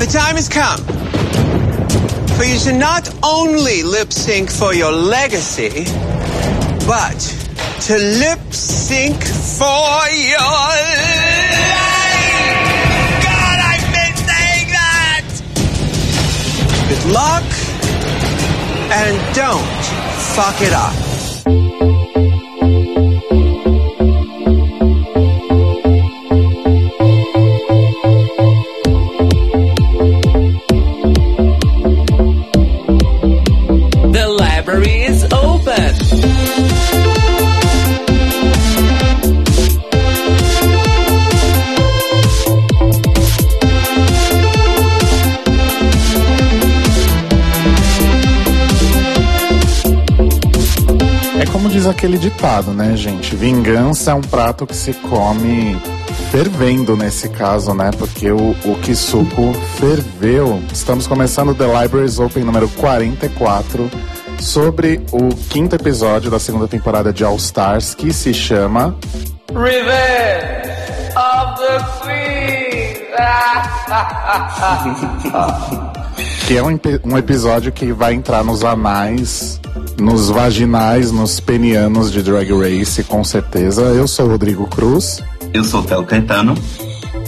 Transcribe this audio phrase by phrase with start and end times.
[0.00, 0.80] The time has come
[2.38, 5.84] for you to not only lip sync for your legacy,
[6.86, 7.20] but
[7.82, 11.52] to lip sync for your life.
[13.28, 15.26] God, I've been saying that.
[16.88, 17.44] Good luck,
[18.90, 19.68] and don't
[20.34, 21.09] fuck it up.
[51.90, 53.34] Aquele ditado, né, gente?
[53.34, 55.76] Vingança é um prato que se come
[56.30, 57.90] fervendo nesse caso, né?
[57.96, 60.62] Porque o, o Kisuko ferveu.
[60.72, 63.90] Estamos começando The Libraries Open número 44
[64.40, 68.96] sobre o quinto episódio da segunda temporada de All Stars que se chama
[69.52, 70.70] Revenge
[71.16, 72.30] of the Queen.
[76.46, 79.60] que é um, um episódio que vai entrar nos anais,
[80.00, 83.82] nos vaginais, nos penianos de Drag Race, com certeza.
[83.82, 85.22] Eu sou o Rodrigo Cruz.
[85.52, 86.54] Eu sou o Telo Caetano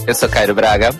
[0.07, 0.91] Eu sou Cairo Braga.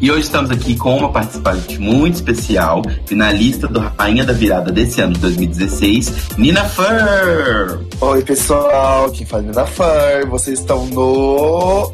[0.00, 5.00] e hoje estamos aqui com uma participante muito especial, finalista do Rainha da Virada desse
[5.00, 7.84] ano de 2016, Nina Fur.
[8.00, 11.92] Oi, pessoal, quem fala é da Fur, vocês estão no.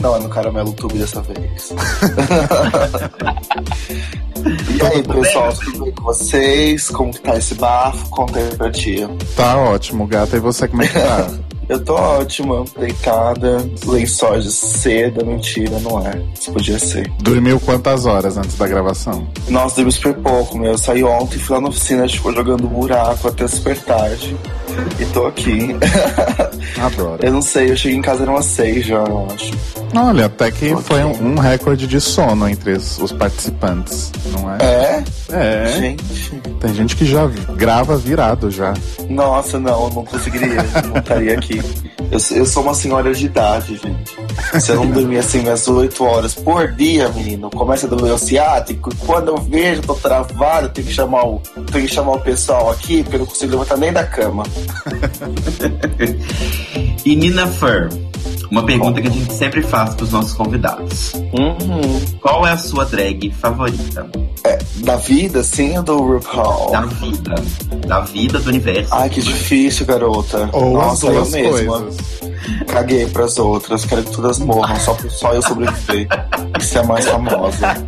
[0.00, 1.72] Não, é no Caramelo Tube dessa vez.
[4.44, 6.90] e aí, pessoal, tudo bem com vocês?
[6.90, 8.08] Como que tá esse bafo?
[8.10, 9.08] Conta aí pra tia.
[9.36, 10.36] Tá ótimo, gata.
[10.36, 11.30] E você, como é que tá?
[11.66, 16.22] Eu tô ótima, deitada, lençóis de seda, mentira, não é.
[16.38, 17.10] Isso podia ser.
[17.20, 19.26] Dormiu quantas horas antes da gravação?
[19.48, 20.72] Nossa, dormi super pouco, meu.
[20.72, 24.36] Eu saí ontem, fui lá na oficina, ficou jogando buraco até super tarde.
[25.00, 25.76] E tô aqui.
[26.80, 27.18] Adoro.
[27.24, 29.52] eu não sei, eu cheguei em casa, eram umas seis já, eu acho.
[29.96, 30.84] Olha, até que Ok.
[30.84, 34.58] foi um, um recorde de sono entre os, os participantes, não é?
[34.60, 35.04] É?
[35.30, 35.66] É.
[35.78, 36.04] Gente.
[36.60, 37.26] Tem gente que já
[37.56, 38.74] grava virado já.
[39.08, 40.56] Nossa, não, eu não conseguiria,
[40.88, 41.62] não estaria aqui.
[42.10, 44.60] Eu, sou- eu sou uma senhora de idade, gente.
[44.60, 48.18] Se eu não dormir assim minhas oito horas por dia, menino, começa a doer o
[48.18, 48.90] ciático.
[48.92, 51.40] e Quando eu vejo, tô travado, tenho que chamar o,
[51.72, 54.42] tenho que chamar o pessoal aqui, porque eu não consigo levantar nem da cama.
[57.04, 57.90] E Nina Fur,
[58.50, 61.12] uma pergunta que a gente sempre faz para os nossos convidados.
[61.14, 62.00] Uhum.
[62.18, 64.08] Qual é a sua drag favorita?
[64.76, 66.70] Da vida, sim, ou do RuPaul?
[66.70, 67.34] Da vida.
[67.86, 68.94] Da vida, do universo.
[68.94, 70.48] Ai, que difícil, garota.
[70.52, 71.80] Ou Nossa, eu mesma.
[71.80, 71.96] coisas.
[72.68, 76.08] Caguei pras outras, quero que todas morram, só, só eu sobreviver.
[76.58, 77.84] e ser a mais famosa.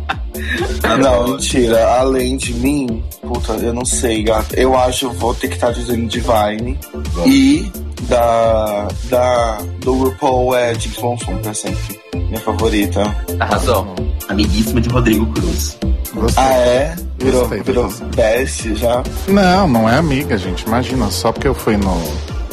[1.01, 1.85] Não, mentira.
[1.99, 4.59] Além de mim, puta, eu não sei, gata.
[4.59, 6.77] Eu acho que eu vou ter que estar dizendo Divine.
[7.25, 7.71] E
[8.03, 11.99] da, da, do RuPaul é Jinx Monsoon pra sempre.
[12.13, 13.03] Minha favorita.
[13.39, 13.87] Arrasou.
[14.29, 15.77] Amiguíssima de Rodrigo Cruz.
[16.13, 16.43] Gostei.
[16.43, 16.95] Ah, é?
[17.19, 19.03] Virou, Gostei, virou best já.
[19.27, 20.65] Não, não é amiga, gente.
[20.65, 22.01] Imagina, só porque eu fui no,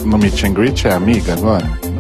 [0.05, 1.65] no meet and greet é amiga agora?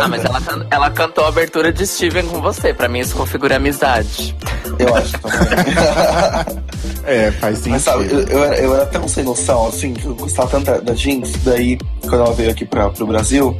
[0.00, 2.72] Ah, mas ela, ela cantou a abertura de Steven com você.
[2.72, 4.36] Pra mim isso configura amizade.
[4.78, 6.62] eu acho também.
[7.04, 7.72] É, faz sentido.
[7.72, 10.82] Mas sabe, eu, eu era, eu era tão sem noção, assim, que eu gostava tanto
[10.82, 13.56] da, Jinx, daí, quando ela veio aqui pra, pro Brasil,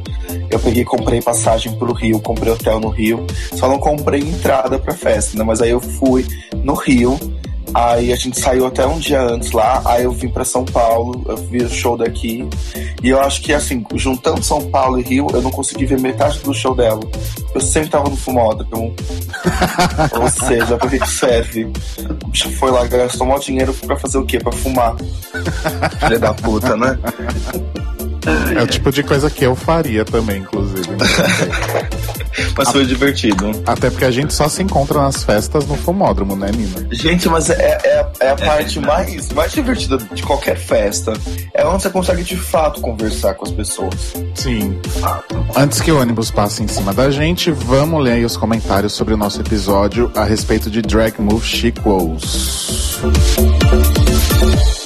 [0.49, 4.79] eu peguei e comprei passagem pro Rio, comprei hotel no Rio, só não comprei entrada
[4.79, 5.43] pra festa, né?
[5.43, 6.25] Mas aí eu fui
[6.63, 7.19] no Rio,
[7.73, 11.23] aí a gente saiu até um dia antes lá, aí eu vim pra São Paulo,
[11.27, 12.47] eu vi o show daqui,
[13.01, 16.39] e eu acho que, assim, juntando São Paulo e Rio, eu não consegui ver metade
[16.39, 17.01] do show dela.
[17.53, 18.95] Eu sempre tava no fumódromo.
[20.19, 21.65] Ou seja, pra que serve?
[22.23, 24.39] O bicho foi lá, gastou maior dinheiro pra fazer o quê?
[24.39, 24.95] Pra fumar.
[25.99, 26.97] Filha da puta, né?
[28.57, 30.87] É o tipo de coisa que eu faria também, inclusive.
[32.57, 33.51] Mas foi divertido.
[33.65, 36.87] Até porque a gente só se encontra nas festas no fumódromo, né, Nina?
[36.91, 41.13] Gente, mas é, é, é a parte mais, mais divertida de qualquer festa.
[41.53, 44.13] É onde você consegue de fato conversar com as pessoas.
[44.35, 44.79] Sim.
[45.55, 49.13] Antes que o ônibus passe em cima da gente, vamos ler aí os comentários sobre
[49.13, 52.99] o nosso episódio a respeito de Drag Move Sequels.
[54.43, 54.82] Wait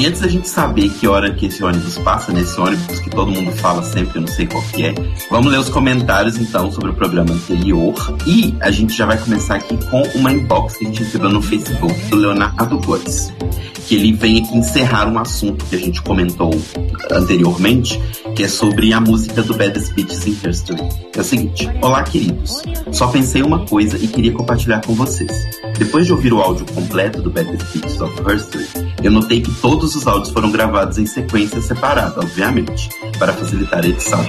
[0.00, 3.30] e antes da gente saber que hora que esse ônibus passa, nesse ônibus que todo
[3.30, 4.94] mundo fala sempre, eu não sei qual que é,
[5.30, 7.94] vamos ler os comentários então sobre o programa anterior.
[8.26, 11.42] E a gente já vai começar aqui com uma inbox que a gente recebeu no
[11.42, 13.30] Facebook do Leonardo Góes
[13.90, 16.52] que ele vem aqui encerrar um assunto que a gente comentou
[17.10, 18.00] anteriormente,
[18.36, 20.80] que é sobre a música do Baddest Bitches in History.
[21.12, 22.62] É o seguinte: Olá, queridos.
[22.92, 25.32] Só pensei uma coisa e queria compartilhar com vocês.
[25.76, 28.64] Depois de ouvir o áudio completo do Baddest Bitches of History,
[29.02, 32.88] eu notei que todos os áudios foram gravados em sequência separada, obviamente,
[33.18, 34.24] para facilitar a edição.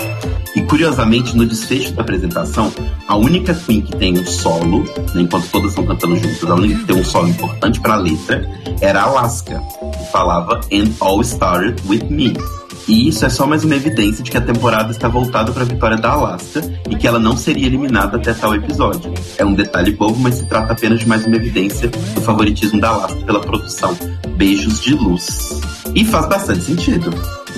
[0.56, 2.72] E curiosamente, no desfecho da apresentação,
[3.08, 6.80] a única Queen que tem um solo, né, enquanto todas estão cantando juntas, a única
[6.80, 8.50] que tem um solo importante para a letra
[8.81, 9.62] era Alaska,
[9.98, 12.61] que falava And All Started With Me.
[12.92, 15.66] E isso é só mais uma evidência de que a temporada está voltada para a
[15.66, 19.14] vitória da Alaska e que ela não seria eliminada até tal episódio.
[19.38, 22.90] É um detalhe bobo, mas se trata apenas de mais uma evidência do favoritismo da
[22.90, 23.98] Alaska pela produção.
[24.36, 25.62] Beijos de luz.
[25.96, 27.14] E faz bastante sentido.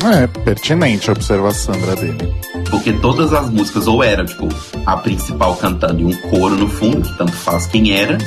[0.05, 2.31] É, pertinente a observação dele.
[2.69, 4.47] Porque todas as músicas ou era, tipo,
[4.85, 8.19] a principal cantando e um coro no fundo, que tanto faz quem era,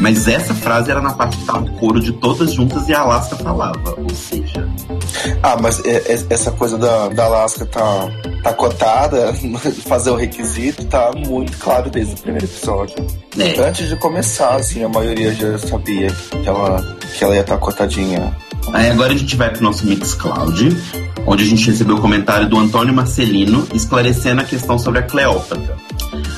[0.00, 3.00] mas essa frase era na parte que tava o coro de todas juntas e a
[3.00, 4.68] Alaska falava, ou seja.
[5.42, 8.10] Ah, mas é, é, essa coisa da, da Alaska tá,
[8.42, 9.32] tá cotada,
[9.86, 12.96] fazer o requisito, tá muito claro desde o primeiro episódio.
[13.38, 13.60] É.
[13.60, 17.60] Antes de começar, assim, a maioria já sabia que ela, que ela ia estar tá
[17.60, 18.34] cotadinha
[18.72, 20.76] Aí agora a gente vai pro nosso Mixcloud,
[21.26, 25.76] onde a gente recebeu o comentário do Antônio Marcelino esclarecendo a questão sobre a Cleópatra.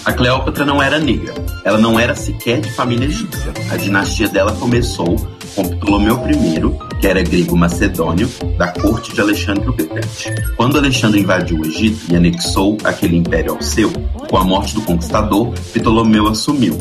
[0.05, 1.33] A Cleópatra não era negra,
[1.65, 3.53] ela não era sequer de família egípcia.
[3.71, 5.17] A dinastia dela começou
[5.55, 8.29] com Ptolomeu I, que era grego-macedônio,
[8.59, 10.55] da corte de Alexandre o Grande.
[10.57, 13.93] Quando Alexandre invadiu o Egito e anexou aquele império ao seu,
[14.29, 16.77] com a morte do conquistador, Ptolomeu assumiu.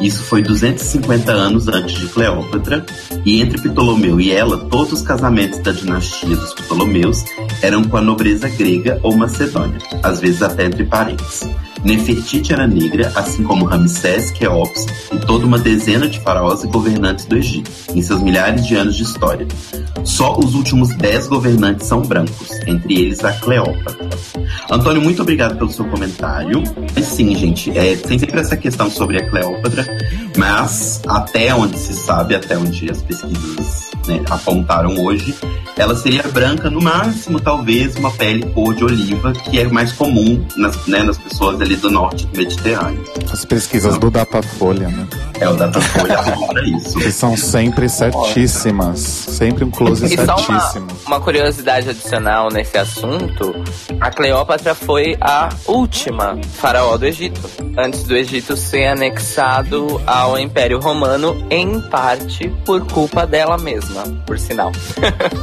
[0.00, 2.84] Isso foi 250 anos antes de Cleópatra,
[3.24, 7.22] e entre Ptolomeu e ela, todos os casamentos da dinastia dos Ptolomeus
[7.60, 11.46] eram com a nobreza grega ou macedônia, às vezes até entre parentes.
[11.84, 17.24] Nefertiti era negra, assim como Ramsés, Queops e toda uma dezena de faraós e governantes
[17.24, 19.46] do Egito, em seus milhares de anos de história.
[20.04, 24.08] Só os últimos dez governantes são brancos, entre eles a Cleópatra.
[24.70, 26.62] Antônio, muito obrigado pelo seu comentário.
[26.96, 29.86] E sim, gente, é, tem sempre essa questão sobre a Cleópatra,
[30.36, 35.34] mas até onde se sabe, até onde as pesquisas né, apontaram hoje,
[35.76, 40.44] ela seria branca, no máximo, talvez, uma pele cor de oliva, que é mais comum
[40.56, 43.02] nas, né, nas pessoas ali do norte do Mediterrâneo.
[43.32, 45.06] As pesquisas então, do Datafolha, né?
[45.40, 46.98] É, o Datafolha para isso.
[46.98, 49.00] Que são sempre certíssimas.
[49.00, 50.60] Sempre um close e certíssimo.
[50.60, 53.54] Só uma, uma curiosidade adicional nesse assunto:
[54.00, 57.40] a Cleópatra foi a última faraó do Egito.
[57.76, 63.91] Antes do Egito ser anexado ao Império Romano, em parte por culpa dela mesma,
[64.26, 64.72] por sinal.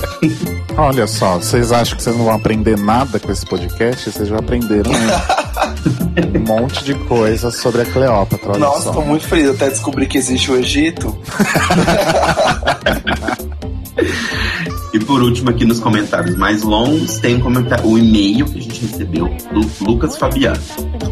[0.78, 4.12] Olha só, vocês acham que vocês não vão aprender nada com esse podcast?
[4.12, 4.92] Vocês já aprenderam
[6.36, 8.52] um monte de coisa sobre a Cleópatra.
[8.52, 8.92] Olha Nossa, só.
[8.94, 11.18] tô muito feliz até descobrir que existe o Egito.
[14.92, 18.62] E por último, aqui nos comentários mais longos, tem um comentário, o e-mail que a
[18.62, 20.60] gente recebeu do Lucas Fabiano.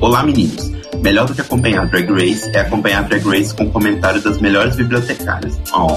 [0.01, 0.71] Olá, meninos.
[1.01, 5.59] Melhor do que acompanhar Drag Race é acompanhar Drag Race com comentário das melhores bibliotecárias.
[5.71, 5.95] Oh.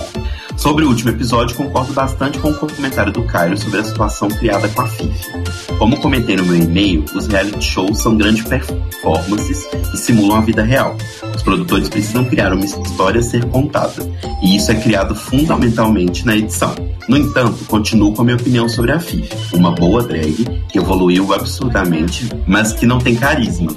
[0.60, 4.68] Sobre o último episódio, concordo bastante com o comentário do Cairo sobre a situação criada
[4.68, 5.42] com a FIFA.
[5.78, 10.62] Como comentei no meu e-mail, os reality shows são grandes performances e simulam a vida
[10.62, 10.98] real.
[11.34, 14.06] Os produtores precisam criar uma história a ser contada,
[14.42, 16.74] e isso é criado fundamentalmente na edição.
[17.08, 19.56] No entanto, continuo com a minha opinião sobre a FIFA.
[19.56, 23.72] Uma boa drag que evoluiu absurdamente, mas que não tem carisma.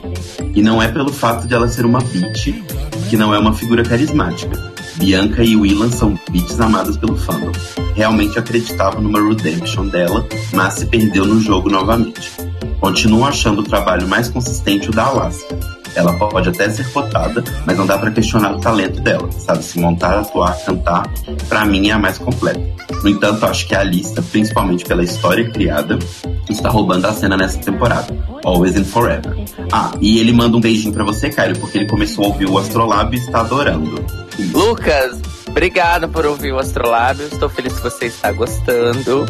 [0.53, 2.49] E não é pelo fato de ela ser uma bitch
[3.09, 7.51] que não é uma figura carismática Bianca e Willan são beats amadas pelo fandom.
[7.95, 12.31] Realmente acreditava numa redemption dela, mas se perdeu no jogo novamente.
[12.79, 15.57] Continuo achando o trabalho mais consistente o da Alaska.
[15.95, 19.63] Ela pode até ser cotada, mas não dá para questionar o talento dela, sabe?
[19.63, 21.07] Se montar, atuar, cantar,
[21.47, 22.61] para mim é a mais completa.
[23.03, 25.99] No entanto, acho que a lista, principalmente pela história criada,
[26.49, 28.17] está roubando a cena nessa temporada.
[28.43, 29.35] Always and Forever.
[29.71, 32.57] Ah, e ele manda um beijinho para você, Caio, porque ele começou a ouvir o
[32.57, 34.03] Astrolab e está adorando.
[34.51, 37.27] Lucas, obrigado por ouvir o Astrolábio.
[37.31, 39.25] Estou feliz que você está gostando.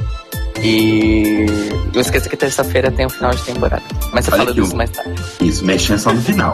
[0.62, 1.45] E
[1.93, 3.83] não esqueça que terça-feira tem o final de temporada.
[4.13, 5.22] Mas você Olha fala disso mais tarde.
[5.41, 6.53] Isso, mexendo só no final.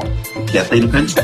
[0.49, 1.23] Quieta aí no cantinho.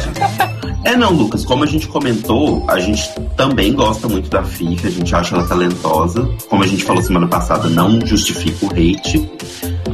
[0.83, 4.91] é não, Lucas, como a gente comentou, a gente também gosta muito da FIFA, a
[4.91, 6.29] gente acha ela talentosa.
[6.47, 9.27] Como a gente falou semana passada, não justifica o hate.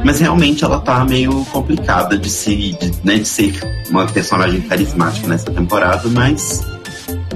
[0.04, 3.58] Mas realmente ela tá meio complicada de se, de, né, de ser
[3.88, 6.62] uma personagem carismática nessa temporada, mas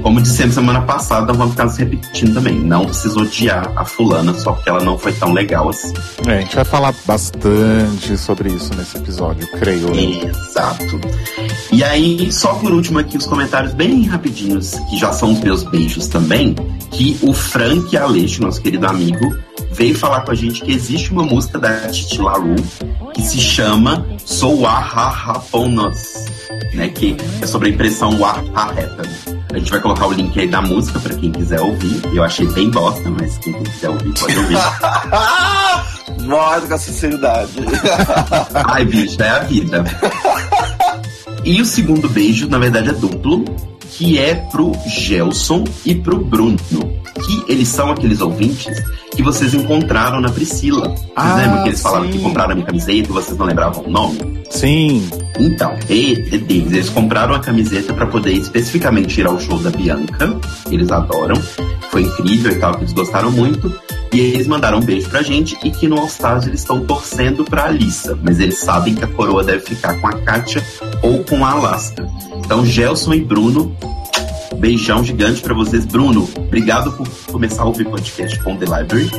[0.02, 2.58] como dissemos semana passada, vamos ficar se repetindo também.
[2.58, 5.92] Não precisa odiar a fulana só porque ela não foi tão legal assim.
[6.26, 9.94] É, a gente vai falar bastante sobre isso nesse episódio, creio.
[9.94, 10.30] Né?
[10.30, 11.00] Exato.
[11.72, 15.62] E aí, só por último aqui, os comentários bem rapidinhos, que já são os meus
[15.64, 16.54] beijos também,
[16.90, 19.34] que o Frank Aleixo, nosso querido amigo,
[19.76, 22.56] veio falar com a gente que existe uma música da Titi Laru
[23.12, 24.62] que se chama Sou
[25.50, 26.25] Ponos,
[26.73, 26.88] né?
[26.88, 29.02] Que é sobre a impressão Wahahapan.
[29.52, 32.00] A gente vai colocar o link aí da música para quem quiser ouvir.
[32.14, 34.59] Eu achei bem bosta, mas quem quiser ouvir pode ouvir.
[36.25, 37.52] Morre com a sinceridade.
[38.54, 39.85] Ai, bicho, é a vida.
[41.45, 43.45] E o segundo beijo, na verdade, é duplo,
[43.93, 46.57] que é pro Gelson e pro Bruno.
[46.59, 48.83] Que eles são aqueles ouvintes
[49.14, 50.90] que vocês encontraram na Priscila.
[50.90, 52.12] Vocês ah, lembram que eles falaram sim.
[52.12, 54.43] que compraram a minha camiseta e vocês não lembravam o nome?
[54.50, 55.09] Sim.
[55.38, 60.38] Então, eles, eles compraram a camiseta para poder especificamente ir ao show da Bianca.
[60.71, 61.37] Eles adoram.
[61.90, 63.73] Foi incrível e tal, que eles gostaram muito.
[64.12, 67.45] E eles mandaram um beijo pra gente e que no All Stars eles estão torcendo
[67.45, 68.19] pra Alissa.
[68.23, 70.62] Mas eles sabem que a coroa deve ficar com a Kátia
[71.02, 72.07] ou com a Alaska.
[72.46, 73.76] Então, Gelson e Bruno
[74.56, 75.84] Beijão gigante para vocês.
[75.84, 79.10] Bruno, obrigado por começar a ouvir podcast com The Library.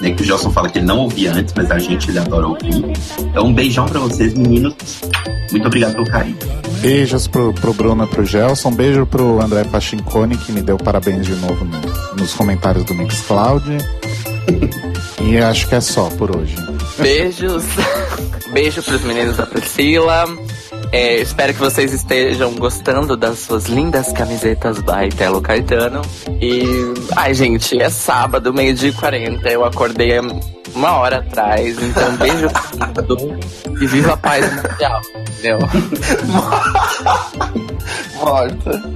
[0.00, 2.48] Né, que o Gelson fala que ele não ouvia antes, mas a gente ele adora
[2.48, 2.84] ouvir.
[3.20, 4.74] Então, um beijão para vocês, meninos.
[5.50, 6.36] Muito obrigado pelo carinho.
[6.80, 8.72] Beijos pro, pro Bruno e pro Gelson.
[8.72, 11.80] Beijo pro André Pachincone, que me deu parabéns de novo no,
[12.16, 13.64] nos comentários do Mixcloud.
[15.22, 16.56] e acho que é só por hoje.
[16.98, 17.64] Beijos.
[18.52, 20.26] Beijo pros meninos da Priscila.
[20.92, 26.02] É, espero que vocês estejam gostando das suas lindas camisetas by Telo Caetano.
[26.38, 26.62] E,
[27.16, 29.48] ai, gente, é sábado, meio-dia e 40.
[29.48, 30.20] Eu acordei
[30.74, 32.46] uma hora atrás, então beijo
[33.80, 35.58] e viva a paz mundial, entendeu?
[38.20, 38.92] Morta.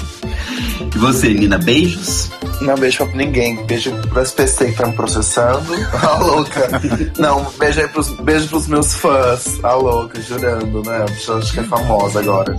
[0.97, 2.31] E você, Nina, beijos?
[2.63, 3.63] Não beijo pra ninguém.
[3.67, 5.75] Beijo pro SPC que tá me processando.
[5.93, 6.71] A louca.
[7.19, 9.63] Não, beijo aí pros, beijo pros meus fãs.
[9.63, 11.05] A louca, jurando, né?
[11.05, 12.59] Acho que é famosa agora.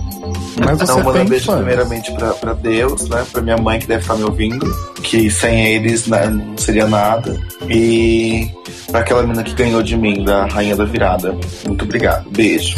[0.64, 1.56] Mas então, manda um beijo fãs.
[1.56, 3.26] primeiramente pra, pra Deus, né?
[3.32, 4.72] Pra minha mãe que deve estar me ouvindo.
[5.02, 7.36] Que sem eles né, não seria nada.
[7.68, 8.48] E
[8.92, 11.36] pra aquela menina que ganhou de mim, da Rainha da Virada.
[11.66, 12.30] Muito obrigado.
[12.30, 12.76] Beijo.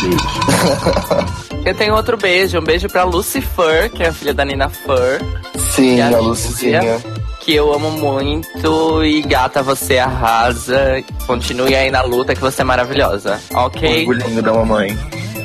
[0.00, 1.44] Beijo.
[1.64, 2.58] Eu tenho outro beijo.
[2.58, 5.20] Um beijo pra Lucifer, que é a filha da Nina Fur.
[5.74, 7.00] Sim, a, a Lucizinha.
[7.40, 9.02] Que eu amo muito.
[9.02, 11.02] E gata, você arrasa.
[11.26, 13.40] Continue aí na luta, que você é maravilhosa.
[13.54, 14.06] Ok?
[14.06, 14.96] Orgulhinho da mamãe.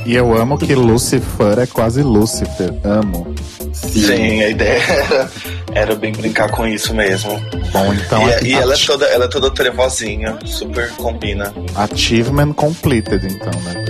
[0.06, 2.74] E eu amo que Lucifer é quase Lucifer.
[2.84, 3.34] Amo.
[3.74, 5.32] Sim, Sim a ideia era,
[5.74, 7.40] era, bem brincar com isso mesmo.
[7.72, 8.28] Bom, então.
[8.42, 11.54] E, e ela, é toda, ela é toda trevozinha, super combina.
[11.76, 13.86] Achievement completed, então, né?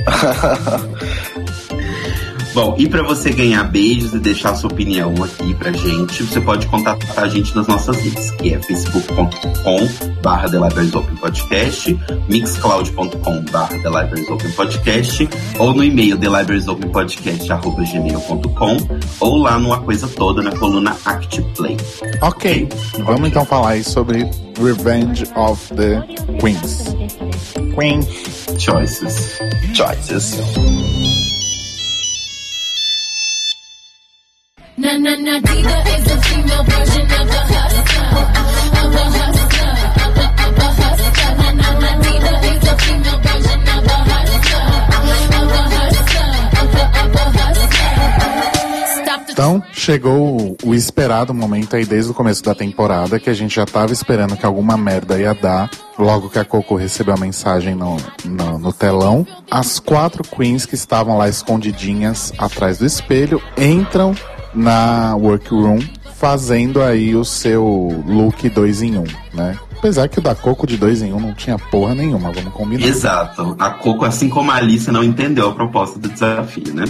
[2.53, 6.65] Bom, e para você ganhar beijos e deixar sua opinião aqui pra gente, você pode
[6.67, 9.87] contatar a gente nas nossas redes, que é facebook.com
[10.21, 10.49] barra
[11.19, 13.77] Podcast, mixcloud.com barra
[14.55, 15.29] Podcast,
[15.59, 18.77] ou no e-mail thelibrariesopenpodcast.gmail.com,
[19.19, 21.77] ou lá numa coisa toda na coluna Act Play.
[22.21, 22.67] Ok,
[23.05, 24.27] vamos então falar aí sobre
[24.59, 26.01] Revenge of the
[26.39, 26.95] Queens.
[27.75, 27.99] Queen
[28.57, 29.37] Choices.
[29.73, 30.39] Choices.
[49.31, 53.65] Então, chegou o, esperado momento aí desde o começo da temporada, que a gente já
[53.65, 57.95] tava esperando que alguma merda ia dar, logo que a Coco recebeu a mensagem no,
[58.25, 59.25] no, no telão.
[59.49, 64.13] As quatro queens que estavam lá escondidinhas atrás do espelho entram
[64.53, 65.79] na workroom
[66.15, 69.57] fazendo aí o seu look 2 em 1, um, né?
[69.77, 72.53] Apesar que o da Coco de 2 em 1 um não tinha porra nenhuma, vamos
[72.53, 72.85] combinar.
[72.85, 73.55] Exato.
[73.57, 76.83] A Coco, assim como a Alice, não entendeu a proposta do desafio, né?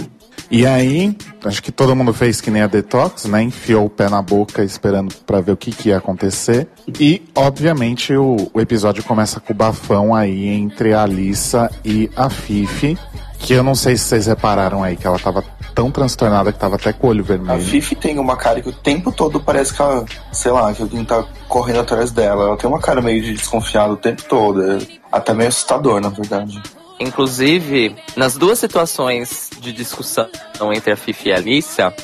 [0.50, 3.40] E aí, acho que todo mundo fez que nem a Detox, né?
[3.40, 6.66] Enfiou o pé na boca esperando para ver o que, que ia acontecer.
[6.98, 12.28] E, obviamente, o, o episódio começa com o bafão aí entre a Alissa e a
[12.28, 12.98] Fifi.
[13.40, 15.42] Que eu não sei se vocês repararam aí, que ela tava
[15.74, 17.58] tão transtornada que tava até com o olho vermelho.
[17.58, 20.82] A Fifi tem uma cara que o tempo todo parece que ela, sei lá, que
[20.82, 22.44] alguém tá correndo atrás dela.
[22.44, 24.62] Ela tem uma cara meio de desconfiada o tempo todo.
[24.62, 24.78] É
[25.10, 26.62] até meio assustador, na verdade.
[27.00, 30.28] Inclusive, nas duas situações de discussão
[30.74, 31.94] entre a Fifi e a Alicia,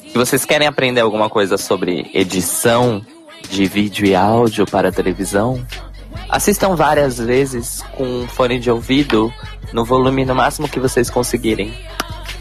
[0.00, 3.04] se vocês querem aprender alguma coisa sobre edição
[3.50, 5.62] de vídeo e áudio para televisão,
[6.28, 9.32] assistam várias vezes com um fone de ouvido
[9.72, 11.72] no volume no máximo que vocês conseguirem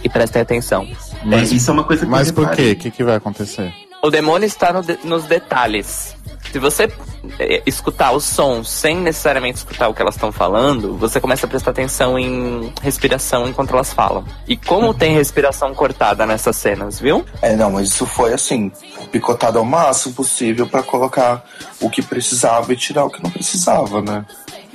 [0.04, 0.88] e prestem atenção.
[1.24, 2.72] Mas é, isso é uma coisa que Mas por quê?
[2.72, 3.74] O que, que vai acontecer?
[4.04, 6.15] O demônio está no de- nos detalhes.
[6.52, 6.92] Se você
[7.40, 11.50] é, escutar o som sem necessariamente escutar o que elas estão falando, você começa a
[11.50, 14.24] prestar atenção em respiração enquanto elas falam.
[14.48, 17.26] E como tem respiração cortada nessas cenas, viu?
[17.42, 18.72] É, não, mas isso foi assim,
[19.12, 21.44] picotado ao máximo possível pra colocar
[21.82, 24.26] o que precisava e tirar o que não precisava, né?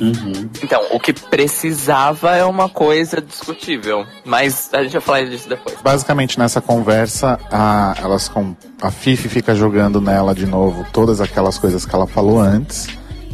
[0.00, 0.49] Uhum.
[0.62, 4.07] Então, o que precisava é uma coisa discutível.
[4.25, 5.76] Mas a gente vai falar disso depois.
[5.83, 11.59] Basicamente, nessa conversa, a, elas com, a Fifi fica jogando nela de novo todas aquelas
[11.59, 12.88] coisas que ela falou antes.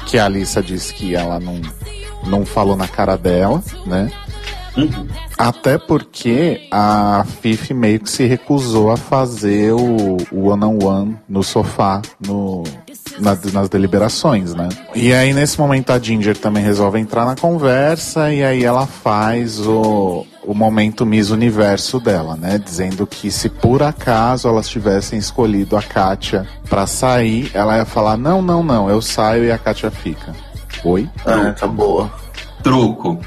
[0.06, 1.60] Que a Alissa disse que ela não,
[2.26, 4.10] não falou na cara dela, né?
[4.76, 5.08] Uhum.
[5.38, 12.02] Até porque a Fifi meio que se recusou a fazer o o one-on-one no sofá,
[12.26, 12.62] no,
[13.18, 14.68] na- nas deliberações, né?
[14.94, 19.58] E aí, nesse momento, a Ginger também resolve entrar na conversa e aí ela faz
[19.60, 22.58] o, o momento Miss Universo dela, né?
[22.58, 28.16] Dizendo que se por acaso elas tivessem escolhido a Kátia pra sair, ela ia falar:
[28.16, 30.34] não, não, não, eu saio e a Kátia fica.
[30.84, 31.08] Oi?
[31.24, 32.10] É, tá boa.
[32.62, 33.18] Truco.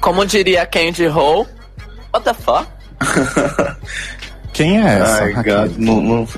[0.00, 1.46] Como diria Candy Ho,
[2.12, 2.66] what the fuck?
[4.54, 5.24] Quem é essa?
[5.24, 5.70] Ai.
[5.76, 6.28] Não, não...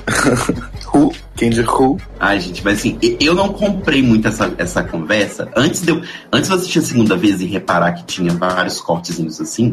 [0.91, 1.13] who?
[1.35, 1.97] Quem de who?
[2.19, 5.47] Ai, gente, mas assim, eu não comprei muito essa, essa conversa.
[5.55, 6.01] Antes de, eu,
[6.33, 9.69] antes de eu assistir a segunda vez e reparar que tinha vários cortezinhos assim,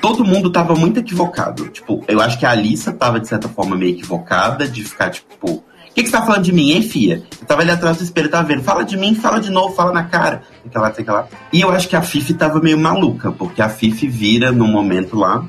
[0.00, 1.68] todo mundo tava muito equivocado.
[1.68, 5.50] Tipo, eu acho que a Alissa tava, de certa forma, meio equivocada de ficar, tipo,
[5.50, 7.22] o que, que você tá falando de mim, hein, fia?
[7.40, 9.90] Eu tava ali atrás do espelho, tava vendo, fala de mim, fala de novo, fala
[9.90, 10.42] na cara.
[10.60, 11.26] Sei que lá, sei que lá.
[11.50, 15.16] E eu acho que a Fifi tava meio maluca, porque a Fifi vira num momento
[15.16, 15.42] lá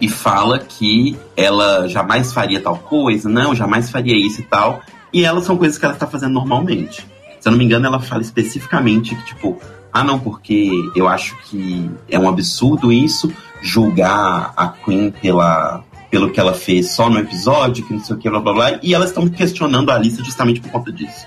[0.00, 4.80] e fala que ela jamais faria tal coisa, não, jamais faria isso e tal.
[5.12, 7.06] E elas são coisas que ela está fazendo normalmente.
[7.40, 9.58] Se eu não me engano, ela fala especificamente que, tipo,
[9.92, 16.30] ah, não, porque eu acho que é um absurdo isso, julgar a Queen pela, pelo
[16.30, 18.78] que ela fez só no episódio, que não sei o que, blá blá blá.
[18.82, 21.26] E elas estão questionando a Alice justamente por conta disso.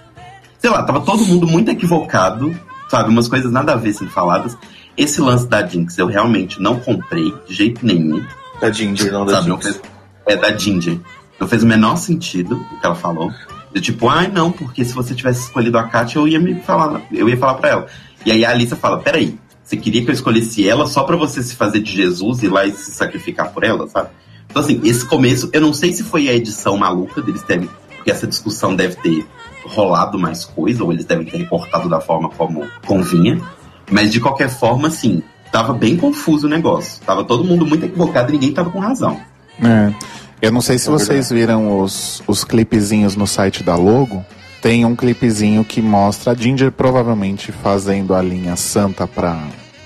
[0.60, 2.56] Sei lá, tava todo mundo muito equivocado,
[2.88, 3.10] sabe?
[3.10, 4.56] Umas coisas nada a ver sendo faladas.
[4.96, 8.24] Esse lance da Jinx eu realmente não comprei de jeito nenhum.
[8.62, 9.76] Da Ginger, não da Sabe, não Jinx.
[9.76, 9.82] fez,
[10.28, 11.00] é da Ginger.
[11.40, 13.32] Não fez o menor sentido o que ela falou.
[13.74, 17.02] De tipo, ai não, porque se você tivesse escolhido a Katia, eu ia me falar,
[17.12, 17.88] eu ia falar pra ela.
[18.26, 21.42] E aí a Alissa fala, peraí, você queria que eu escolhesse ela só pra você
[21.42, 24.10] se fazer de Jesus e ir lá e se sacrificar por ela, sabe?
[24.50, 28.12] Então assim, esse começo, eu não sei se foi a edição maluca deles terem, porque
[28.12, 29.26] essa discussão deve ter
[29.66, 33.42] rolado mais coisa, ou eles devem ter recortado da forma como convinha.
[33.90, 37.02] Mas de qualquer forma, assim, tava bem confuso o negócio.
[37.06, 39.20] Tava todo mundo muito equivocado e ninguém tava com razão.
[39.62, 39.94] É.
[40.42, 44.26] Eu não sei se É vocês viram os, os clipezinhos no site da Logo.
[44.62, 49.40] Tem um clipezinho que mostra a Ginger provavelmente fazendo a linha santa pra,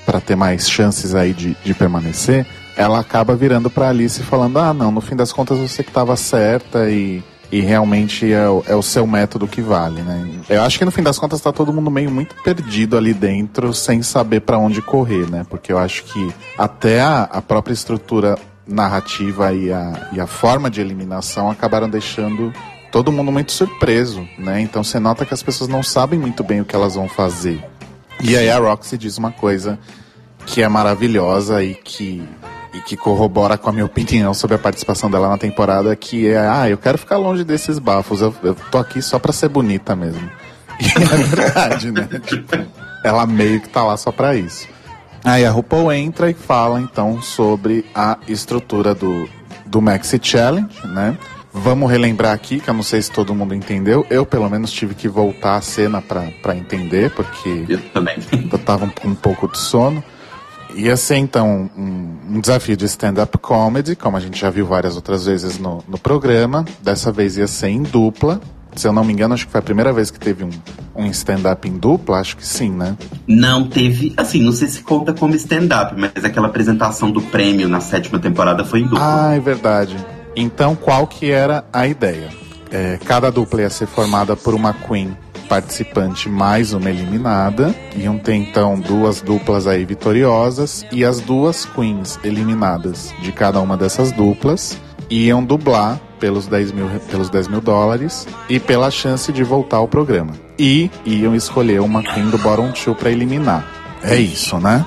[0.05, 2.45] pra ter mais chances aí de, de permanecer.
[2.77, 5.91] Ela acaba virando pra Alice e falando: Ah, não, no fim das contas você que
[5.91, 10.27] tava certa e, e realmente é o, é o seu método que vale, né?
[10.49, 13.73] Eu acho que no fim das contas tá todo mundo meio muito perdido ali dentro,
[13.73, 15.45] sem saber pra onde correr, né?
[15.49, 20.69] Porque eu acho que até a, a própria estrutura narrativa e a, e a forma
[20.69, 22.51] de eliminação acabaram deixando
[22.91, 24.61] todo mundo muito surpreso, né?
[24.61, 27.63] Então você nota que as pessoas não sabem muito bem o que elas vão fazer.
[28.23, 29.77] E aí a Roxy diz uma coisa
[30.45, 32.23] que é maravilhosa e que,
[32.75, 36.37] e que corrobora com a minha opinião sobre a participação dela na temporada, que é,
[36.47, 39.95] ah, eu quero ficar longe desses bafos, eu, eu tô aqui só pra ser bonita
[39.95, 40.29] mesmo.
[40.77, 42.05] E é verdade, né?
[42.27, 42.57] Tipo,
[43.01, 44.67] ela meio que tá lá só pra isso.
[45.23, 49.27] Aí a RuPaul entra e fala então sobre a estrutura do,
[49.65, 51.17] do Maxi Challenge, né?
[51.53, 54.05] Vamos relembrar aqui, que eu não sei se todo mundo entendeu.
[54.09, 58.17] Eu, pelo menos, tive que voltar a cena pra, pra entender, porque Eu também.
[58.51, 60.03] eu tava com um pouco de sono.
[60.75, 64.97] Ia ser então um, um desafio de stand-up comedy, como a gente já viu várias
[64.97, 66.65] outras vezes no, no programa.
[66.81, 68.41] Dessa vez ia ser em dupla.
[68.75, 70.49] Se eu não me engano, acho que foi a primeira vez que teve um,
[70.93, 72.97] um stand-up em dupla, acho que sim, né?
[73.25, 77.79] Não teve, assim, não sei se conta como stand-up, mas aquela apresentação do prêmio na
[77.79, 79.29] sétima temporada foi em dupla.
[79.29, 79.95] Ah, é verdade.
[80.35, 82.27] Então, qual que era a ideia?
[82.69, 85.15] É, cada dupla ia ser formada por uma queen
[85.47, 87.73] participante mais uma eliminada.
[87.95, 93.77] Iam ter então duas duplas aí vitoriosas e as duas queens eliminadas de cada uma
[93.77, 94.77] dessas duplas
[95.09, 99.87] iam dublar pelos 10 mil, pelos 10 mil dólares e pela chance de voltar ao
[99.87, 100.33] programa.
[100.57, 103.65] E iam escolher uma queen do bottom two para eliminar.
[104.03, 104.85] É isso, né?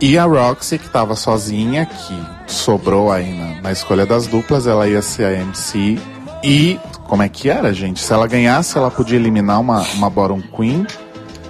[0.00, 4.88] E a Roxy, que tava sozinha, que sobrou aí na, na escolha das duplas, ela
[4.88, 5.98] ia ser a MC.
[6.44, 7.98] E como é que era, gente?
[8.00, 10.86] Se ela ganhasse, ela podia eliminar uma, uma Bottom Queen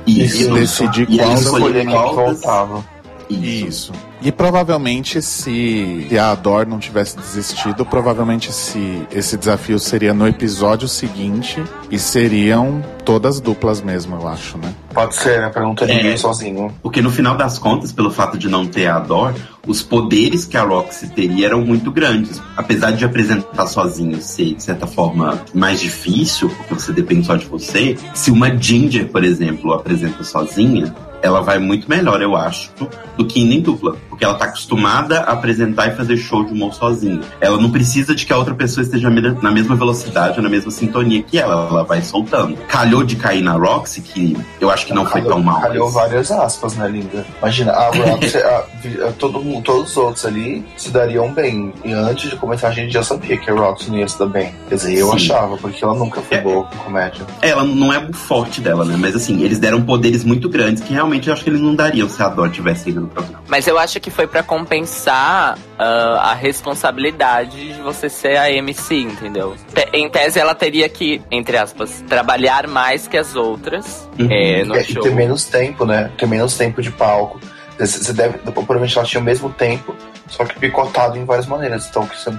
[0.07, 0.49] Isso.
[0.49, 1.35] e decidir E qual.
[1.35, 2.85] escolher qual voltava.
[3.31, 3.93] Isso.
[4.21, 10.27] E provavelmente se, se a Ador não tivesse desistido, provavelmente se esse desafio seria no
[10.27, 14.75] episódio seguinte e seriam todas duplas mesmo, eu acho, né?
[14.93, 15.49] Pode ser, né?
[15.51, 15.95] Pra não ter É.
[15.95, 16.75] ninguém sozinho.
[16.83, 19.35] Porque no final das contas, pelo fato de não ter a Dor,
[19.67, 22.43] os poderes que a Roxy teria eram muito grandes.
[22.57, 27.47] Apesar de apresentar sozinho ser, de certa forma, mais difícil, porque você depende só de
[27.47, 32.71] você, se uma Ginger, por exemplo, apresenta sozinha, ela vai muito melhor, eu acho,
[33.17, 33.97] do que indo em dupla.
[34.09, 37.21] Porque ela tá acostumada a apresentar e fazer show de humor sozinha.
[37.41, 41.23] Ela não precisa de que a outra pessoa esteja na mesma velocidade, na mesma sintonia
[41.23, 41.69] que ela.
[41.69, 42.57] Ela vai soltando.
[42.67, 45.61] Calhou de cair na Roxy, que eu acho que não foi tão mal.
[45.61, 47.25] Calhou mas- várias aspas, né, linda?
[47.39, 48.65] Imagina, a Roxy, a-
[49.09, 51.73] a- todo todos os outros ali se dariam bem.
[51.85, 54.27] E antes de começar, a gente já sabia que a Roxy não ia se dar
[54.27, 54.53] bem.
[54.69, 55.15] Quer dizer, eu Sim.
[55.17, 56.41] achava, porque ela nunca foi É.
[56.41, 57.25] boa com comédia.
[57.41, 58.97] Ela não é o forte dela, né?
[58.99, 62.09] Mas assim, eles deram poderes muito grandes que realmente eu acho que eles não dariam
[62.09, 63.43] se a Dor tivesse ido no programa.
[63.49, 68.95] Mas eu acho que foi pra compensar ah, a responsabilidade de você ser a MC,
[68.97, 69.55] entendeu?
[69.75, 74.29] Te- em tese, ela teria que, entre aspas, trabalhar mais que as outras Uhum.
[74.31, 75.03] é, no E, e show.
[75.03, 76.11] ter menos tempo, né?
[76.17, 77.41] Ter menos tempo de palco.
[77.79, 79.95] Você deve, provavelmente ela tinha o mesmo tempo,
[80.29, 81.87] só que picotado em várias maneiras.
[81.89, 82.33] Então, que você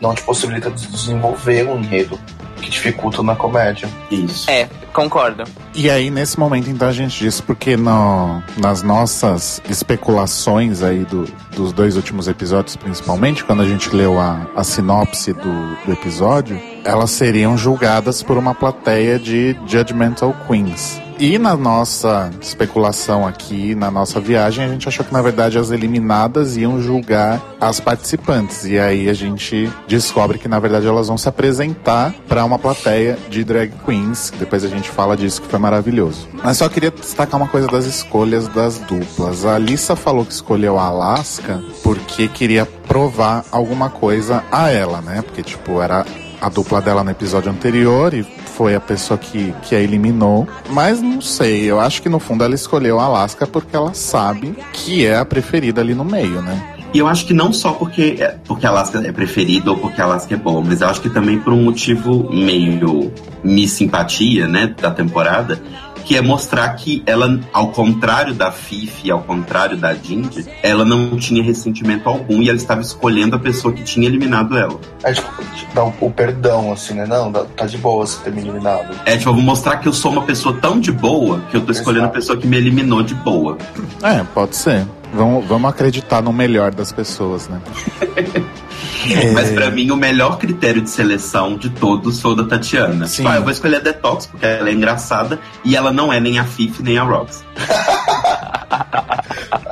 [0.00, 2.18] não te possibilita de desenvolver um enredo
[2.60, 3.88] que dificulta na comédia.
[4.10, 4.50] Isso.
[4.50, 5.44] É, concordo.
[5.74, 11.26] E aí, nesse momento, então, a gente disse, porque no, nas nossas especulações aí do-
[11.54, 16.60] dos dois últimos episódios, principalmente, quando a gente leu a, a sinopse do, do episódio,
[16.84, 21.00] elas seriam julgadas por uma plateia de Judgmental Queens.
[21.18, 25.70] E na nossa especulação aqui, na nossa viagem, a gente achou que na verdade as
[25.70, 28.66] eliminadas iam julgar as participantes.
[28.66, 33.18] E aí a gente descobre que na verdade elas vão se apresentar para uma plateia
[33.28, 34.32] de drag queens.
[34.38, 36.28] Depois a gente fala disso que foi maravilhoso.
[36.42, 39.44] Mas só queria destacar uma coisa das escolhas das duplas.
[39.44, 45.22] A Alissa falou que escolheu a Alaska porque queria provar alguma coisa a ela, né?
[45.22, 46.04] Porque tipo, era
[46.40, 48.22] a dupla dela no episódio anterior e
[48.56, 50.48] foi a pessoa que, que a eliminou.
[50.70, 54.56] Mas não sei, eu acho que no fundo ela escolheu a Alaska porque ela sabe
[54.72, 56.75] que é a preferida ali no meio, né?
[56.94, 60.00] E eu acho que não só porque, é- porque a Alaska é preferida ou porque
[60.00, 63.12] a Alaska é boa, mas eu acho que também por um motivo meio
[63.44, 65.60] me simpatia, né, da temporada,
[66.04, 71.16] que é mostrar que ela, ao contrário da Fifi, ao contrário da Ginger, ela não
[71.16, 74.78] tinha ressentimento algum e ela estava escolhendo a pessoa que tinha eliminado ela.
[75.02, 75.28] Aí, tipo,
[75.74, 77.06] dá o, o perdão, assim, né?
[77.06, 78.94] Não, dá- tá de boa você ter me eliminado.
[79.04, 81.60] É, tipo, eu vou mostrar que eu sou uma pessoa tão de boa que eu
[81.62, 82.14] tô escolhendo a Exato.
[82.20, 83.58] pessoa que me eliminou de boa.
[84.00, 84.86] É, pode ser.
[85.12, 87.60] Vamos, vamos acreditar no melhor das pessoas, né?
[89.12, 89.30] É.
[89.32, 93.06] Mas pra mim, o melhor critério de seleção de todos foi o da Tatiana.
[93.06, 93.18] Sim.
[93.18, 96.20] Tipo, ah, eu vou escolher a Detox porque ela é engraçada e ela não é
[96.20, 97.44] nem a Fifi nem a Rox.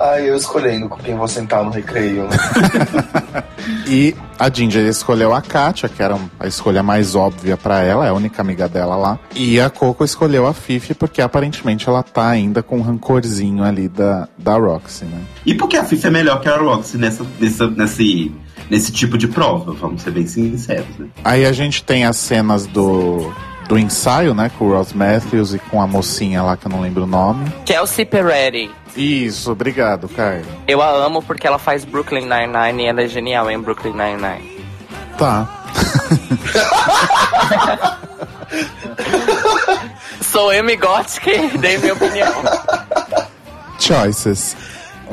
[0.01, 2.25] Ai, eu escolhendo com quem vou sentar no recreio.
[2.25, 2.37] né?
[3.87, 8.09] E a Ginger escolheu a Katia, que era a escolha mais óbvia pra ela, é
[8.09, 9.19] a única amiga dela lá.
[9.35, 13.89] E a Coco escolheu a Fifi porque aparentemente ela tá ainda com um rancorzinho ali
[13.89, 15.21] da, da Roxy, né?
[15.45, 18.33] E porque a Fifi é melhor que a Roxy nessa, nessa, nesse,
[18.71, 21.07] nesse tipo de prova, vamos ser bem sinceros, né?
[21.23, 23.33] Aí a gente tem as cenas do,
[23.69, 24.51] do ensaio, né?
[24.59, 27.51] Com o Ross Matthews e com a mocinha lá que eu não lembro o nome.
[27.65, 28.71] Kelsey Peretti.
[28.97, 30.45] Isso, obrigado, Caio.
[30.69, 34.65] Eu a amo porque ela faz Brooklyn Nine-Nine e ela é genial em Brooklyn Nine-Nine.
[35.19, 35.49] Tá.
[40.21, 42.33] Sou Amy Gothic e dei minha opinião.
[43.79, 44.57] Choices.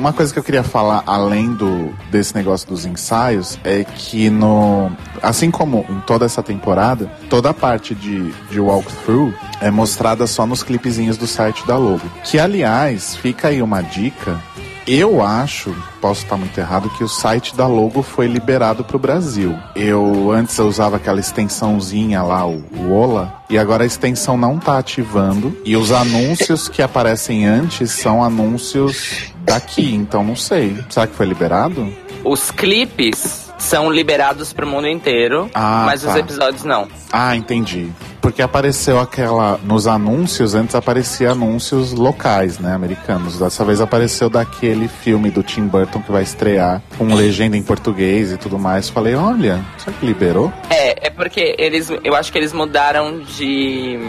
[0.02, 4.92] Uma coisa que eu queria falar além do desse negócio dos ensaios é que no
[5.22, 10.44] assim como em toda essa temporada, toda a parte de, de walkthrough é mostrada só
[10.48, 12.02] nos clipezinhos do site da Logo.
[12.24, 14.42] Que aliás, fica aí uma dica.
[14.88, 19.00] Eu acho, posso estar muito errado, que o site da Logo foi liberado para o
[19.00, 19.58] Brasil.
[19.76, 24.58] Eu antes eu usava aquela extensãozinha lá, o, o Ola, e agora a extensão não
[24.58, 25.56] tá ativando.
[25.64, 30.78] E os anúncios que aparecem antes são anúncios daqui, então não sei.
[30.90, 31.88] Será que foi liberado?
[32.24, 36.20] Os clipes são liberados pro mundo inteiro, Ah, mas os tá.
[36.20, 36.88] episódios não.
[37.12, 37.90] Ah, entendi.
[38.20, 39.60] Porque apareceu aquela.
[39.64, 42.74] Nos anúncios, antes aparecia anúncios locais, né?
[42.74, 43.40] Americanos.
[43.40, 48.32] Dessa vez apareceu daquele filme do Tim Burton que vai estrear com legenda em português
[48.32, 48.90] e tudo mais.
[48.90, 50.52] Falei, olha, será que liberou?
[50.70, 54.00] É, é porque eles, eu acho que eles mudaram de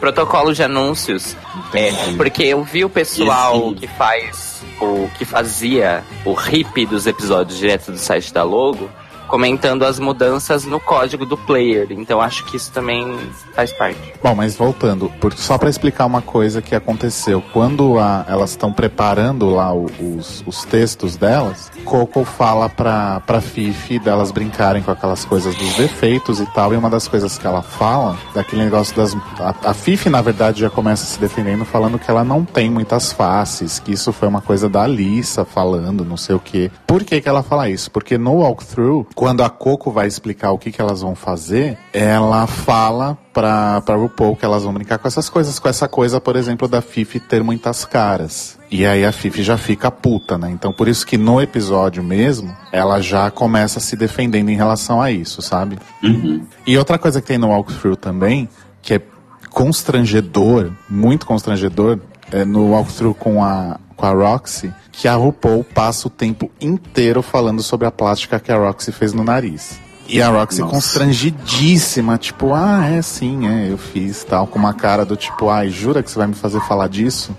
[0.00, 1.36] protocolo de anúncios.
[1.74, 7.06] É, porque eu vi o pessoal Esse- que faz o que fazia o hip dos
[7.06, 8.90] episódios direto do site da Logo
[9.30, 11.86] comentando as mudanças no código do player.
[11.90, 13.16] Então acho que isso também
[13.54, 14.12] faz parte.
[14.22, 17.40] Bom, mas voltando, por- só pra explicar uma coisa que aconteceu.
[17.52, 23.40] Quando a- elas estão preparando lá o- os, os textos delas, Coco fala pra, pra
[23.40, 26.74] Fifi delas brincarem com aquelas coisas dos defeitos e tal.
[26.74, 29.14] E uma das coisas que ela fala, daquele negócio das.
[29.38, 33.12] A, a Fifi, na verdade, já começa se defendendo, falando que ela não tem muitas
[33.12, 36.70] faces, que isso foi uma coisa da Alissa falando, não sei o quê.
[36.86, 37.90] Por que, que ela fala isso?
[37.90, 42.46] Porque no walkthrough, quando a Coco vai explicar o que, que elas vão fazer, ela
[42.46, 46.36] fala pra, pra RuPaul que elas vão brincar com essas coisas, com essa coisa, por
[46.36, 48.58] exemplo, da Fifi ter muitas caras.
[48.70, 50.50] E aí a Fifi já fica puta, né?
[50.50, 55.10] Então por isso que no episódio mesmo, ela já começa se defendendo em relação a
[55.10, 55.76] isso, sabe?
[56.02, 56.46] Uhum.
[56.66, 58.48] E outra coisa que tem no walkthrough também,
[58.80, 59.02] que é
[59.50, 61.98] constrangedor, muito constrangedor,
[62.32, 67.20] é no walkthrough com a, com a Roxy, que a RuPaul passa o tempo inteiro
[67.20, 69.78] falando sobre a plástica que a Roxy fez no nariz.
[70.08, 70.72] E a Roxy Nossa.
[70.72, 75.68] constrangidíssima, tipo, ah, é sim, é, eu fiz, tal, com uma cara do tipo, ai,
[75.68, 77.36] jura que você vai me fazer falar disso?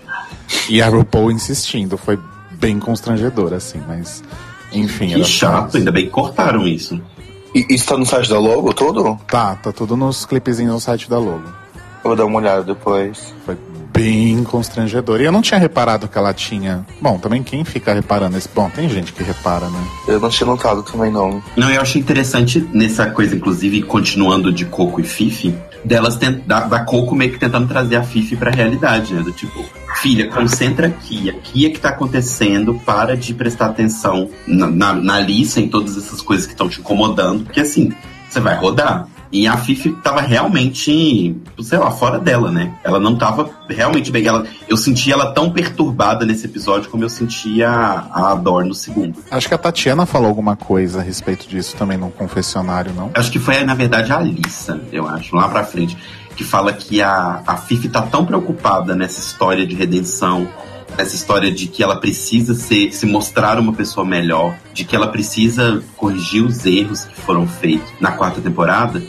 [0.70, 2.20] E a RuPaul insistindo, foi
[2.52, 4.24] bem constrangedor, assim, mas,
[4.72, 5.10] enfim.
[5.16, 5.78] Que chato, isso.
[5.78, 7.02] ainda bem que cortaram isso.
[7.56, 9.20] E isso tá no site da logo todo?
[9.28, 11.44] Tá, tá tudo nos clipezinhos no site da Logo.
[12.04, 13.34] Eu vou dar uma olhada depois.
[13.46, 13.58] Foi
[13.94, 15.22] bem constrangedor.
[15.22, 16.86] E eu não tinha reparado que ela tinha.
[17.02, 18.50] Bom, também quem fica reparando esse.
[18.54, 19.84] Bom, tem gente que repara, né?
[20.08, 21.42] Eu não tinha notado também, não.
[21.56, 26.62] Não, eu achei interessante nessa coisa, inclusive, continuando de Coco e Fifi, delas tent, da,
[26.62, 29.22] da Coco meio que tentando trazer a Fifi pra realidade, né?
[29.22, 29.64] Do tipo,
[29.96, 35.16] filha, concentra aqui, aqui é que tá acontecendo, para de prestar atenção na, na, na
[35.16, 37.92] Alissa, em todas essas coisas que estão te incomodando, porque assim,
[38.30, 39.08] você vai rodar.
[39.32, 42.74] E a Fifi tava realmente, sei lá, fora dela, né?
[42.84, 44.26] Ela não tava realmente bem.
[44.26, 49.20] Ela, eu senti ela tão perturbada nesse episódio como eu sentia a Ador no segundo.
[49.32, 53.10] Acho que a Tatiana falou alguma coisa a respeito disso também no confessionário, não?
[53.14, 55.98] Acho que foi, na verdade, a Alissa, eu acho, lá pra frente,
[56.36, 60.48] que fala que a, a Fifi tá tão preocupada nessa história de redenção,
[60.98, 65.08] nessa história de que ela precisa ser, se mostrar uma pessoa melhor, de que ela
[65.08, 69.02] precisa corrigir os erros que foram feitos na quarta temporada,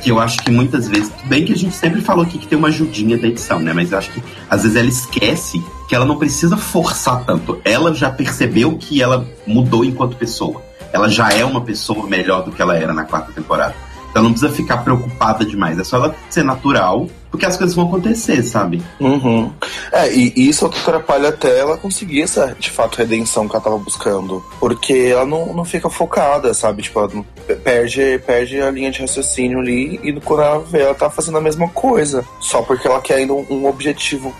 [0.00, 2.46] que eu acho que muitas vezes, tudo bem que a gente sempre falou aqui que
[2.46, 3.72] tem uma ajudinha da edição, né?
[3.72, 7.60] Mas eu acho que às vezes ela esquece que ela não precisa forçar tanto.
[7.64, 10.62] Ela já percebeu que ela mudou enquanto pessoa.
[10.92, 13.74] Ela já é uma pessoa melhor do que ela era na quarta temporada.
[14.10, 15.78] Então não precisa ficar preocupada demais.
[15.78, 18.82] É só ela ser natural, porque as coisas vão acontecer, sabe?
[18.98, 19.52] Uhum.
[19.92, 24.44] É, e isso atrapalha até ela conseguir essa, de fato, redenção que ela tava buscando.
[24.58, 26.82] Porque ela não, não fica focada, sabe?
[26.82, 27.24] Tipo, ela
[27.62, 31.40] perde, perde a linha de raciocínio ali e quando ela vê, ela tá fazendo a
[31.40, 32.24] mesma coisa.
[32.40, 34.34] Só porque ela quer ainda um, um objetivo.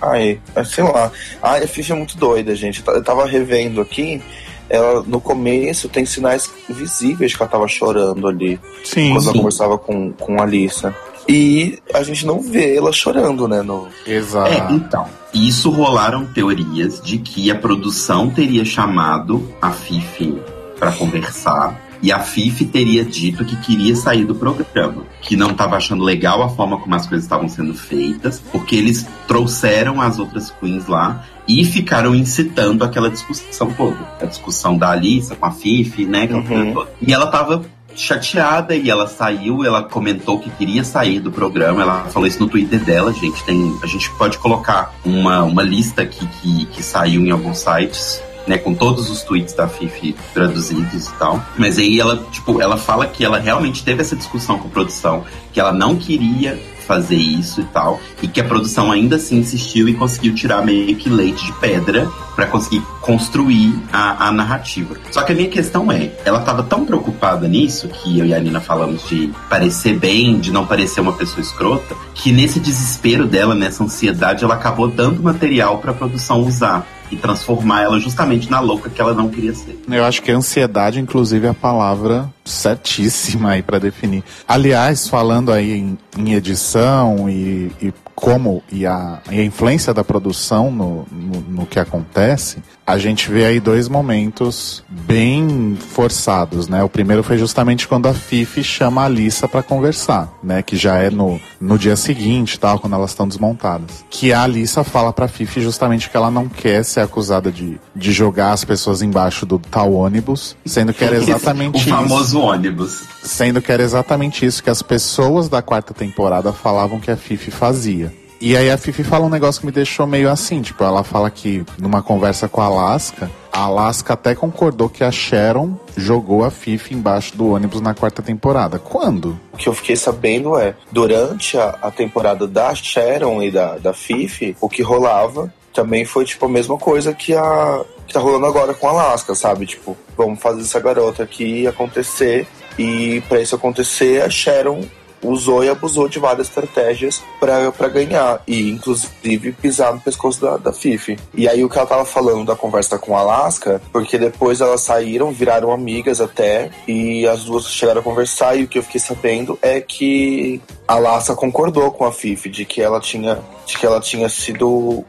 [0.00, 1.12] Ai, sei lá.
[1.42, 2.82] Ai, a Fifi é muito doida, gente.
[2.86, 4.22] Eu tava revendo aqui.
[4.70, 9.38] Ela, no começo, tem sinais visíveis que ela tava chorando ali Sim, quando ela sim.
[9.38, 10.94] conversava com, com a Alissa.
[11.28, 13.62] E a gente não vê ela chorando, né?
[13.62, 14.50] No, Exato.
[14.52, 15.06] É, então.
[15.34, 20.40] Isso rolaram teorias de que a produção teria chamado a Fifi
[20.78, 25.76] pra conversar e a Fifi teria dito que queria sair do programa, que não estava
[25.76, 30.50] achando legal a forma como as coisas estavam sendo feitas, porque eles trouxeram as outras
[30.50, 36.06] queens lá e ficaram incitando aquela discussão toda, a discussão da Alissa com a Fifi,
[36.06, 36.86] né, aquela Uhum.
[37.00, 42.04] E ela tava chateada e ela saiu, ela comentou que queria sair do programa, ela
[42.04, 46.26] falou isso no Twitter dela, gente, tem, a gente pode colocar uma, uma lista aqui
[46.40, 51.12] que, que saiu em alguns sites, né, com todos os tweets da Fifi traduzidos e
[51.14, 51.42] tal.
[51.58, 55.24] Mas aí ela, tipo, ela fala que ela realmente teve essa discussão com a produção,
[55.52, 56.58] que ela não queria
[56.90, 60.96] fazer isso e tal, e que a produção ainda assim insistiu e conseguiu tirar meio
[60.96, 64.96] que leite de pedra pra conseguir construir a, a narrativa.
[65.12, 68.40] Só que a minha questão é, ela tava tão preocupada nisso, que eu e a
[68.40, 73.54] Nina falamos de parecer bem, de não parecer uma pessoa escrota, que nesse desespero dela,
[73.54, 78.88] nessa ansiedade, ela acabou dando material pra produção usar e transformar ela justamente na louca
[78.88, 79.78] que ela não queria ser.
[79.88, 84.22] Eu acho que ansiedade, inclusive, é a palavra certíssima aí pra definir.
[84.46, 90.04] Aliás, falando aí em, em edição e, e como e a, e a influência da
[90.04, 96.82] produção no, no, no que acontece, a gente vê aí dois momentos bem forçados, né?
[96.82, 100.60] O primeiro foi justamente quando a Fifi chama a Alissa pra conversar, né?
[100.60, 104.04] Que já é no, no dia seguinte, tal, quando elas estão desmontadas.
[104.10, 108.12] Que a Alissa fala pra Fifi justamente que ela não quer ser acusada de, de
[108.12, 111.88] jogar as pessoas embaixo do tal ônibus, sendo que era exatamente o isso.
[111.88, 113.04] famoso ônibus.
[113.22, 117.50] Sendo que era exatamente isso que as pessoas da quarta temporada falavam que a Fifi
[117.50, 118.12] fazia.
[118.40, 121.30] E aí a Fifi fala um negócio que me deixou meio assim, tipo, ela fala
[121.30, 126.50] que numa conversa com a Alaska, a Alaska até concordou que a Sharon jogou a
[126.50, 128.78] Fifi embaixo do ônibus na quarta temporada.
[128.78, 129.38] Quando?
[129.52, 133.92] O que eu fiquei sabendo é, durante a, a temporada da Sharon e da, da
[133.92, 138.46] Fifi, o que rolava também foi tipo a mesma coisa que a que tá rolando
[138.46, 139.66] agora com Alaska, sabe?
[139.66, 142.44] Tipo, vamos fazer essa garota aqui acontecer
[142.76, 144.82] e para isso acontecer, a Sharon
[145.22, 150.72] usou e abusou de várias estratégias para ganhar e inclusive pisar no pescoço da, da
[150.72, 151.18] Fifi.
[151.34, 154.80] E aí o que ela tava falando da conversa com a Alaska, porque depois elas
[154.80, 159.00] saíram, viraram amigas até e as duas chegaram a conversar e o que eu fiquei
[159.00, 163.86] sabendo é que a Alaska concordou com a Fifi de que ela tinha de que
[163.86, 165.04] ela tinha sido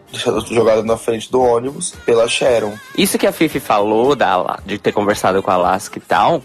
[0.52, 2.74] jogada na frente do ônibus pela Sharon.
[2.96, 6.44] Isso que a Fifi falou da, de ter conversado com a Alaska e tal,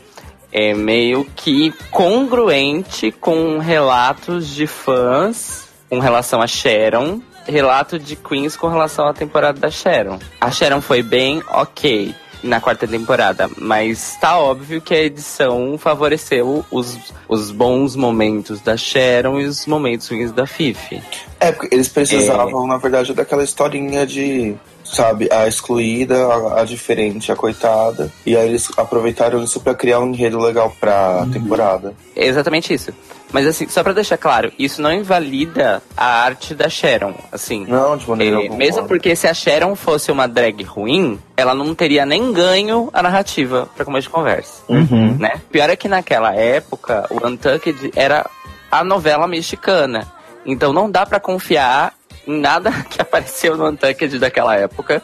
[0.58, 8.56] é meio que congruente com relatos de fãs com relação a Sharon, relato de Queens
[8.56, 10.18] com relação à temporada da Sharon.
[10.40, 16.64] A Sharon foi bem ok na quarta temporada, mas tá óbvio que a edição favoreceu
[16.70, 16.96] os,
[17.28, 21.02] os bons momentos da Sharon e os momentos ruins da Fifi.
[21.38, 24.56] É, porque eles precisavam, na verdade, daquela historinha de,
[24.92, 28.10] sabe, a excluída, a, a diferente, a coitada.
[28.24, 31.94] E aí eles aproveitaram isso pra criar um enredo legal pra temporada.
[32.14, 32.92] É exatamente isso.
[33.32, 37.66] Mas assim, só pra deixar claro, isso não invalida a arte da Sharon, assim.
[37.66, 38.56] Não, de maneira É, alguma.
[38.56, 43.02] mesmo porque se a Sharon fosse uma drag ruim, ela não teria nem ganho a
[43.02, 45.16] narrativa pra começo de conversa, Uhum.
[45.18, 45.40] né?
[45.50, 48.24] Pior é que naquela época, o Untucked era
[48.70, 50.06] a novela mexicana.
[50.48, 51.92] Então não dá pra confiar
[52.26, 55.02] nada que apareceu no Untucked daquela época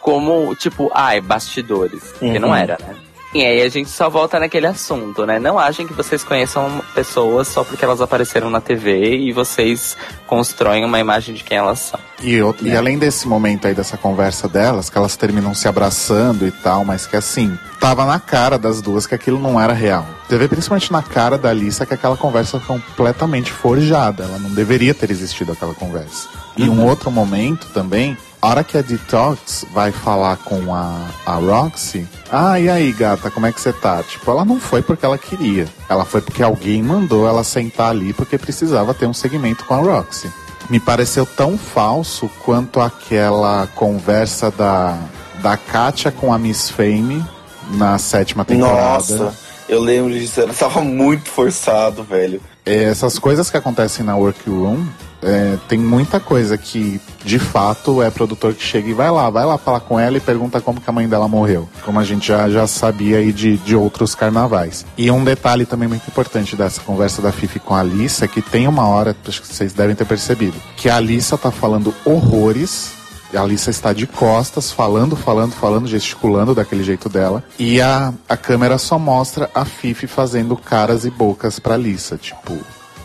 [0.00, 2.14] como, tipo, ai, bastidores.
[2.20, 2.38] Uhum.
[2.38, 2.96] não era, né?
[3.32, 5.38] E aí a gente só volta naquele assunto, né?
[5.38, 10.84] Não achem que vocês conheçam pessoas só porque elas apareceram na TV e vocês constroem
[10.84, 12.00] uma imagem de quem elas são.
[12.22, 16.44] E, outro- e além desse momento aí dessa conversa delas, que elas terminam se abraçando
[16.44, 20.04] e tal, mas que assim, tava na cara das duas que aquilo não era real.
[20.28, 24.24] Teve principalmente na cara da Alissa que aquela conversa foi completamente forjada.
[24.24, 26.28] Ela não deveria ter existido aquela conversa.
[26.56, 31.34] E um outro momento também, a hora que a Detox vai falar com a, a
[31.34, 34.02] Roxy, ah, e aí, gata, como é que você tá?
[34.02, 35.66] Tipo, ela não foi porque ela queria.
[35.88, 39.78] Ela foi porque alguém mandou ela sentar ali porque precisava ter um segmento com a
[39.78, 40.30] Roxy
[40.70, 44.96] me pareceu tão falso quanto aquela conversa da,
[45.42, 47.24] da Katia com a Miss Fame
[47.72, 49.16] na sétima temporada.
[49.16, 49.34] Nossa,
[49.68, 52.40] eu lembro disso, ela tava muito forçado, velho.
[52.64, 54.86] É, Essas coisas que acontecem na workroom,
[55.22, 59.44] é, tem muita coisa que, de fato, é produtor que chega e vai lá, vai
[59.44, 61.68] lá falar com ela e pergunta como que a mãe dela morreu.
[61.84, 64.86] Como a gente já, já sabia aí de, de outros carnavais.
[64.96, 68.42] E um detalhe também muito importante dessa conversa da Fifi com a Alissa é que
[68.42, 72.98] tem uma hora, acho que vocês devem ter percebido, que a Alissa tá falando horrores
[73.32, 77.44] a Alissa está de costas, falando, falando, falando, gesticulando daquele jeito dela.
[77.60, 82.16] E a, a câmera só mostra a Fifi fazendo caras e bocas pra Alissa.
[82.16, 82.58] Tipo,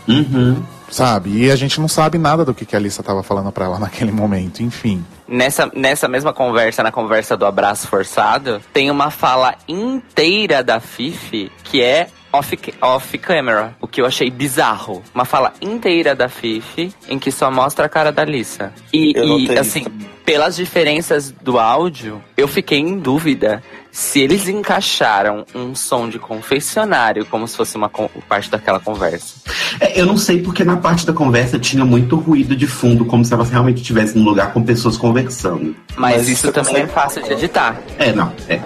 [0.08, 0.62] Uhum.
[0.90, 1.44] Sabe?
[1.44, 3.78] E a gente não sabe nada do que, que a Alissa tava falando pra ela
[3.80, 5.04] naquele momento, enfim.
[5.28, 11.50] Nessa, nessa mesma conversa, na conversa do abraço forçado, tem uma fala inteira da Fifi
[11.64, 15.02] que é off, off camera, o que eu achei bizarro.
[15.14, 18.72] Uma fala inteira da Fifi em que só mostra a cara da Lisa.
[18.92, 19.90] E, e, assim, isso.
[20.24, 23.62] pelas diferenças do áudio, eu fiquei em dúvida
[23.96, 27.90] se eles encaixaram um som de confessionário como se fosse uma
[28.28, 29.36] parte daquela conversa.
[29.80, 33.24] É, eu não sei porque na parte da conversa tinha muito ruído de fundo, como
[33.24, 35.74] se elas realmente estivessem num lugar com pessoas conversando.
[35.96, 37.80] Mas, Mas isso também é fácil de editar.
[37.98, 38.60] É, não, é.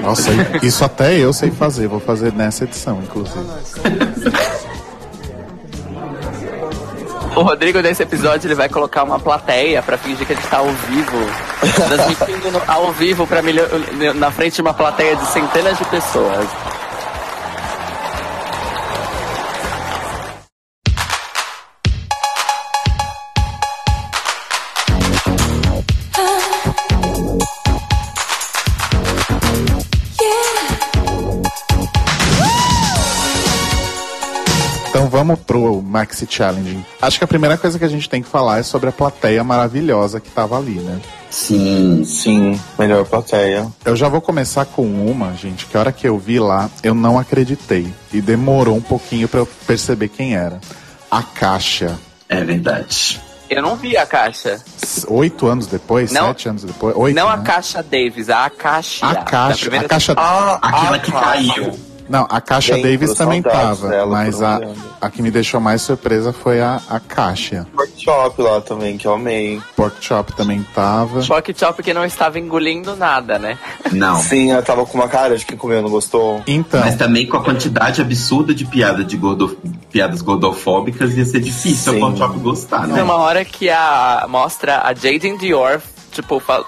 [0.00, 0.30] Nossa,
[0.62, 3.44] isso até eu sei fazer, vou fazer nessa edição, inclusive.
[7.38, 10.66] O Rodrigo, nesse episódio, ele vai colocar uma plateia pra fingir que ele está ao
[10.66, 11.18] vivo.
[11.86, 13.62] Transmitindo ao vivo pra milho...
[14.16, 16.48] na frente de uma plateia de centenas de pessoas.
[35.28, 36.84] Vamos pro Maxi Challenge.
[37.02, 39.44] Acho que a primeira coisa que a gente tem que falar é sobre a plateia
[39.44, 41.00] maravilhosa que tava ali, né?
[41.30, 42.02] Sim.
[42.04, 43.66] Sim, melhor plateia.
[43.84, 46.94] Eu já vou começar com uma, gente, que a hora que eu vi lá, eu
[46.94, 47.92] não acreditei.
[48.12, 50.60] E demorou um pouquinho pra eu perceber quem era.
[51.10, 51.98] A Caixa.
[52.28, 53.20] É verdade.
[53.50, 54.62] Eu não vi a caixa.
[55.08, 56.26] Oito anos depois, Não.
[56.28, 57.42] sete anos depois, oito, não a né?
[57.44, 59.06] Caixa Davis, a Caixa.
[59.06, 60.14] A Caixa, a Caixa...
[60.14, 61.87] Ah, Aquela a que caiu.
[62.08, 64.60] Não, a Caixa Lembro, Davis também tava, dela, mas a,
[65.00, 67.66] a que me deixou mais surpresa foi a, a Caixa.
[67.76, 69.60] Workshop lá também, que eu amei.
[69.76, 71.22] Pork Chop também tava.
[71.22, 73.58] Choque Chop que não estava engolindo nada, né?
[73.92, 74.20] Não.
[74.22, 76.42] Sim, ela tava com uma cara de quem comeu não gostou.
[76.46, 79.58] Então, Mas também com a quantidade absurda de piada de gordo...
[79.90, 81.98] piadas gordofóbicas ia ser difícil Sim.
[81.98, 83.02] a Pork Chop gostar, Tem né?
[83.02, 85.80] uma hora que a mostra a Jaden Dior,
[86.22, 86.64] tipo, fa-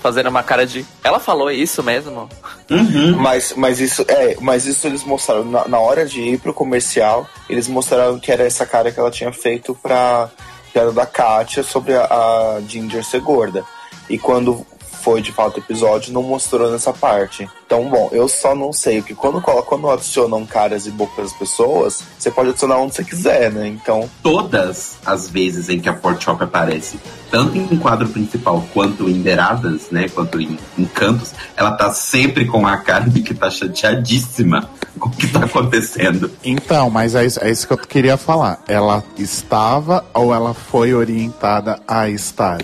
[0.00, 0.84] fazendo uma cara de.
[1.04, 2.28] Ela falou isso mesmo?
[2.68, 3.16] Uhum.
[3.16, 7.26] Mas, mas isso é, mas isso eles mostraram na, na hora de ir pro comercial,
[7.48, 10.28] eles mostraram que era essa cara que ela tinha feito pra
[10.72, 13.64] piada da Kátia sobre a, a Ginger ser gorda.
[14.10, 14.66] E quando
[15.02, 17.48] foi de fato o episódio, não mostrou nessa parte.
[17.66, 22.02] Então, bom, eu só não sei, porque quando, quando adicionam caras e bocas das pessoas,
[22.18, 23.68] você pode adicionar onde você quiser, né?
[23.68, 26.98] Então, Todas as vezes em que a Pork Chop aparece,
[27.30, 30.08] tanto em quadro principal quanto em beiradas, né?
[30.08, 35.08] Quanto em, em cantos, ela tá sempre com a cara de que tá chateadíssima com
[35.08, 36.30] o que tá acontecendo.
[36.42, 38.62] então, mas é isso, é isso que eu queria falar.
[38.66, 42.58] Ela estava ou ela foi orientada a estar?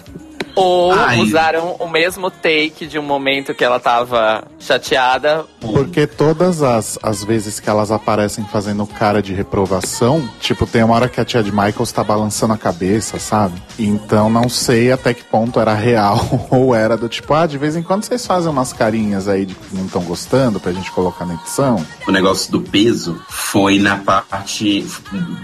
[0.57, 1.19] Ou Ai.
[1.19, 5.45] usaram o mesmo take de um momento que ela tava chateada.
[5.61, 10.95] Porque todas as, as vezes que elas aparecem fazendo cara de reprovação, tipo, tem uma
[10.95, 13.61] hora que a tia de Michaels tá balançando a cabeça, sabe?
[13.79, 17.75] Então não sei até que ponto era real ou era do tipo, ah, de vez
[17.77, 21.25] em quando vocês fazem umas carinhas aí de que não estão gostando pra gente colocar
[21.27, 21.85] na edição.
[22.07, 24.87] O negócio do peso foi na parte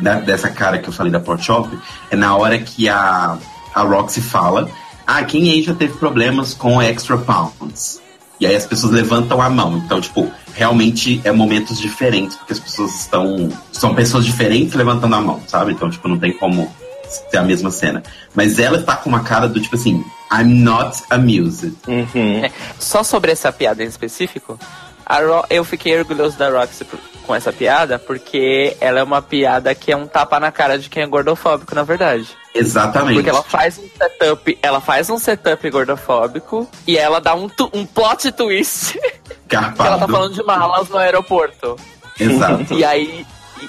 [0.01, 1.69] da- dessa cara que eu falei da Pork Chop,
[2.11, 3.37] é na hora que a,
[3.75, 4.69] a Roxy fala,
[5.13, 8.01] ah, quem aí já teve problemas com extra pounds?
[8.39, 9.77] E aí as pessoas levantam a mão.
[9.85, 13.51] Então, tipo, realmente é momentos diferentes, porque as pessoas estão.
[13.73, 15.73] São pessoas diferentes levantando a mão, sabe?
[15.73, 16.73] Então, tipo, não tem como
[17.09, 18.05] ser a mesma cena.
[18.35, 21.75] Mas ela está com uma cara do tipo assim, I'm not amused.
[21.89, 22.49] uhum.
[22.79, 24.61] Só sobre essa piada em específico,
[25.19, 26.85] Ro- eu fiquei orgulhoso da Roxy
[27.27, 30.89] com essa piada, porque ela é uma piada que é um tapa na cara de
[30.89, 32.27] quem é gordofóbico, na verdade.
[32.55, 33.15] Exatamente.
[33.15, 37.71] Porque ela faz um setup, ela faz um setup gordofóbico e ela dá um, tu-
[37.73, 38.99] um plot twist
[39.49, 40.13] que ela tá Carpado.
[40.13, 41.77] falando de malas no aeroporto.
[42.19, 42.75] Exato.
[42.75, 43.25] E aí,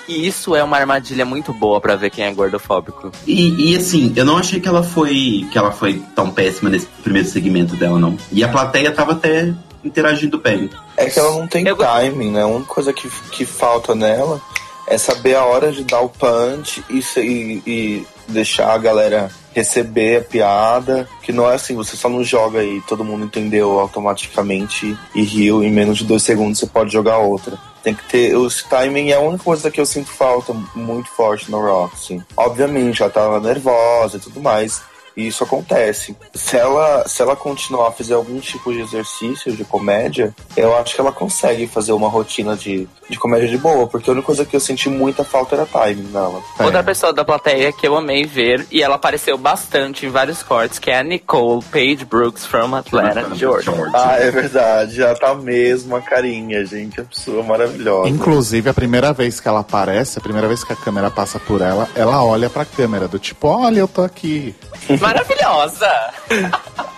[0.08, 3.12] e- isso é uma armadilha muito boa pra ver quem é gordofóbico.
[3.28, 6.86] E, e, assim, eu não achei que ela foi que ela foi tão péssima nesse
[7.04, 8.18] primeiro segmento dela, não.
[8.32, 10.70] E a plateia tava até interagindo bem.
[10.96, 12.44] É que ela não tem Eu- timing, né?
[12.44, 14.40] A única coisa que, que falta nela
[14.88, 20.18] é saber a hora de dar o punch e, e- e deixar a galera receber
[20.18, 21.10] a piada.
[21.24, 25.64] Que não é assim, você só não joga e todo mundo entendeu automaticamente e riu.
[25.64, 27.58] Em menos de dois segundos você pode jogar outra.
[27.84, 28.36] Tem que ter.
[28.36, 32.22] O timing é a única coisa que eu sinto falta muito forte no Roxy.
[32.38, 34.82] Obviamente, ela tava nervosa e tudo mais.
[35.16, 36.16] E isso acontece.
[36.34, 40.96] Se ela, se ela continuar a fazer algum tipo de exercício de comédia, eu acho
[40.96, 44.46] que ela consegue fazer uma rotina de, de comédia de boa, porque a única coisa
[44.46, 46.42] que eu senti muita falta era timing nela.
[46.60, 46.64] É.
[46.64, 50.80] Outra pessoa da plateia que eu amei ver, e ela apareceu bastante em vários cortes,
[50.80, 53.74] que é a Nicole Page Brooks from Atlanta, Georgia.
[53.94, 57.00] Ah, é verdade, já tá mesmo a carinha, gente.
[57.00, 58.10] É pessoa maravilhosa.
[58.10, 61.62] Inclusive, a primeira vez que ela aparece, a primeira vez que a câmera passa por
[61.62, 64.56] ela, ela olha pra câmera, do tipo, olha, eu tô aqui.
[65.02, 65.90] Maravilhosa!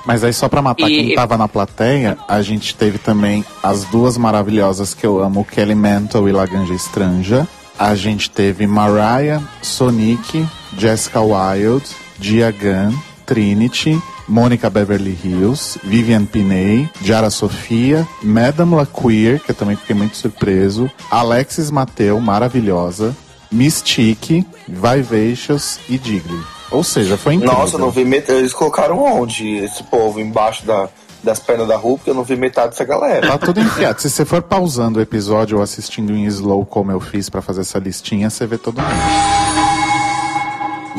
[0.06, 3.86] Mas aí, só pra matar E- quem tava na plateia, a gente teve também as
[3.86, 7.48] duas maravilhosas que eu amo, Kelly Mantle e Laganja Estranja.
[7.80, 10.46] A gente teve Mariah, Sonic,
[10.78, 11.88] Jessica Wilde,
[12.20, 12.96] Gia Gunn,
[13.26, 20.16] Trinity, Mônica Beverly Hills, Vivian Piney, Jara Sofia, Madame LaQueer, que eu também fiquei muito
[20.18, 23.16] surpreso, Alexis Mateu, maravilhosa,
[23.52, 26.42] Mystique, Vivacious e Digley.
[26.74, 27.58] Ou seja, foi incrível.
[27.58, 28.40] Nossa, eu não vi metade.
[28.40, 30.20] Eles colocaram onde esse povo?
[30.20, 30.90] Embaixo da,
[31.24, 33.28] das pernas da rua, porque eu não vi metade dessa galera.
[33.28, 34.02] Tá tudo enfiado.
[34.02, 37.62] Se você for pausando o episódio ou assistindo em slow, como eu fiz pra fazer
[37.62, 38.94] essa listinha, você vê todo mundo.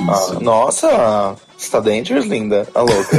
[0.06, 2.68] Ah, nossa, você tá dangerous, linda?
[2.74, 3.18] A louca.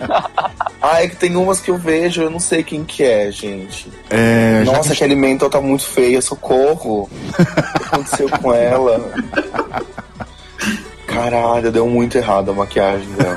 [0.80, 3.90] ah, é que tem umas que eu vejo, eu não sei quem que é, gente.
[4.08, 7.02] É, Nossa, que- aquele mental tá muito feia, socorro.
[7.02, 7.08] O
[7.78, 9.00] que aconteceu com ela?
[11.22, 13.36] Caralho, deu muito errado a maquiagem dela.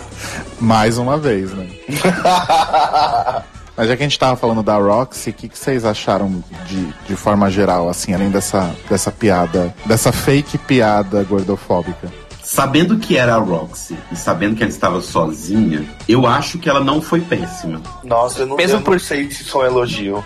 [0.60, 1.68] mais uma vez, né?
[3.76, 6.92] Mas já que a gente tava falando da Roxy, o que, que vocês acharam de,
[7.06, 12.12] de forma geral, assim, além dessa, dessa piada, dessa fake piada gordofóbica?
[12.42, 16.80] Sabendo que era a Roxy e sabendo que ela estava sozinha, eu acho que ela
[16.80, 17.80] não foi péssima.
[18.04, 20.24] Nossa, eu não, Mesmo eu não por- sei se isso é um elogio.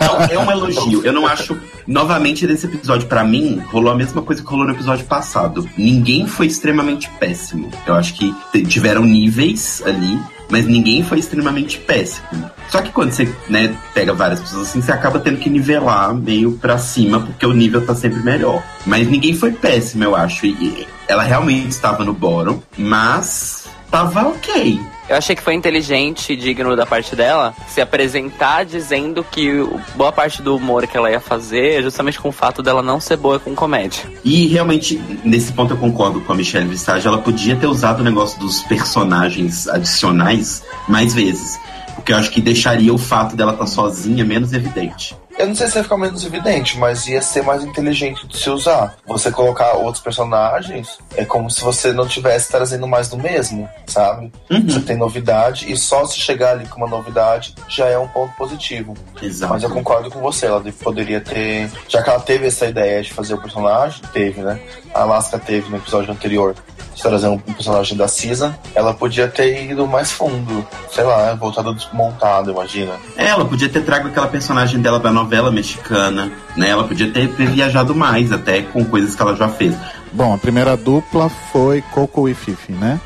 [0.00, 1.04] Não, é um elogio.
[1.04, 1.58] Eu não acho.
[1.86, 5.68] Novamente, nesse episódio, pra mim, rolou a mesma coisa que rolou no episódio passado.
[5.76, 7.70] Ninguém foi extremamente péssimo.
[7.86, 12.50] Eu acho que tiveram níveis ali, mas ninguém foi extremamente péssimo.
[12.68, 16.52] Só que quando você, né, pega várias pessoas assim, você acaba tendo que nivelar meio
[16.52, 18.62] pra cima, porque o nível tá sempre melhor.
[18.86, 20.46] Mas ninguém foi péssimo, eu acho.
[20.46, 24.80] E ela realmente estava no bottom, mas tava ok.
[25.08, 29.50] Eu achei que foi inteligente e digno da parte dela se apresentar dizendo que
[29.94, 33.00] boa parte do humor que ela ia fazer é justamente com o fato dela não
[33.00, 34.04] ser boa com comédia.
[34.24, 38.04] E realmente, nesse ponto eu concordo com a Michelle Visage, ela podia ter usado o
[38.04, 41.58] negócio dos personagens adicionais mais vezes.
[41.94, 45.14] Porque eu acho que deixaria o fato dela estar sozinha menos evidente.
[45.38, 48.50] Eu não sei se ia ficar menos evidente, mas ia ser mais inteligente de se
[48.50, 48.96] usar.
[49.06, 54.32] Você colocar outros personagens é como se você não tivesse trazendo mais do mesmo, sabe?
[54.50, 54.68] Uhum.
[54.68, 58.34] Você tem novidade e só se chegar ali com uma novidade já é um ponto
[58.36, 58.94] positivo.
[59.20, 59.52] Exato.
[59.52, 61.70] Mas eu concordo com você, ela poderia ter.
[61.88, 64.60] Já que ela teve essa ideia de fazer o personagem, teve, né?
[64.94, 66.54] A Alaska teve no episódio anterior
[66.94, 71.74] de trazer um personagem da Season, ela podia ter ido mais fundo, sei lá, voltado
[71.74, 72.94] desmontado, imagina.
[73.16, 76.70] É, Ela podia ter trago aquela personagem dela da novela mexicana, né?
[76.70, 79.74] Ela podia ter, ter viajado mais, até com coisas que ela já fez.
[80.12, 83.00] Bom, a primeira dupla foi Coco e Fifi, né?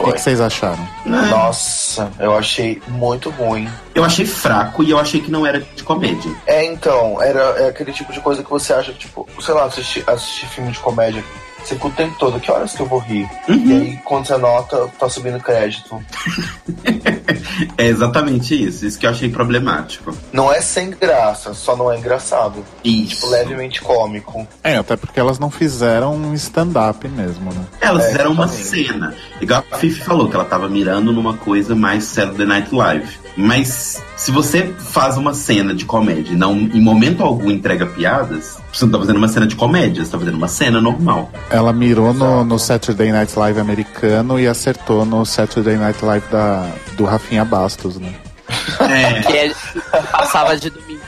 [0.00, 0.86] O que, vocês acharam?
[1.06, 3.66] Nossa, eu achei muito ruim.
[3.94, 6.30] Eu achei fraco e eu achei que não era de comédia.
[6.46, 10.04] É, então, era é aquele tipo de coisa que você acha, tipo, sei lá, assistir,
[10.06, 11.24] assistir filme de comédia,
[11.68, 13.28] você fica o tempo todo, que horas que eu vou rir?
[13.48, 16.02] E aí, quando você nota, tá subindo crédito.
[17.76, 20.14] É exatamente isso, isso que eu achei problemático.
[20.32, 22.64] Não é sem graça, só não é engraçado.
[22.84, 23.16] Isso.
[23.16, 24.46] Tipo, levemente cômico.
[24.62, 27.64] É, até porque elas não fizeram um stand-up mesmo, né?
[27.80, 28.86] Elas É, fizeram uma exatamente.
[28.88, 29.14] cena.
[29.40, 33.18] Igual a Fifi falou, que ela tava mirando numa coisa mais Saturday Night Live.
[33.36, 38.58] Mas se você faz uma cena de comédia e não em momento algum entrega piadas,
[38.72, 41.30] você não tá fazendo uma cena de comédia, você tá fazendo uma cena normal.
[41.50, 46.68] Ela mirou no, no Saturday Night Live americano e acertou no Saturday Night Live da,
[46.96, 48.14] do Rafinha Bastos, né?
[48.80, 49.54] É, Que é-
[50.10, 51.01] passava de domingo,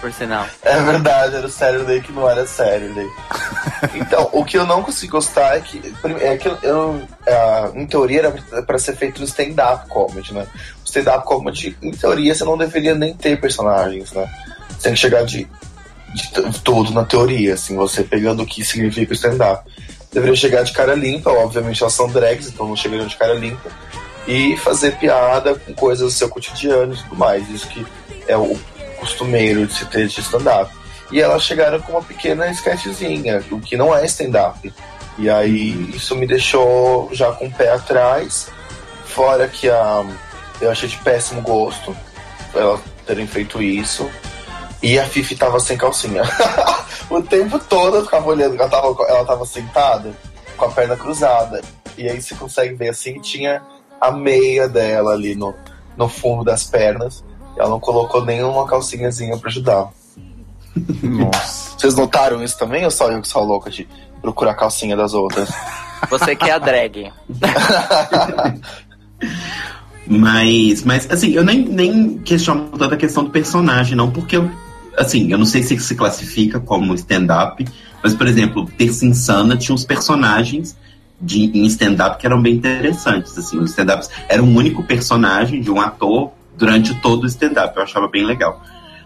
[0.00, 0.46] por sinal.
[0.62, 3.06] É verdade, era o Saturday que não era Saturday.
[3.94, 8.20] Então, o que eu não consigo gostar é que, é que eu, ah, em teoria,
[8.20, 10.46] era pra ser feito no stand-up comedy, né?
[10.82, 14.28] O stand-up comedy, em teoria, você não deveria nem ter personagens, né?
[14.70, 15.48] Você tem que chegar de,
[16.14, 19.68] de tudo na teoria, assim, você pegando o que significa stand-up.
[20.12, 23.70] Deveria chegar de cara limpa, obviamente elas são drags, então não chegariam de cara limpa.
[24.26, 27.48] E fazer piada com coisas do seu cotidiano e tudo mais.
[27.48, 27.86] Isso que
[28.26, 28.58] é o
[28.98, 30.72] costumeiro de se ter de stand-up.
[31.10, 34.72] E elas chegaram com uma pequena sketchzinha, o que não é stand-up.
[35.16, 38.48] E aí isso me deixou já com o pé atrás.
[39.06, 40.04] Fora que a,
[40.60, 41.96] eu achei de péssimo gosto
[42.54, 44.08] elas terem feito isso.
[44.82, 46.22] E a Fifi tava sem calcinha.
[47.10, 50.12] o tempo todo eu ficava olhando, ela tava, ela tava sentada
[50.56, 51.60] com a perna cruzada.
[51.96, 53.62] E aí você consegue ver assim, tinha
[54.00, 55.54] a meia dela ali no,
[55.96, 57.24] no fundo das pernas.
[57.58, 59.90] Ela não colocou nenhuma calcinhazinha pra ajudar.
[61.02, 61.78] Nossa.
[61.78, 63.88] Vocês notaram isso também ou só eu que sou louca de
[64.20, 65.50] procurar a calcinha das outras?
[66.10, 67.12] Você que é a drag.
[70.06, 74.50] mas, mas assim, eu nem, nem questiono toda a questão do personagem, não, porque eu,
[74.96, 77.66] assim, eu não sei se se classifica como stand-up,
[78.02, 80.76] mas, por exemplo, Terça Insana tinha uns personagens
[81.20, 85.70] de, em stand-up que eram bem interessantes, assim, os stand-ups era um único personagem de
[85.70, 88.60] um ator durante todo o stand-up, eu achava bem legal.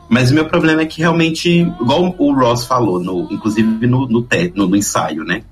[0.08, 4.22] Mas o meu problema é que realmente, igual o Ross falou, no, inclusive no, no,
[4.22, 5.42] te- no, no ensaio, né?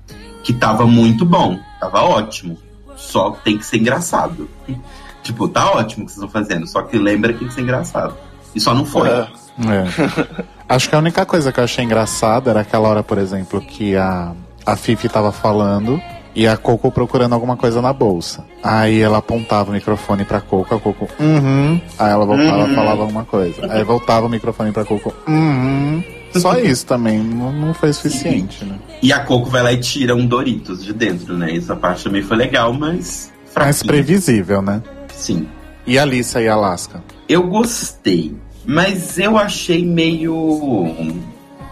[0.43, 2.57] Que tava muito bom, tava ótimo.
[2.95, 4.49] Só tem que ser engraçado.
[5.23, 7.61] tipo, tá ótimo o que vocês estão fazendo, só que lembra que tem que ser
[7.61, 8.15] engraçado.
[8.53, 9.09] E só não foi.
[9.09, 9.27] É.
[9.59, 10.45] É.
[10.67, 13.95] Acho que a única coisa que eu achei engraçada era aquela hora, por exemplo, que
[13.95, 14.33] a,
[14.65, 16.01] a Fifi tava falando
[16.35, 18.45] e a Coco procurando alguma coisa na bolsa.
[18.63, 21.79] Aí ela apontava o microfone pra Coco, a Coco, uhum.
[21.99, 22.71] Aí ela voltava Uhum.
[22.71, 23.71] e falava alguma coisa.
[23.73, 26.03] Aí voltava o microfone pra Coco, uhum.
[26.35, 28.77] Só isso também, não, não foi suficiente, né?
[29.01, 31.55] E a Coco vai lá e tira um Doritos de dentro, né?
[31.55, 33.31] Essa parte também foi legal, mas.
[33.55, 34.81] Mais previsível, né?
[35.13, 35.47] Sim.
[35.85, 37.03] E a Alissa e a Alaska?
[37.27, 38.33] Eu gostei,
[38.65, 41.15] mas eu achei meio.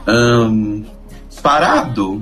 [0.08, 0.84] ahn,
[1.42, 2.22] parado.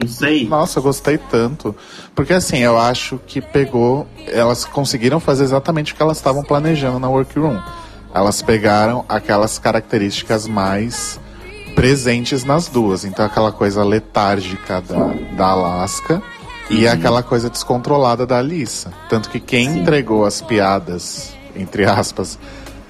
[0.00, 0.46] Não sei.
[0.46, 1.74] Nossa, eu gostei tanto.
[2.14, 4.06] Porque assim, eu acho que pegou.
[4.26, 7.60] Elas conseguiram fazer exatamente o que elas estavam planejando na workroom.
[8.14, 11.20] Elas pegaram aquelas características mais
[11.74, 13.04] presentes nas duas.
[13.04, 16.22] Então, aquela coisa letárgica da, da Alaska
[16.70, 18.92] e aquela coisa descontrolada da Alissa.
[19.08, 19.80] Tanto que quem Sim.
[19.80, 22.38] entregou as piadas, entre aspas,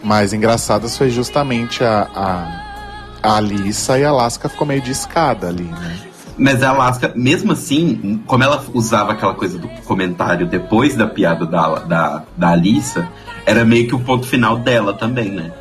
[0.03, 5.49] mais engraçadas foi justamente a, a, a Alissa e a Alaska ficou meio de escada
[5.49, 6.08] ali, né?
[6.39, 11.45] Mas a Alaska, mesmo assim, como ela usava aquela coisa do comentário depois da piada
[11.45, 13.09] da, da, da Alissa,
[13.45, 15.53] era meio que o ponto final dela também, né?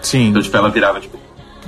[0.00, 0.28] Sim.
[0.28, 1.18] Então, tipo, ela virava, tipo,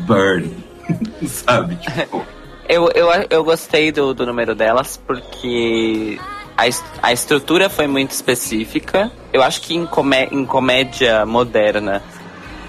[0.01, 0.51] burn.
[1.27, 1.77] Sabe?
[1.77, 2.25] Tipo,
[2.69, 6.19] Eu, eu, eu gostei do, do número delas porque
[6.57, 6.65] a,
[7.01, 9.11] a estrutura foi muito específica.
[9.33, 12.03] Eu acho que em, comé em comédia moderna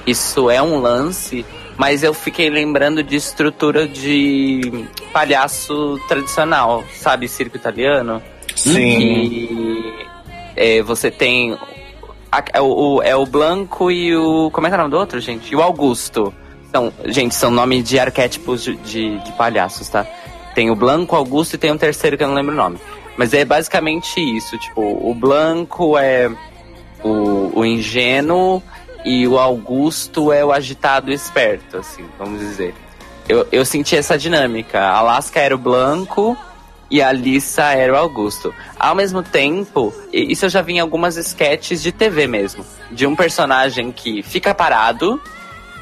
[0.05, 1.45] isso é um lance,
[1.77, 7.27] mas eu fiquei lembrando de estrutura de palhaço tradicional, sabe?
[7.27, 8.21] Circo italiano.
[8.55, 8.99] Sim.
[8.99, 10.05] E
[10.55, 11.57] é, você tem.
[12.31, 14.49] a- É o, é o Blanco e o.
[14.51, 15.51] Como é que é o nome do outro, gente?
[15.51, 16.33] E o Augusto.
[16.71, 20.05] São, gente, são nome de arquétipos de, de, de palhaços, tá?
[20.53, 22.77] Tem o Blanco, o Augusto e tem um terceiro que eu não lembro o nome.
[23.15, 24.57] Mas é basicamente isso.
[24.57, 26.29] Tipo, o Blanco é
[27.03, 28.61] o, o ingênuo
[29.07, 32.75] e o Augusto é o agitado esperto, assim, vamos dizer.
[33.29, 34.81] Eu, eu senti essa dinâmica.
[34.81, 36.37] A Alaska era o Blanco
[36.91, 38.53] e a Alissa era o Augusto.
[38.77, 43.15] Ao mesmo tempo, isso eu já vi em algumas sketches de TV mesmo, de um
[43.15, 45.21] personagem que fica parado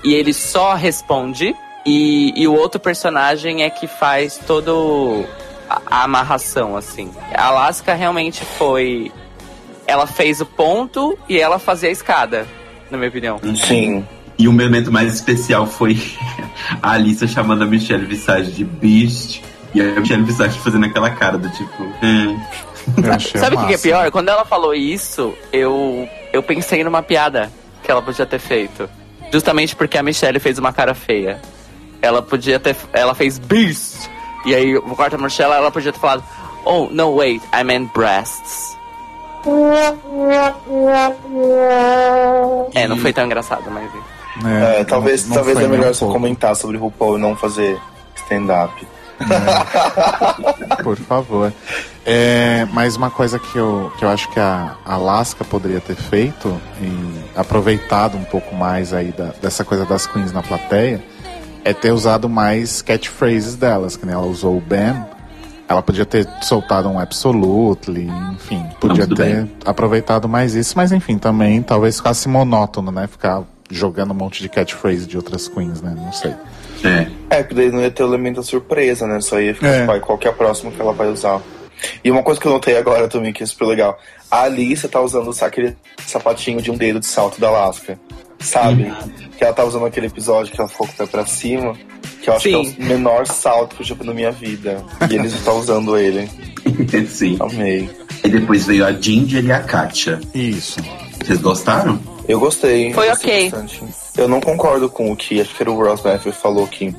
[0.03, 5.26] e ele só responde e, e o outro personagem é que faz todo
[5.67, 7.11] a, a amarração assim.
[7.34, 9.11] A Alaska realmente foi
[9.88, 12.47] ela fez o ponto e ela fazia a escada,
[12.90, 13.40] na minha opinião.
[13.56, 14.06] Sim.
[14.38, 15.98] E o momento mais especial foi
[16.82, 19.42] a Alissa chamando a Michelle Visage de Beast
[19.74, 21.84] e a Michelle Visage fazendo aquela cara do tipo.
[22.04, 22.40] "Hum".
[23.40, 24.12] Sabe o que, é pior?
[24.12, 28.88] Quando ela falou isso, eu, eu pensei numa piada que ela podia ter feito.
[29.32, 31.42] Justamente porque a Michelle fez uma cara feia.
[32.02, 32.76] Ela podia ter.
[32.94, 34.10] Ela fez Beast!
[34.46, 36.24] E aí, o quarto Michelle, ela podia ter falado:
[36.64, 38.78] Oh, no, wait, I meant breasts.
[42.74, 43.89] É, não foi tão engraçado, mas.
[44.46, 46.14] É, talvez não- não talvez é melhor você pouco.
[46.14, 47.80] comentar sobre RuPaul e não fazer
[48.16, 48.86] stand-up.
[50.84, 51.54] Por favor.
[52.06, 56.60] É, mas uma coisa que eu, que eu acho que a Alaska poderia ter feito
[56.82, 61.02] e aproveitado um pouco mais aí da- dessa coisa das queens na plateia
[61.64, 64.93] é ter usado mais catchphrases delas, que nem ela usou o Ben.
[65.68, 69.51] Ela podia ter soltado um absolutely, enfim, podia tudo ter bem.
[69.66, 73.07] aproveitado mais isso, mas enfim, também talvez ficasse monótono, né?
[73.07, 75.95] Ficar jogando um monte de catchphrase de outras queens, né?
[75.97, 76.34] Não sei.
[76.84, 77.07] É.
[77.38, 79.20] É, porque daí não ia ter o elemento da surpresa, né?
[79.22, 79.80] Só ia ficar É.
[79.82, 81.41] tipo, "Ai, qual que é a próxima que ela vai usar.
[82.03, 83.97] E uma coisa que eu notei agora também, que é super legal.
[84.30, 87.99] A Alice tá usando aquele sapatinho de um dedo de salto da Alaska.
[88.40, 88.94] Sabe?
[89.38, 91.76] Que ela tá usando aquele episódio que ela o pé pra cima.
[92.22, 92.64] Que eu acho Sim.
[92.74, 94.84] que é o menor salto que eu já vi na minha vida.
[95.10, 96.30] E eles estão usando ele.
[97.08, 97.38] Sim.
[97.40, 97.90] Amei.
[98.24, 100.20] E depois veio a Ginger e a Katia.
[100.34, 100.80] Isso.
[101.24, 102.00] Vocês gostaram?
[102.28, 102.94] Eu gostei.
[102.94, 103.50] Foi eu gostei ok.
[103.50, 103.84] bastante.
[104.18, 106.96] Eu não concordo com o que, acho que era o Ross Matthew falou que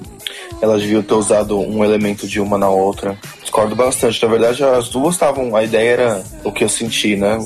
[0.60, 3.18] elas deviam ter usado um elemento de uma na outra.
[3.46, 4.20] Discordo bastante.
[4.20, 5.54] Na verdade, as duas estavam.
[5.54, 7.38] A ideia era o que eu senti, né?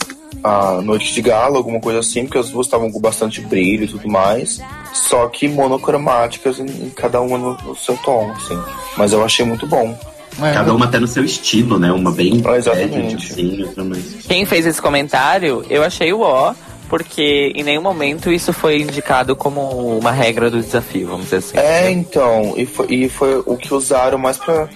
[0.42, 3.88] A noite de gala, alguma coisa assim, porque as duas estavam com bastante brilho e
[3.88, 4.58] tudo mais.
[4.94, 8.58] Só que monocromáticas em, em cada uma no, no seu tom, assim.
[8.96, 9.94] Mas eu achei muito bom.
[10.42, 11.92] É, Cada uma até no seu estilo, né?
[11.92, 13.26] Uma bem Ah, exatamente.
[13.30, 13.70] assim.
[14.26, 16.54] Quem fez esse comentário, eu achei o ó,
[16.88, 19.60] porque em nenhum momento isso foi indicado como
[19.98, 21.58] uma regra do desafio, vamos dizer assim.
[21.58, 24.68] É, então, e foi, e foi o que usaram mais pra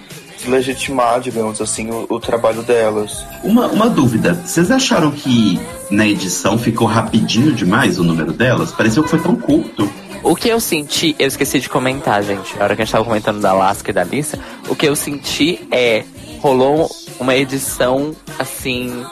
[0.49, 3.25] legitimar, digamos assim, o, o trabalho delas.
[3.43, 8.73] Uma, uma dúvida, vocês acharam que na edição ficou rapidinho demais o número delas?
[8.73, 9.91] Pareceu que foi tão curto.
[10.23, 13.05] O que eu senti, eu esqueci de comentar, gente, na hora que a gente tava
[13.05, 14.39] comentando da Alaska e da Lisa,
[14.69, 16.03] o que eu senti é,
[16.41, 16.91] rolou
[17.21, 19.05] uma edição, assim,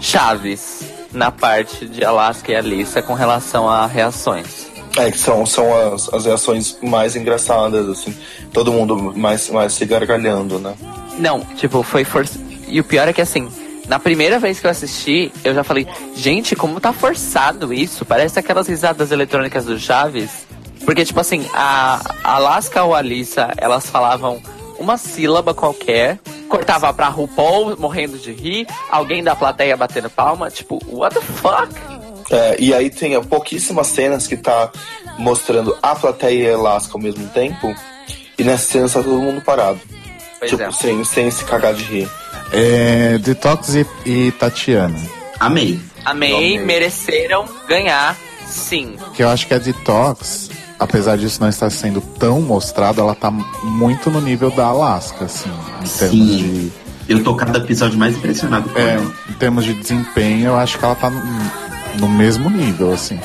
[0.00, 4.73] chaves na parte de Alaska e Alissa com relação a reações.
[4.96, 8.16] É, que são, são as, as reações mais engraçadas, assim.
[8.52, 10.74] Todo mundo mais, mais se gargalhando, né?
[11.18, 12.24] Não, tipo, foi for...
[12.68, 13.48] E o pior é que assim,
[13.88, 18.04] na primeira vez que eu assisti, eu já falei, gente, como tá forçado isso?
[18.04, 20.46] Parece aquelas risadas eletrônicas do Chaves.
[20.84, 24.40] Porque, tipo assim, a Alaska ou a Alissa, elas falavam
[24.78, 26.18] uma sílaba qualquer,
[26.48, 31.93] cortava pra RuPaul morrendo de rir, alguém da plateia batendo palma, tipo, what the fuck?
[32.30, 34.70] É, e aí tem pouquíssimas cenas que tá
[35.18, 37.74] mostrando a plateia e a Alaska ao mesmo tempo.
[38.38, 39.80] E nessa cena tá todo mundo parado.
[40.38, 40.70] Pois tipo, é.
[40.72, 42.08] sem, sem se cagar de rir.
[42.52, 44.98] É, Detox e, e Tatiana.
[45.38, 45.80] Amei.
[46.04, 46.58] Amei, Amei.
[46.58, 48.16] mereceram ganhar,
[48.46, 48.96] sim.
[49.14, 53.30] Que eu acho que a Detox, apesar disso não estar sendo tão mostrado, ela tá
[53.30, 55.50] muito no nível da Alaska, assim,
[55.82, 56.42] em termos de.
[56.44, 56.72] Sim.
[57.08, 59.12] Eu tô cada episódio mais impressionado com É, ela.
[59.28, 61.10] em termos de desempenho, eu acho que ela tá
[61.98, 63.18] no, mesmo nível, assim.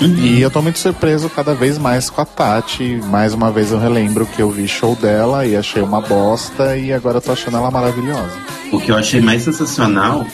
[0.00, 3.00] E eu tô muito surpreso cada vez mais com a Tati.
[3.06, 6.92] Mais uma vez eu relembro que eu vi show dela e achei uma bosta e
[6.92, 8.32] agora eu tô achando ela maravilhosa.
[8.72, 10.26] O que eu achei mais sensacional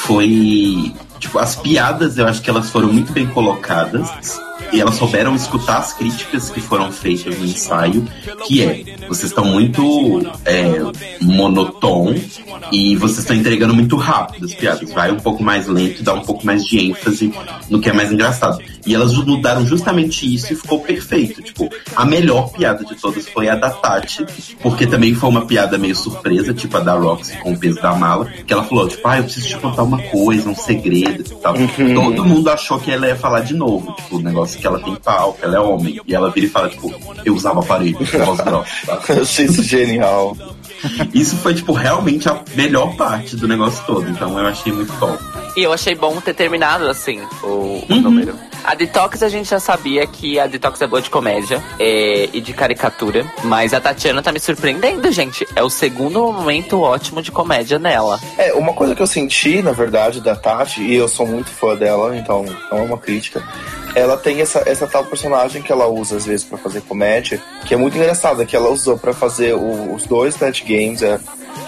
[0.00, 0.92] foi.
[1.20, 4.40] Tipo, as piadas eu acho que elas foram muito bem colocadas.
[4.72, 8.06] E elas souberam escutar as críticas que foram feitas no ensaio,
[8.46, 10.70] que é, vocês estão muito é,
[11.20, 12.14] monotom
[12.72, 14.92] e vocês estão entregando muito rápido as piadas.
[14.92, 17.32] Vai um pouco mais lento dá um pouco mais de ênfase
[17.68, 18.58] no que é mais engraçado.
[18.86, 21.42] E elas mudaram justamente isso e ficou perfeito.
[21.42, 24.24] Tipo, a melhor piada de todas foi a da Tati,
[24.60, 27.94] porque também foi uma piada meio surpresa, tipo a da Roxy com o peso da
[27.94, 31.34] mala, que ela falou, tipo, ah, eu preciso te contar uma coisa, um segredo e
[31.36, 31.54] tal.
[31.54, 34.94] Todo mundo achou que ela ia falar de novo, tipo, o negócio que ela tem
[34.96, 36.00] pau, que ela é homem.
[36.06, 36.92] E ela vira e fala, tipo,
[37.24, 38.74] eu usava aparelho, voz grossa?
[39.14, 40.36] Eu achei isso genial.
[41.12, 44.08] Isso foi, tipo, realmente a melhor parte do negócio todo.
[44.08, 45.22] Então eu achei muito top.
[45.56, 48.34] E eu achei bom ter terminado assim o, o número.
[48.64, 52.40] A Detox a gente já sabia que a Detox é boa de comédia é, e
[52.40, 53.24] de caricatura.
[53.44, 55.46] Mas a Tatiana tá me surpreendendo, gente.
[55.54, 58.18] É o segundo momento ótimo de comédia nela.
[58.38, 61.76] É, uma coisa que eu senti, na verdade, da Tati, e eu sou muito fã
[61.76, 63.42] dela, então não é uma crítica.
[63.94, 67.74] Ela tem essa, essa tal personagem que ela usa às vezes pra fazer comédia, que
[67.74, 71.20] é muito engraçada, que ela usou pra fazer o- os dois Net Games, é,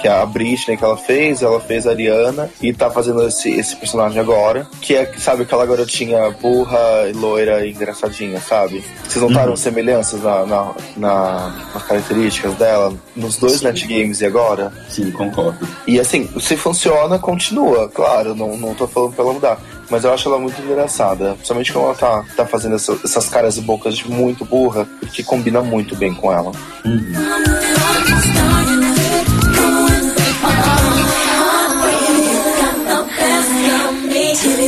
[0.07, 3.51] que é a Britney que ela fez, ela fez a Ariana e tá fazendo esse,
[3.51, 6.79] esse personagem agora, que é, sabe, aquela garotinha burra,
[7.13, 8.85] loira e engraçadinha, sabe?
[9.09, 14.73] Vocês notaram semelhanças na, na, na- nas características dela nos dois Net Games e agora?
[14.89, 15.67] Sim, concordo.
[15.89, 17.89] E assim, se funciona, continua.
[17.89, 19.59] Claro, não, não tô falando pra ela mudar.
[19.91, 21.33] Mas eu acho ela muito engraçada.
[21.35, 25.25] Principalmente quando ela tá, tá fazendo essa- essas caras e bocas de muito burra, que
[25.25, 26.53] combina muito bem com ela.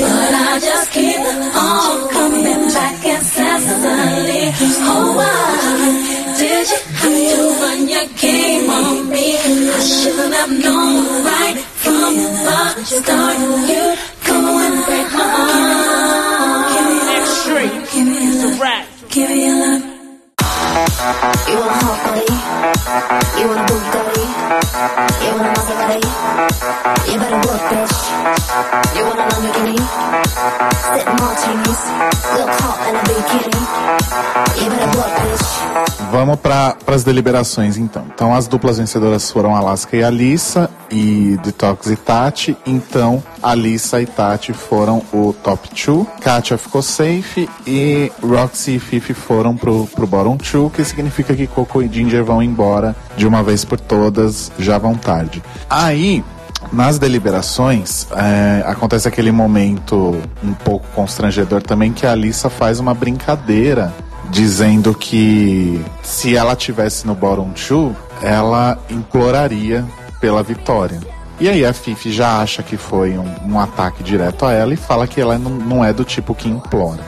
[0.00, 4.52] But I just keep on coming back incessantly.
[4.86, 9.36] Oh, why did you have to run your game on me?
[9.38, 13.38] I should have known right from the start.
[13.70, 13.84] You
[14.26, 16.68] go and break my heart.
[17.18, 17.78] Extreme.
[17.92, 18.60] Give me a.
[18.60, 18.86] Rap.
[19.10, 19.87] Give me a love.
[36.10, 38.06] Vamos para as deliberações então.
[38.14, 42.56] Então as duplas vencedoras foram Alaska e Alissa e Detox e Tati.
[42.66, 46.06] Então Alissa e Tati foram o top 2.
[46.20, 51.46] Katia ficou safe e Roxy e Fifi foram pro, pro bottom 2, que significa que
[51.46, 55.42] Coco e Ginger vão embora de uma vez por todas, já vão tarde.
[55.68, 56.24] Aí
[56.72, 62.92] nas deliberações, é, acontece aquele momento um pouco constrangedor também que a Alissa faz uma
[62.92, 63.94] brincadeira
[64.30, 69.84] dizendo que se ela tivesse no bottom two, ela imploraria
[70.20, 71.00] pela vitória.
[71.40, 74.76] E aí a Fifi já acha que foi um, um ataque direto a ela e
[74.76, 77.00] fala que ela não, não é do tipo que implora.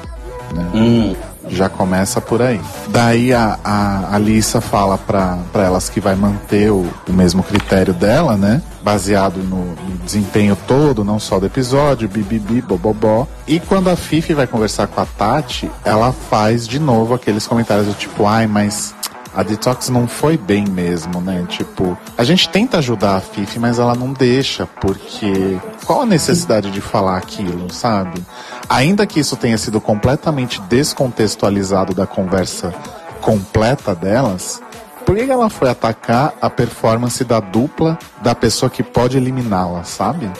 [0.54, 0.70] Né?
[0.72, 1.16] Hum,
[1.50, 2.60] Já começa por aí.
[2.88, 7.92] Daí a, a Alissa fala pra, pra elas que vai manter o, o mesmo critério
[7.92, 8.62] dela, né?
[8.82, 13.26] Baseado no, no desempenho todo, não só do episódio, bibibi, bobobó.
[13.46, 17.86] E quando a Fifi vai conversar com a Tati, ela faz de novo aqueles comentários
[17.86, 18.94] do tipo, ai, mas
[19.34, 21.44] a Detox não foi bem mesmo, né?
[21.48, 26.70] Tipo, a gente tenta ajudar a Fifi, mas ela não deixa, porque qual a necessidade
[26.70, 28.24] de falar aquilo, sabe?
[28.68, 32.74] Ainda que isso tenha sido completamente descontextualizado da conversa
[33.20, 34.60] completa delas,
[35.06, 40.30] por que ela foi atacar a performance da dupla da pessoa que pode eliminá-la, sabe?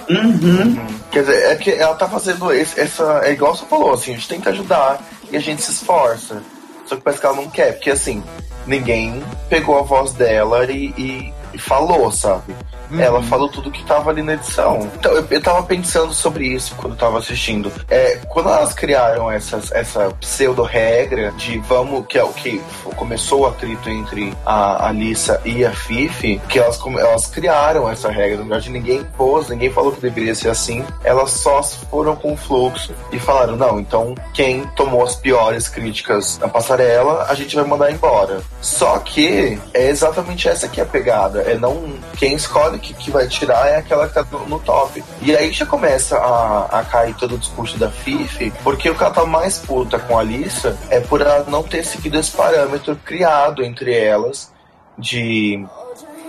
[1.10, 3.20] Quer dizer, é que ela tá fazendo esse- essa.
[3.24, 6.42] É igual você falou, assim, a gente tenta ajudar e a gente se esforça.
[6.86, 8.22] Só que parece que ela não quer, porque assim,
[8.70, 12.54] ninguém pegou a voz dela e, e- e falou, sabe?
[12.98, 14.90] Ela falou tudo que tava ali na edição.
[14.98, 17.70] Então, eu, eu tava pensando sobre isso quando eu tava assistindo.
[17.88, 22.60] É, quando elas criaram essas, essa pseudo-regra de vamos, que é o que
[22.96, 28.38] começou o atrito entre a Alissa e a Fifi, que elas, elas criaram essa regra.
[28.38, 30.84] Na verdade, ninguém pôs, ninguém falou que deveria ser assim.
[31.04, 36.38] Elas só foram com o fluxo e falaram: não, então quem tomou as piores críticas
[36.38, 38.40] na passarela, a gente vai mandar embora.
[38.60, 41.39] Só que é exatamente essa que é a pegada.
[41.46, 41.94] É não.
[42.16, 45.02] Quem escolhe que, que vai tirar é aquela que tá no, no top.
[45.22, 49.02] E aí já começa a, a cair todo o discurso da Fifi, porque o que
[49.02, 52.96] ela tá mais puta com a Alissa é por ela não ter seguido esse parâmetro
[53.04, 54.52] criado entre elas
[54.98, 55.64] de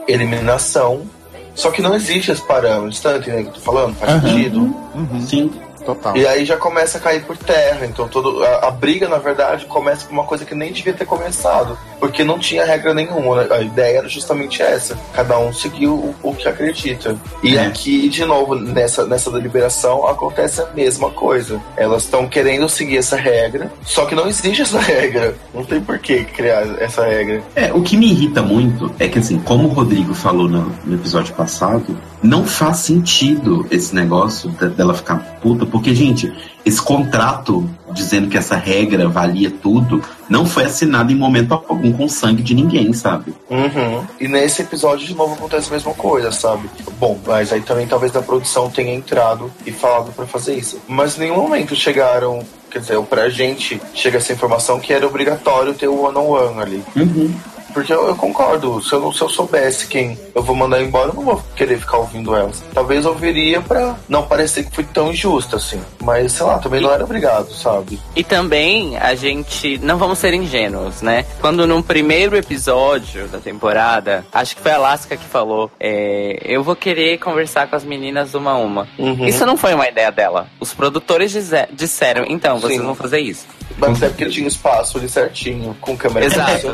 [0.08, 1.06] eliminação.
[1.54, 3.96] Só que não existe esse parâmetro, tá entendendo o que eu tô falando?
[3.96, 4.22] Faz Aham.
[4.22, 4.76] sentido?
[5.28, 5.52] sim.
[5.82, 6.16] Total.
[6.16, 7.86] E aí já começa a cair por terra.
[7.86, 11.06] Então todo, a, a briga, na verdade, começa por uma coisa que nem devia ter
[11.06, 11.78] começado.
[12.00, 13.44] Porque não tinha regra nenhuma.
[13.44, 13.56] né?
[13.56, 14.98] A ideia era justamente essa.
[15.14, 17.16] Cada um seguiu o, o que acredita.
[17.44, 17.66] E É.
[17.66, 21.62] aqui, de novo, nessa, nessa deliberação, acontece a mesma coisa.
[21.78, 25.36] Elas estão querendo seguir essa regra, só que não existe essa regra.
[25.54, 27.42] Não tem por que criar essa regra.
[27.56, 30.96] É, o que me irrita muito é que, assim, como o Rodrigo falou no, no
[30.96, 36.32] episódio passado, não faz sentido esse negócio de- dela ficar puta, porque, gente,
[36.64, 42.08] esse contrato dizendo que essa regra valia tudo não foi assinado em momento algum com
[42.08, 43.34] sangue de ninguém, sabe?
[43.50, 44.06] Uhum.
[44.20, 46.70] E nesse episódio, de novo, acontece a mesma coisa, sabe?
[47.00, 50.80] Bom, mas aí também talvez a produção tenha entrado e falado pra fazer isso.
[50.88, 55.74] Mas em nenhum momento chegaram, quer dizer, pra gente chega essa informação que era obrigatório
[55.74, 56.84] ter o one-on-one ali.
[56.96, 57.34] Uhum.
[57.74, 61.14] Porque eu, eu concordo, se eu, se eu soubesse quem eu vou mandar embora, eu
[61.14, 62.64] não vou querer ficar ouvindo elas.
[62.74, 65.82] Talvez eu ouviria pra não parecer que foi tão injusto assim.
[66.02, 68.00] Mas, sei lá, também não era obrigado, sabe?
[68.16, 71.26] E também a gente não vamos ser ingênuos, né?
[71.40, 76.64] Quando no primeiro episódio da temporada, acho que foi a Alaska que falou, é, eu
[76.64, 78.88] vou querer conversar com as meninas uma a uma.
[78.98, 79.26] Uhum.
[79.26, 80.48] Isso não foi uma ideia dela.
[80.60, 81.36] Os produtores
[81.72, 82.86] disseram, então, vocês Sim.
[82.86, 83.46] vão fazer isso.
[83.78, 86.74] Mas até porque tinha espaço ali certinho, com câmera Exato.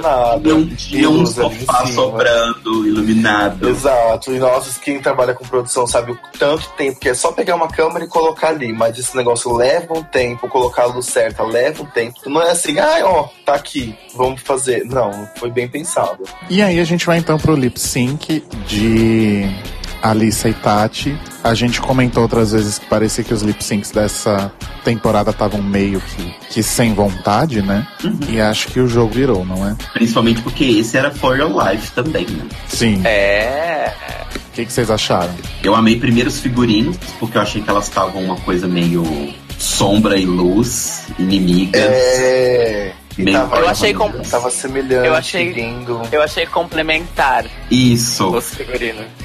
[0.87, 3.67] E tinha um sofá sobrando, iluminado.
[3.69, 7.55] Exato, e nossa, quem trabalha com produção sabe o tanto tempo que é só pegar
[7.55, 11.43] uma câmera e colocar ali, mas esse negócio leva um tempo, colocar a luz certa
[11.43, 12.19] leva um tempo.
[12.25, 14.85] Não é assim, ah, ó, tá aqui, vamos fazer.
[14.85, 16.23] Não, foi bem pensado.
[16.49, 19.45] E aí a gente vai então pro lip sync de
[20.01, 21.17] Alissa e Tati.
[21.43, 24.51] A gente comentou outras vezes que parecia que os lip syncs dessa
[24.83, 27.87] temporada estavam meio que, que sem vontade, né?
[28.29, 29.75] E acho que o jogo virou, não é?
[29.93, 32.45] Principalmente porque esse era For Your Life também, né?
[32.67, 33.01] Sim.
[33.05, 33.93] É.
[34.35, 35.33] O que, que vocês acharam?
[35.63, 39.03] Eu amei primeiro os figurinos, porque eu achei que elas estavam uma coisa meio
[39.57, 41.81] sombra e luz, inimigas.
[41.81, 42.93] É.
[43.17, 46.01] E tava, Eu achei com- tava semelhante, Eu achei- lindo.
[46.11, 48.31] Eu achei complementar Isso.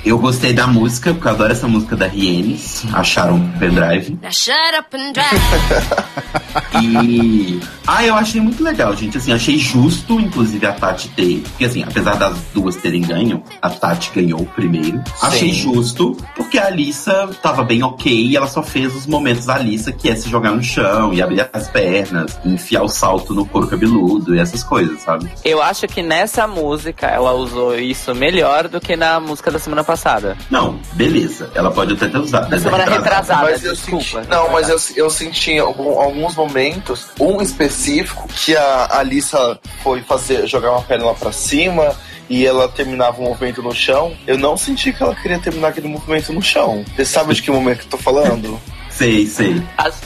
[0.04, 2.84] Eu gostei da música, porque eu adoro essa música da Rienes.
[2.92, 4.18] Acharam um pendrive.
[4.30, 6.82] Shut up and drive.
[6.82, 7.60] E.
[7.86, 9.18] Ah, eu achei muito legal, gente.
[9.18, 11.40] Assim, achei justo, inclusive, a Tati ter.
[11.50, 15.02] Porque, assim, apesar das duas terem ganho, a Tati ganhou primeiro.
[15.20, 19.54] Achei justo, porque a Alissa tava bem ok e ela só fez os momentos da
[19.56, 23.44] Alissa, que é se jogar no chão e abrir as pernas, enfiar o salto no
[23.44, 25.30] couro cabeludo e essas coisas, sabe?
[25.44, 29.82] Eu acho que nessa música ela usou isso melhor do que na música da semana
[29.84, 30.36] passada.
[30.50, 31.50] Não, beleza.
[31.54, 32.44] Ela pode até ter usado.
[32.44, 33.02] Da mas é semana retrasada.
[33.04, 34.04] retrasada, Mas eu desculpa.
[34.04, 40.02] senti, não, mas eu, eu senti algum- alguns momentos, um específico, que a Alissa foi
[40.02, 41.94] fazer, jogar uma perna lá pra cima
[42.28, 44.12] e ela terminava o movimento no chão.
[44.26, 46.84] Eu não senti que ela queria terminar aquele movimento no chão.
[46.94, 48.58] Você sabe de que momento que eu tô falando?
[48.96, 49.62] Sei, sei.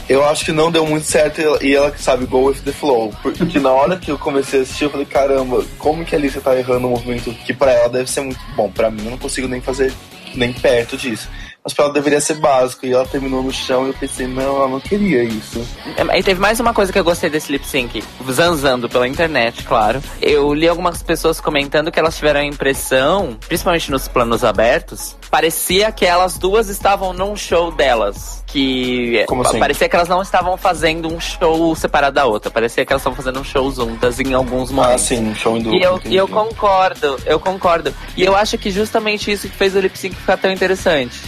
[0.09, 3.13] Eu acho que não deu muito certo e ela- que sabe go with the flow.
[3.23, 6.41] Porque na hora que eu comecei a assistir, eu falei, caramba, como que a Alicia
[6.41, 8.71] tá errando um movimento que pra ela deve ser muito bom.
[8.71, 9.93] Pra mim, eu não consigo nem fazer
[10.35, 11.29] nem perto disso.
[11.67, 12.87] Mas pra ela deveria ser básico.
[12.87, 15.67] E ela terminou no chão e eu pensei, não, ela não queria isso.
[16.15, 20.01] E teve mais uma coisa que eu gostei desse lip sync, zanzando pela internet, claro.
[20.23, 25.91] Eu li algumas pessoas comentando que elas tiveram a impressão, principalmente nos planos abertos, parecia
[25.91, 28.45] que elas duas estavam num show delas.
[28.47, 29.59] Que Como assim?
[29.59, 32.49] parecia que elas não estavam fazendo um show separado da outra.
[32.49, 35.03] Parecia que elas estavam fazendo um show juntas em alguns Ah, momentos.
[35.03, 35.79] sim, show em duplo.
[35.79, 36.15] E eu, entendi.
[36.15, 37.93] e eu concordo, eu concordo.
[38.17, 41.21] E eu acho que justamente isso que fez o lip sync ficar tão interessante.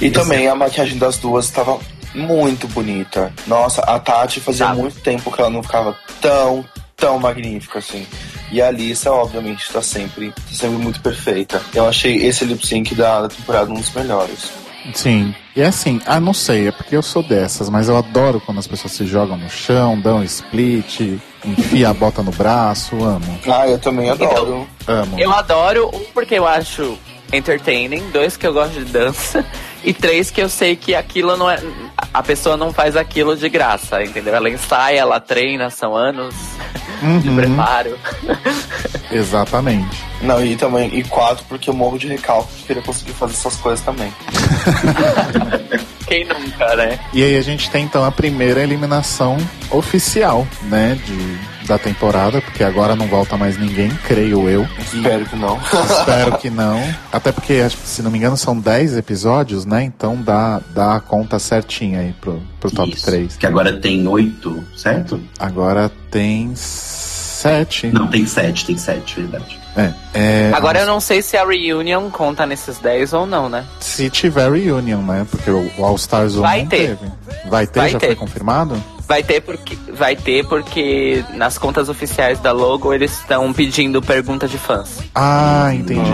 [0.00, 1.78] E também a maquiagem das duas estava
[2.14, 3.32] muito bonita.
[3.46, 6.64] Nossa, a Tati fazia muito tempo que ela não ficava tão,
[6.96, 8.06] tão magnífica assim.
[8.50, 11.60] E a Alissa, obviamente, tá sempre, tá sempre muito perfeita.
[11.74, 14.50] Eu achei esse lip sync da, da temporada um dos melhores.
[14.94, 15.34] Sim.
[15.54, 18.66] E assim, ah, não sei, é porque eu sou dessas, mas eu adoro quando as
[18.66, 23.40] pessoas se jogam no chão, dão split, enfia a bota no braço, amo.
[23.48, 24.66] Ah, eu também adoro.
[24.86, 25.18] Amo.
[25.18, 26.96] Eu adoro, um, porque eu acho
[27.32, 29.44] entertaining, dois, que eu gosto de dança,
[29.86, 31.58] e três, que eu sei que aquilo não é.
[32.12, 34.34] A pessoa não faz aquilo de graça, entendeu?
[34.34, 36.34] Ela ensaia, ela treina, são anos
[37.22, 37.98] de Uhum, preparo.
[39.12, 40.04] exatamente.
[40.22, 43.56] Não, e também, e quatro, porque eu morro de recalque de querer conseguir fazer essas
[43.56, 44.12] coisas também.
[46.06, 46.98] Quem nunca, né?
[47.12, 49.36] E aí a gente tem então a primeira eliminação
[49.70, 54.66] oficial, né, de, da temporada, porque agora não volta mais ninguém, creio eu.
[54.78, 55.58] Espero que não.
[55.90, 56.82] Espero que não.
[57.12, 59.82] Até porque, se não me engano, são 10 episódios, né?
[59.82, 63.06] Então dá, dá a conta certinha aí pro, pro top Isso.
[63.06, 63.36] 3.
[63.36, 65.20] Que agora tem oito, certo?
[65.38, 67.88] Agora tem 7.
[67.88, 69.65] Não, tem sete, tem sete, verdade.
[69.76, 73.64] É, é, Agora eu não sei se a reunion conta nesses 10 ou não, né?
[73.78, 75.26] Se tiver reunion, né?
[75.30, 76.96] Porque o o All Stars 1 Vai não ter.
[76.96, 77.12] teve.
[77.48, 77.80] Vai ter?
[77.80, 78.06] Vai já ter.
[78.06, 78.82] foi confirmado?
[79.06, 84.48] Vai ter porque vai ter porque nas contas oficiais da logo eles estão pedindo pergunta
[84.48, 84.98] de fãs.
[85.14, 86.10] Ah, entendi.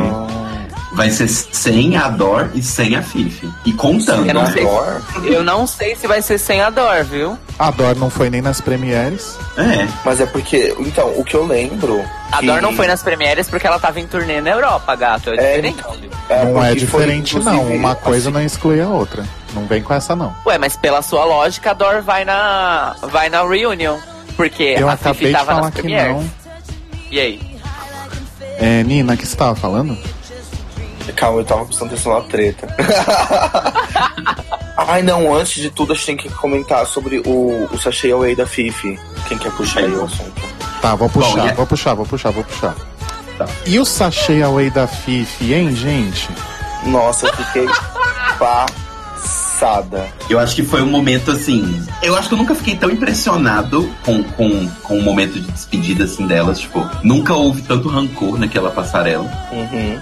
[0.95, 3.49] Vai ser sem a Dor e sem a Fifi.
[3.65, 4.53] E contando, Eu não né?
[4.53, 4.67] sei.
[5.35, 7.39] Eu não sei se vai ser sem a Dor, viu?
[7.59, 9.39] A Dor não foi nem nas premieres.
[9.57, 9.89] É.
[10.05, 12.05] Mas é porque, então, o que eu lembro.
[12.31, 15.31] A que- Dor não foi nas premieres porque ela tava em turnê na Europa, gato.
[15.31, 15.83] É, É, diferente.
[16.29, 17.63] é, não é porque foi, diferente, não.
[17.75, 19.25] Uma coisa assim, não exclui a outra.
[19.55, 20.35] Não vem com essa, não.
[20.47, 23.97] Ué, mas pela sua lógica, a Dor vai na vai na reunion,
[24.37, 26.17] porque Eu a Fifi tava nas que premieres.
[26.17, 26.31] não.
[27.11, 27.41] E aí?
[28.59, 29.97] É, Nina, o que você tava falando?
[31.15, 32.69] Calma, eu tava prestando atenção na treta.
[34.77, 38.35] Ai, não, antes de tudo, a gente tem que comentar sobre o, o Sachê Away
[38.35, 38.99] da Fifi.
[39.29, 40.43] Quem quer puxar aí o assunto?
[40.83, 42.75] Tá, vou puxar, Bom, vou puxar, vou puxar, vou puxar.
[43.39, 43.47] Tá.
[43.65, 46.29] E o sachê away da Fifi, hein, gente?
[46.85, 47.67] Nossa, eu fiquei
[48.39, 50.09] passada.
[50.29, 51.87] Eu acho que foi um momento assim.
[52.03, 56.05] Eu acho que eu nunca fiquei tão impressionado com, com, com o momento de despedida
[56.05, 56.59] assim delas.
[56.59, 59.31] Tipo, nunca houve tanto rancor naquela passarela.
[59.53, 60.01] Uhum.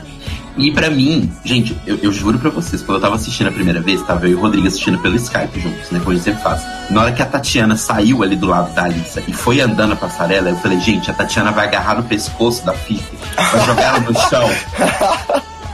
[0.57, 3.81] E pra mim, gente, eu, eu juro pra vocês, quando eu tava assistindo a primeira
[3.81, 5.99] vez, tava eu e o Rodrigo assistindo pelo Skype juntos, né?
[6.01, 6.63] Como a gente sempre faz.
[6.91, 9.97] Na hora que a Tatiana saiu ali do lado da Alissa e foi andando a
[9.97, 14.01] passarela, eu falei, gente, a Tatiana vai agarrar no pescoço da Fifi, vai jogar ela
[14.01, 14.51] no chão.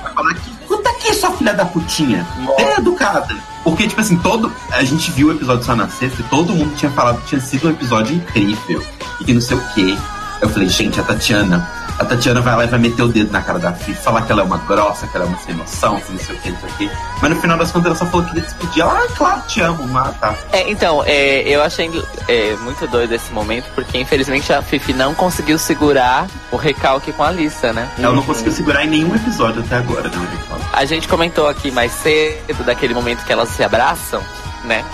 [0.02, 2.26] Vai falar que puta que sua filha da putinha.
[2.58, 3.34] É educada.
[3.64, 4.52] Porque, tipo assim, todo.
[4.70, 7.40] A gente viu o episódio só na sexta e todo mundo tinha falado que tinha
[7.40, 8.84] sido um episódio incrível.
[9.20, 9.96] E que não sei o quê.
[10.40, 11.68] Eu falei, gente, a Tatiana.
[11.98, 14.30] A Tatiana vai lá e vai meter o dedo na cara da Fifi, falar que
[14.30, 16.50] ela é uma grossa, que ela é uma sem noção, que não sei o que,
[16.50, 16.90] não sei o que.
[17.22, 18.82] Mas no final das contas ela só falou que ia despedir.
[18.82, 20.36] Ela, ah, claro, te amo, mata.
[20.52, 21.90] É, então, é, eu achei
[22.28, 27.22] é, muito doido esse momento, porque infelizmente a Fifi não conseguiu segurar o recalque com
[27.22, 27.88] a Alissa, né?
[27.98, 30.64] Ela não conseguiu segurar em nenhum episódio até agora, né, Ricardo?
[30.74, 34.22] A gente comentou aqui mais cedo daquele momento que elas se abraçam,
[34.64, 34.84] né?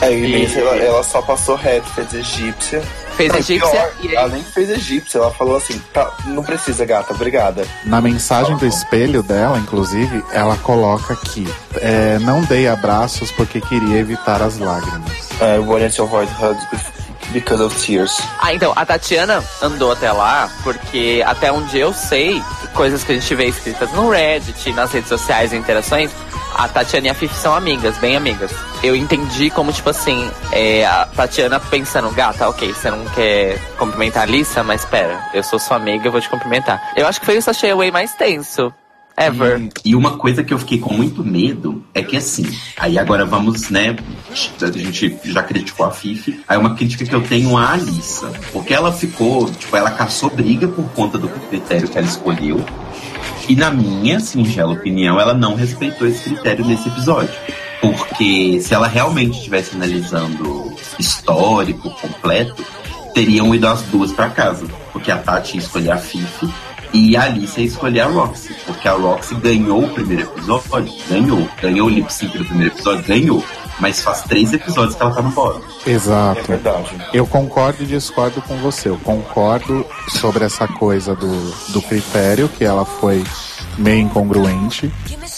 [0.00, 2.82] Aí E- nesse, ela, ela só passou reto, fez egípcia.
[3.16, 6.42] Fez Não, egípcia pior, e aí Ela nem fez egípcia, ela falou assim: tá, não
[6.42, 7.66] precisa, gata, obrigada.
[7.84, 11.46] Na mensagem do espelho dela, inclusive, ela coloca que
[11.80, 15.12] é, não dei abraços porque queria evitar as lágrimas.
[15.40, 16.64] I wanted to avoid hugs
[17.32, 18.20] because of tears.
[18.40, 22.42] Ah, então, a Tatiana andou até lá porque, até onde eu sei,
[22.74, 26.10] coisas que a gente vê escritas no Reddit, nas redes sociais e interações,
[26.54, 28.52] a Tatiana e a Fifi são amigas, bem amigas.
[28.82, 34.24] Eu entendi como, tipo assim, é, a Tatiana pensando, gata, ok, você não quer cumprimentar
[34.24, 36.92] a Lissa, mas pera, eu sou sua amiga, eu vou te cumprimentar.
[36.96, 38.72] Eu acho que foi o Sachê Away mais tenso.
[39.16, 39.68] Ever.
[39.84, 42.46] E uma coisa que eu fiquei com muito medo é que assim,
[42.78, 43.96] aí agora vamos, né?
[44.30, 48.32] A gente já criticou a Fifi, aí uma crítica que eu tenho à Alissa.
[48.52, 52.64] Porque ela ficou, tipo, ela caçou briga por conta do critério que ela escolheu.
[53.48, 57.34] E na minha singela opinião, ela não respeitou esse critério nesse episódio.
[57.80, 62.64] Porque se ela realmente estivesse analisando histórico completo,
[63.12, 64.66] teriam ido as duas pra casa.
[64.92, 66.48] Porque a Tati ia escolher a Fifi
[66.92, 68.54] e a Alice ia escolher a Roxy.
[68.66, 71.48] Porque a Roxy ganhou o primeiro episódio, ganhou.
[71.60, 73.44] Ganhou o lip sync do primeiro episódio, ganhou.
[73.80, 75.62] Mas faz três episódios que ela tá no.
[75.86, 76.42] É Exato.
[76.46, 76.96] verdade.
[77.12, 78.88] Eu concordo e discordo com você.
[78.88, 83.24] Eu concordo sobre essa coisa do, do critério, que ela foi
[83.78, 84.92] meio incongruente.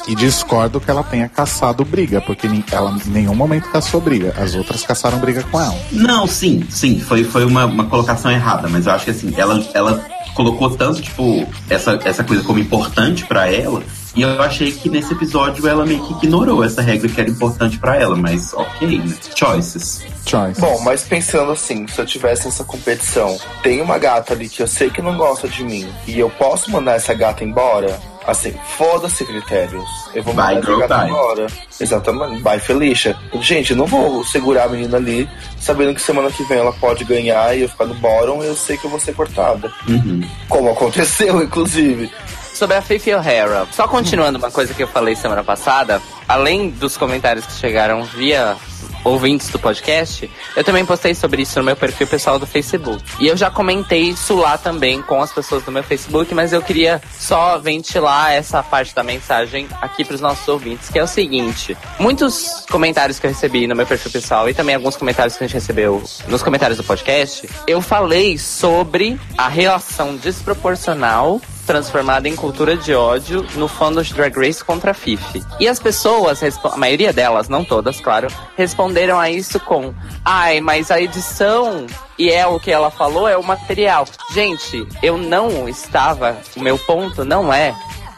[0.07, 4.35] E discordo que ela tenha caçado briga, porque ela em nenhum momento caçou briga.
[4.37, 5.77] As outras caçaram briga com ela.
[5.93, 9.65] Não, sim, sim, foi, foi uma, uma colocação errada, mas eu acho que assim, ela,
[9.73, 10.05] ela
[10.35, 13.83] colocou tanto, tipo, essa, essa coisa como importante pra ela,
[14.15, 17.79] e eu achei que nesse episódio ela meio que ignorou essa regra que era importante
[17.79, 19.15] pra ela, mas ok, né?
[19.35, 20.05] Choices.
[20.27, 20.61] Choice.
[20.61, 24.69] Bom, mas pensando assim, se eu tivesse essa competição, tem uma gata ali que eu
[24.69, 28.01] sei que não gosta de mim, e eu posso mandar essa gata embora?
[28.27, 29.89] Assim, foda-se critérios.
[30.15, 31.09] Eu vou mandar bye.
[31.09, 31.47] embora.
[31.79, 32.43] Exatamente.
[32.43, 33.17] Bye, Felicia.
[33.41, 35.29] Gente, eu não vou segurar a menina ali,
[35.61, 38.57] sabendo que semana que vem ela pode ganhar e eu ficar no bottom e eu
[38.57, 39.71] sei que eu vou ser cortada.
[39.87, 40.27] Uhum.
[40.49, 42.11] Como aconteceu, inclusive.
[42.55, 46.97] Sobre a Fifi O'Hara, só continuando uma coisa que eu falei semana passada, além dos
[46.97, 48.57] comentários que chegaram via
[49.05, 53.03] ouvintes do podcast, eu também postei sobre isso no meu perfil pessoal do Facebook.
[53.21, 56.63] E eu já comentei isso lá também com as pessoas do meu Facebook, mas eu
[56.63, 61.07] queria só ventilar essa parte da mensagem aqui para os nossos ouvintes, que é o
[61.07, 65.45] seguinte: muitos comentários que eu recebi no meu perfil pessoal e também alguns comentários que
[65.45, 72.37] a gente recebeu nos comentários do podcast, eu falei sobre a relação desproporcional transformada em
[72.37, 75.45] cultura de ódio no fandom de Drag Race contra a Fifi.
[75.59, 79.95] E as pessoas, a maioria delas, não todas, claro, responderam a isso com:
[80.25, 81.87] ai, mas a edição
[82.19, 84.07] e é o que ela falou é o material.
[84.33, 86.37] Gente, eu não estava.
[86.57, 87.75] O meu ponto não é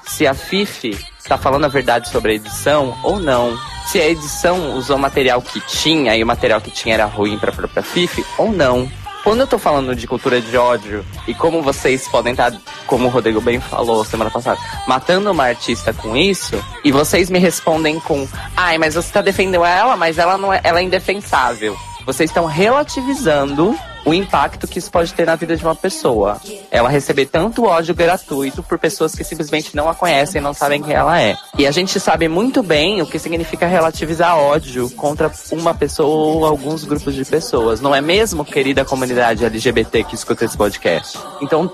[0.06, 3.56] se a Fifi está falando a verdade sobre a edição ou não.
[3.86, 7.50] Se a edição usou material que tinha e o material que tinha era ruim para
[7.50, 8.90] a própria Fifi ou não.
[9.26, 12.52] Quando eu tô falando de cultura de ódio e como vocês podem estar,
[12.86, 14.56] como o Rodrigo bem falou semana passada,
[14.86, 18.24] matando uma artista com isso, e vocês me respondem com,
[18.56, 21.76] ai, mas você tá defendendo ela, mas ela não é, ela é indefensável.
[22.06, 26.40] Vocês estão relativizando o impacto que isso pode ter na vida de uma pessoa.
[26.70, 30.94] Ela receber tanto ódio gratuito por pessoas que simplesmente não a conhecem não sabem quem
[30.94, 31.36] ela é.
[31.58, 36.46] E a gente sabe muito bem o que significa relativizar ódio contra uma pessoa ou
[36.46, 37.80] alguns grupos de pessoas.
[37.80, 41.18] Não é mesmo, querida comunidade LGBT que escuta esse podcast?
[41.42, 41.68] Então,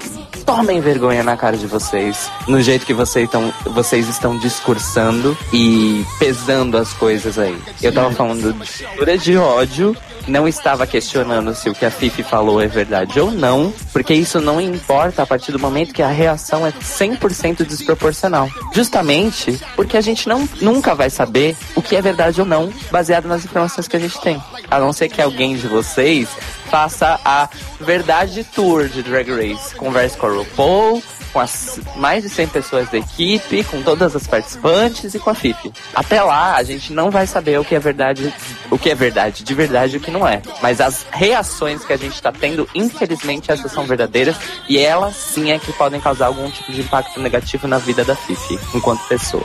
[0.47, 6.03] tomem vergonha na cara de vocês, no jeito que vocês estão, vocês estão discursando e
[6.19, 7.59] pesando as coisas aí.
[7.83, 9.95] Eu tava falando de cultura de ódio
[10.27, 14.41] não estava questionando se o que a Fifi falou é verdade ou não, porque isso
[14.41, 18.49] não importa a partir do momento que a reação é 100% desproporcional.
[18.73, 23.27] Justamente porque a gente não, nunca vai saber o que é verdade ou não, baseado
[23.27, 24.43] nas informações que a gente tem.
[24.71, 26.29] A não ser que alguém de vocês
[26.71, 27.49] faça a
[27.81, 29.75] verdade tour de Drag Race.
[29.75, 31.03] Converse com a RuPaul,
[31.33, 35.35] com as mais de 100 pessoas da equipe, com todas as participantes e com a
[35.35, 35.73] Fifi.
[35.95, 38.33] Até lá, a gente não vai saber o que é verdade,
[38.71, 40.43] o que é verdade de verdade e o que não é.
[40.61, 44.37] Mas as reações que a gente está tendo, infelizmente, essas são verdadeiras
[44.69, 48.15] e elas sim é que podem causar algum tipo de impacto negativo na vida da
[48.15, 49.45] Fifi, enquanto pessoa.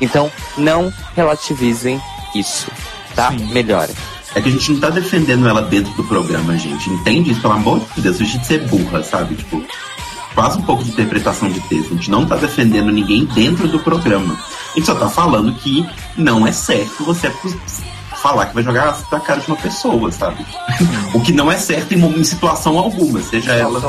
[0.00, 2.00] Então, não relativizem
[2.34, 2.70] isso,
[3.14, 3.30] tá?
[3.30, 3.94] Melhorem.
[4.34, 6.88] É que a gente não tá defendendo ela dentro do programa, gente.
[6.90, 7.40] Entende isso?
[7.40, 9.34] Pelo amor de Deus, a gente ser burra, sabe?
[9.34, 9.64] Tipo,
[10.38, 11.92] faz um pouco de interpretação de texto.
[11.92, 14.34] A gente não tá defendendo ninguém dentro do programa.
[14.34, 15.84] A gente só tá falando que
[16.16, 17.26] não é certo você
[18.28, 20.44] falar que vai jogar ácido na cara de uma pessoa, sabe?
[21.14, 23.80] o que não é certo em, em situação alguma, seja ela,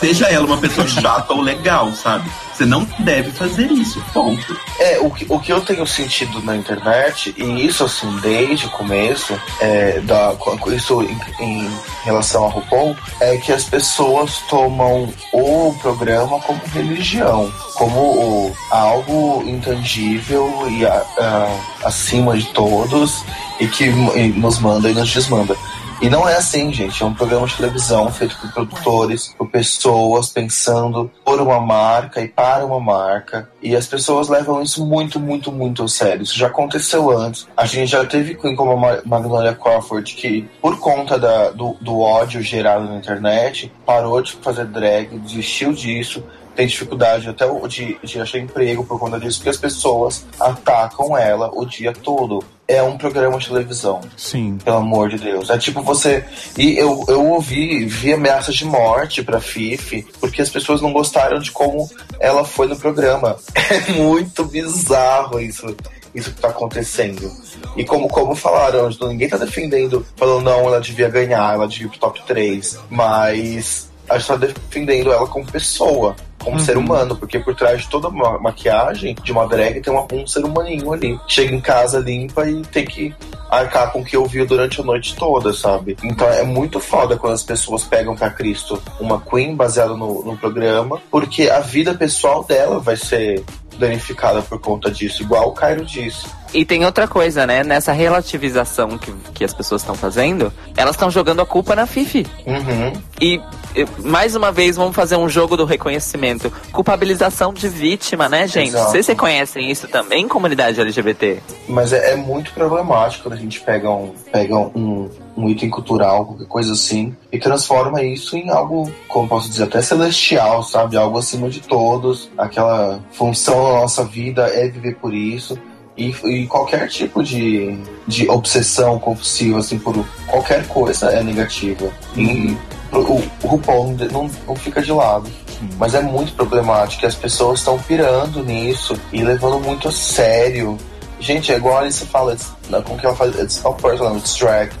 [0.00, 2.30] seja ela uma pessoa chata ou legal, sabe?
[2.54, 4.58] Você não deve fazer isso, ponto.
[4.78, 8.70] É, o que, o que eu tenho sentido na internet, e isso assim, desde o
[8.70, 10.32] começo, é, da,
[10.74, 11.70] isso em, em
[12.02, 19.42] relação a RuPaul, é que as pessoas tomam o programa como religião, como o- algo
[19.46, 23.22] intangível e a- a- acima de todos,
[23.60, 25.56] e que nos manda e nos desmanda.
[26.02, 27.02] E não é assim, gente.
[27.02, 32.28] É um programa de televisão feito por produtores, por pessoas pensando por uma marca e
[32.28, 33.48] para uma marca.
[33.62, 36.22] E as pessoas levam isso muito, muito, muito a sério.
[36.22, 37.48] Isso já aconteceu antes.
[37.56, 41.76] A gente já teve Queen como a Ma- Magnolia Crawford, que por conta da- do,
[41.80, 46.22] do ódio gerado na internet, parou de fazer drag, desistiu disso.
[46.56, 51.16] Tem dificuldade até o- de, de achar emprego por conta disso, porque as pessoas atacam
[51.16, 52.42] ela o dia todo.
[52.66, 54.00] É um programa de televisão.
[54.16, 54.58] Sim.
[54.64, 55.50] Pelo amor de Deus.
[55.50, 56.24] É tipo você.
[56.58, 61.38] E eu, eu ouvi, vi ameaças de morte pra Fifi, porque as pessoas não gostaram
[61.38, 61.88] de como
[62.18, 63.36] ela foi no programa.
[63.68, 65.76] É muito bizarro isso.
[66.14, 67.30] Isso que tá acontecendo.
[67.76, 71.90] E como, como falaram, ninguém tá defendendo, falando, não, ela devia ganhar, ela devia ir
[71.90, 72.78] pro top 3.
[72.88, 76.16] Mas a gente tá defendendo ela como pessoa,
[76.46, 80.06] como ser humano, porque por trás de toda uma maquiagem de uma drag tem uma-
[80.12, 81.18] um ser humaninho ali.
[81.26, 83.12] Chega em casa limpa e tem que
[83.50, 85.96] arcar com o que ouviu durante a noite toda, sabe?
[86.04, 90.36] Então é muito foda quando as pessoas pegam pra Cristo uma Queen baseada no, no
[90.36, 93.42] programa, porque a vida pessoal dela vai ser
[93.78, 96.26] danificada por conta disso, igual o Cairo disse.
[96.54, 97.62] E tem outra coisa, né?
[97.62, 102.26] Nessa relativização que, que as pessoas estão fazendo, elas estão jogando a culpa na Fifi.
[102.46, 102.92] Uhum.
[103.20, 103.40] E,
[103.74, 106.35] e, mais uma vez, vamos fazer um jogo do reconhecimento.
[106.72, 108.68] Culpabilização de vítima, né, gente?
[108.68, 108.90] Exato.
[108.90, 111.38] Vocês reconhecem isso também, comunidade LGBT?
[111.68, 116.26] Mas é, é muito problemático quando a gente pega um, pega um, um item cultural,
[116.26, 120.96] qualquer coisa assim, e transforma isso em algo, como posso dizer, até celestial, sabe?
[120.96, 122.30] Algo acima de todos.
[122.38, 125.58] Aquela função da nossa vida é viver por isso.
[125.96, 129.94] E, e qualquer tipo de, de obsessão compulsiva, assim, por
[130.26, 131.90] qualquer coisa é negativa.
[132.14, 132.54] E
[132.92, 135.30] o, o RuPaul não, não fica de lado.
[135.78, 140.76] Mas é muito problemático e as pessoas estão pirando nisso e levando muito a sério.
[141.18, 142.36] Gente, é igual a Alice fala,
[142.68, 143.34] na- como que ela faz?
[143.38, 144.36] It's not personal, it's.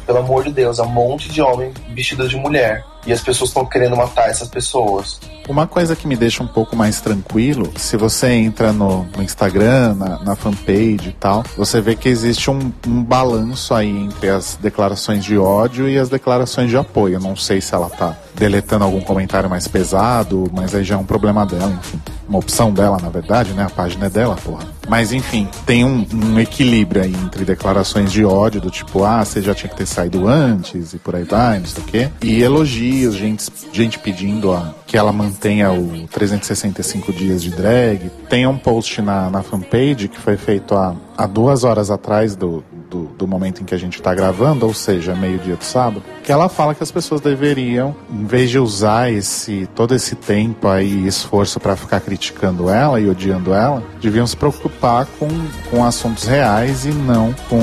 [0.06, 2.84] Pelo amor de Deus, é um monte de homem vestido de mulher.
[3.06, 5.20] E as pessoas estão querendo matar essas pessoas.
[5.48, 9.94] Uma coisa que me deixa um pouco mais tranquilo, se você entra no, no Instagram,
[9.94, 14.58] na, na fanpage e tal, você vê que existe um, um balanço aí entre as
[14.60, 17.14] declarações de ódio e as declarações de apoio.
[17.14, 20.98] Eu não sei se ela tá deletando algum comentário mais pesado, mas aí já é
[20.98, 22.02] um problema dela, enfim.
[22.28, 23.62] Uma opção dela, na verdade, né?
[23.62, 24.64] A página é dela, porra.
[24.88, 27.75] Mas enfim, tem um, um equilíbrio aí entre declarações
[28.08, 31.24] de ódio, do tipo, ah, você já tinha que ter saído antes e por aí
[31.24, 32.08] vai, não sei o quê.
[32.22, 38.10] E elogios, gente, gente pedindo a, que ela mantenha o 365 dias de drag.
[38.28, 42.64] Tem um post na, na fanpage que foi feito há, há duas horas atrás do,
[42.90, 46.32] do, do momento em que a gente tá gravando, ou seja, meio-dia do sábado, que
[46.32, 51.06] ela fala que as pessoas deveriam, em vez de usar esse todo esse tempo e
[51.06, 55.28] esforço para ficar criticando ela e odiando ela, deviam se preocupar com,
[55.70, 57.60] com assuntos reais e não com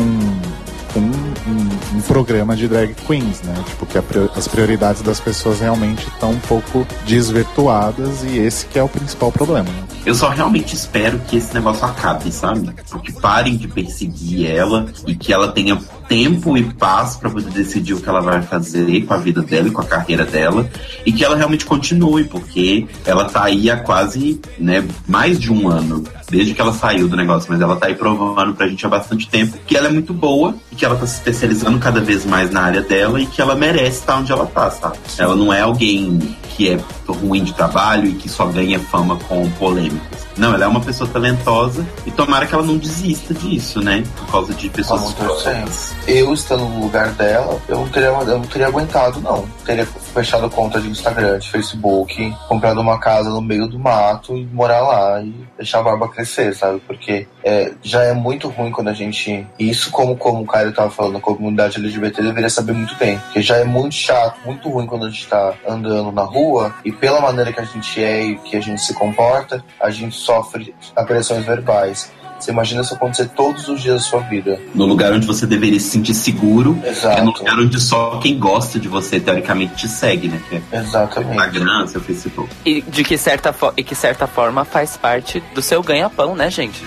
[0.99, 3.53] um, um programa de drag queens, né?
[3.67, 3.97] Tipo, que
[4.37, 9.31] as prioridades das pessoas realmente estão um pouco desvirtuadas e esse que é o principal
[9.31, 9.69] problema.
[9.69, 9.83] Né?
[10.05, 12.69] Eu só realmente espero que esse negócio acabe, sabe?
[13.03, 17.93] Que parem de perseguir ela e que ela tenha tempo e paz pra poder decidir
[17.93, 20.69] o que ela vai fazer com a vida dela e com a carreira dela
[21.05, 25.67] e que ela realmente continue, porque ela tá aí há quase, né, mais de um
[25.67, 28.89] ano desde que ela saiu do negócio, mas ela tá aí provando pra gente há
[28.89, 32.25] bastante tempo que ela é muito boa e que ela tá se especializando cada vez
[32.25, 34.97] mais na área dela e que ela merece estar onde ela tá, sabe?
[35.17, 36.79] Ela não é alguém que é
[37.11, 40.23] ruim de trabalho e que só ganha fama com polêmicas.
[40.37, 44.03] Não, ela é uma pessoa talentosa e tomara que ela não desista disso, né?
[44.17, 45.93] Por causa de pessoas escrotas.
[46.07, 49.45] Eu estando no lugar dela, eu não teria, eu não teria aguentado, não.
[49.65, 54.45] Teria fechado conta de Instagram, de Facebook, comprado uma casa no meio do mato e
[54.45, 56.79] morar lá e deixar a barba crescer, sabe?
[56.85, 59.45] Porque é, já é muito ruim quando a gente.
[59.59, 63.17] Isso, como, como o Caio tava falando, a comunidade LGBT deveria saber muito bem.
[63.19, 66.91] Porque já é muito chato, muito ruim quando a gente tá andando na rua e
[66.93, 70.73] pela maneira que a gente é e que a gente se comporta, a gente sofre
[70.95, 72.11] agressões verbais.
[72.39, 74.59] Você imagina isso acontecer todos os dias da sua vida.
[74.75, 77.23] No lugar onde você deveria se sentir seguro, é no Exato.
[77.23, 80.41] lugar onde só quem gosta de você, teoricamente, te segue, né?
[80.49, 81.31] Que é o Exatamente.
[81.37, 82.49] Instagram, seu Facebook.
[82.65, 86.49] E de que certa, fo- e que certa forma faz parte do seu ganha-pão, né,
[86.49, 86.83] gente?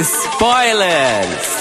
[0.00, 1.56] Spoilers!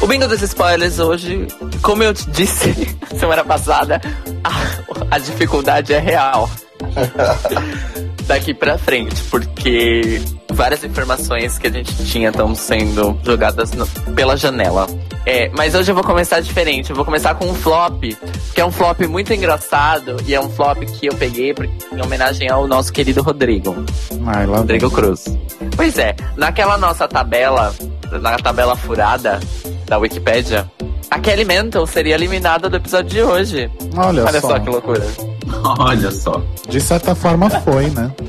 [0.00, 1.46] O bingo dos spoilers hoje,
[1.80, 4.00] como eu te disse semana passada,
[4.42, 6.50] a, a dificuldade é real.
[8.26, 10.20] Daqui pra frente, porque
[10.52, 14.86] várias informações que a gente tinha estão sendo jogadas no- pela janela.
[15.26, 16.90] É, mas hoje eu vou começar diferente.
[16.90, 18.02] Eu vou começar com um flop,
[18.54, 21.54] que é um flop muito engraçado e é um flop que eu peguei
[21.92, 23.84] em homenagem ao nosso querido Rodrigo.
[24.26, 25.24] Ai, lá Rodrigo Cruz.
[25.76, 27.74] Pois é, naquela nossa tabela,
[28.20, 29.40] na tabela furada
[29.86, 30.70] da Wikipédia,
[31.10, 33.70] a Kelly Mental seria eliminada do episódio de hoje.
[33.96, 34.48] Olha, Olha só.
[34.50, 35.06] só que loucura.
[35.78, 36.42] Olha só.
[36.68, 38.10] De certa forma foi, né?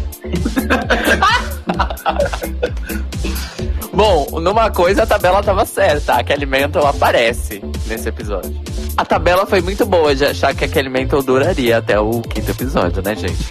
[3.93, 8.59] Bom, numa coisa a tabela tava certa, a Kelly Mental aparece nesse episódio.
[8.97, 12.49] A tabela foi muito boa de achar que a Kelly Mental duraria até o quinto
[12.49, 13.49] episódio, né, gente?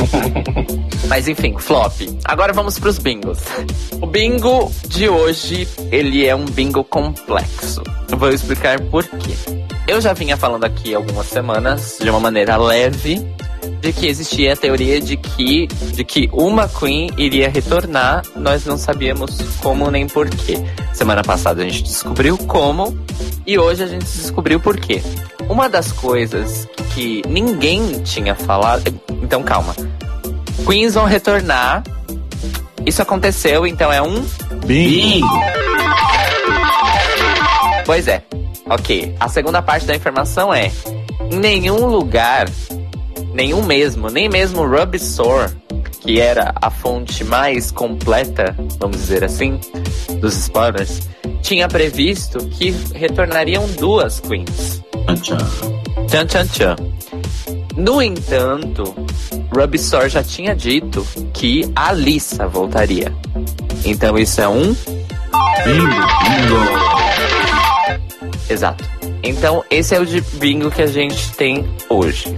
[1.08, 1.92] Mas enfim, flop.
[2.24, 3.38] Agora vamos pros bingos.
[4.00, 7.82] O bingo de hoje, ele é um bingo complexo.
[8.10, 9.34] Eu vou explicar por quê.
[9.90, 13.26] Eu já vinha falando aqui algumas semanas, de uma maneira leve,
[13.80, 18.78] de que existia a teoria de que, de que uma Queen iria retornar, nós não
[18.78, 20.64] sabíamos como nem porquê.
[20.92, 22.96] Semana passada a gente descobriu como,
[23.44, 25.02] e hoje a gente descobriu por quê.
[25.48, 28.94] Uma das coisas que ninguém tinha falado.
[29.20, 29.74] Então calma.
[30.64, 31.82] Queens vão retornar.
[32.86, 34.24] Isso aconteceu, então é um.
[34.64, 35.26] Bingo!
[37.84, 38.22] Pois é.
[38.70, 39.16] Ok.
[39.18, 40.70] A segunda parte da informação é:
[41.30, 42.48] em nenhum lugar,
[43.34, 45.50] nenhum mesmo, nem mesmo Rubisor,
[46.00, 49.58] que era a fonte mais completa, vamos dizer assim,
[50.20, 51.00] dos spoilers,
[51.42, 54.80] tinha previsto que retornariam duas queens.
[56.06, 56.76] Tchan tchan tchan.
[57.76, 58.94] No entanto,
[59.52, 63.12] Rubisor já tinha dito que a Lisa voltaria.
[63.84, 64.76] Então isso é um
[65.64, 65.90] Bingo!
[66.22, 67.09] Bingo!
[68.50, 68.84] Exato.
[69.22, 72.36] Então, esse é o de bingo que a gente tem hoje.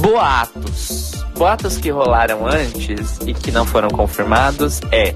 [0.00, 1.12] Boatos.
[1.36, 5.14] Boatos que rolaram antes e que não foram confirmados é.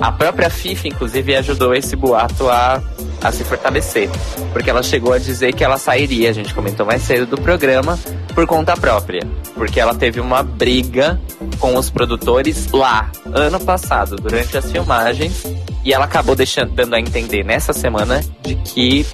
[0.00, 2.82] A própria FIFA, inclusive, ajudou esse boato a,
[3.22, 4.10] a se fortalecer.
[4.52, 7.98] Porque ela chegou a dizer que ela sairia, a gente comentou mais cedo do programa,
[8.34, 9.22] por conta própria.
[9.54, 11.20] Porque ela teve uma briga
[11.58, 15.44] com os produtores lá, ano passado, durante as filmagens.
[15.84, 19.06] E ela acabou deixando, dando a entender nessa semana de que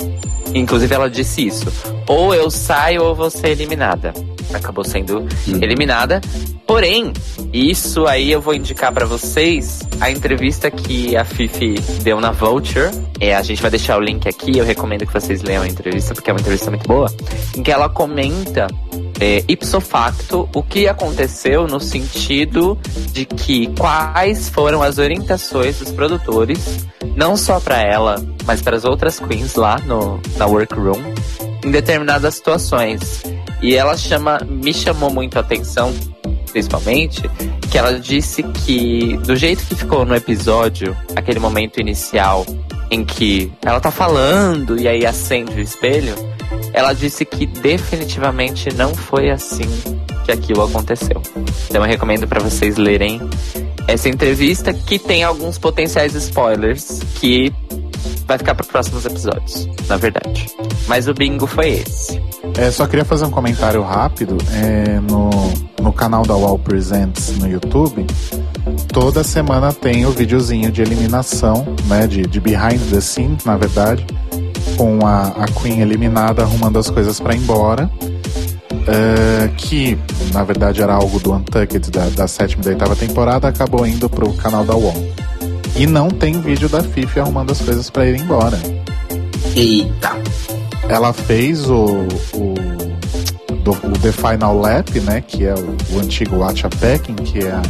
[0.54, 1.66] Inclusive ela disse isso.
[2.06, 4.12] Ou eu saio ou vou ser eliminada.
[4.52, 5.26] Acabou sendo
[5.60, 6.20] eliminada.
[6.66, 7.12] Porém,
[7.52, 12.90] isso aí eu vou indicar pra vocês a entrevista que a Fifi deu na Vulture.
[13.18, 16.14] É, a gente vai deixar o link aqui, eu recomendo que vocês leiam a entrevista,
[16.14, 17.12] porque é uma entrevista muito boa.
[17.56, 18.68] Em que ela comenta
[19.20, 22.78] é, ipso facto o que aconteceu no sentido
[23.12, 28.84] de que quais foram as orientações dos produtores, não só para ela, mas para as
[28.84, 31.02] outras queens lá no, na workroom,
[31.62, 33.22] em determinadas situações.
[33.60, 35.92] E ela chama, me chamou muito a atenção,
[36.50, 37.22] principalmente,
[37.70, 42.46] que ela disse que do jeito que ficou no episódio, aquele momento inicial
[42.90, 46.14] em que ela tá falando e aí acende o espelho,
[46.72, 49.68] ela disse que definitivamente não foi assim
[50.24, 51.22] que aquilo aconteceu.
[51.68, 53.20] Então eu recomendo para vocês lerem
[53.86, 57.52] essa entrevista que tem alguns potenciais spoilers que
[58.26, 60.46] vai ficar para próximos episódios, na verdade.
[60.86, 62.20] Mas o bingo foi esse.
[62.56, 64.38] É, só queria fazer um comentário rápido.
[64.52, 65.30] É, no,
[65.82, 68.06] no canal da Wall Presents no YouTube,
[68.92, 72.06] toda semana tem o videozinho de eliminação, né?
[72.06, 74.06] De, de behind the scenes, na verdade,
[74.76, 77.90] com a, a Queen eliminada arrumando as coisas para ir embora.
[78.86, 79.96] É, que
[80.32, 84.08] na verdade era algo do Untucked da, da sétima e da oitava temporada, acabou indo
[84.08, 84.94] pro canal da Wall.
[85.76, 88.58] E não tem vídeo da Fifi arrumando as coisas para ir embora.
[89.54, 90.12] Eita.
[90.88, 91.84] Ela fez o,
[92.34, 92.54] o,
[93.62, 95.20] do- o The Final Lap, né?
[95.26, 97.62] Que é o, o antigo Watcha Packing, que é a,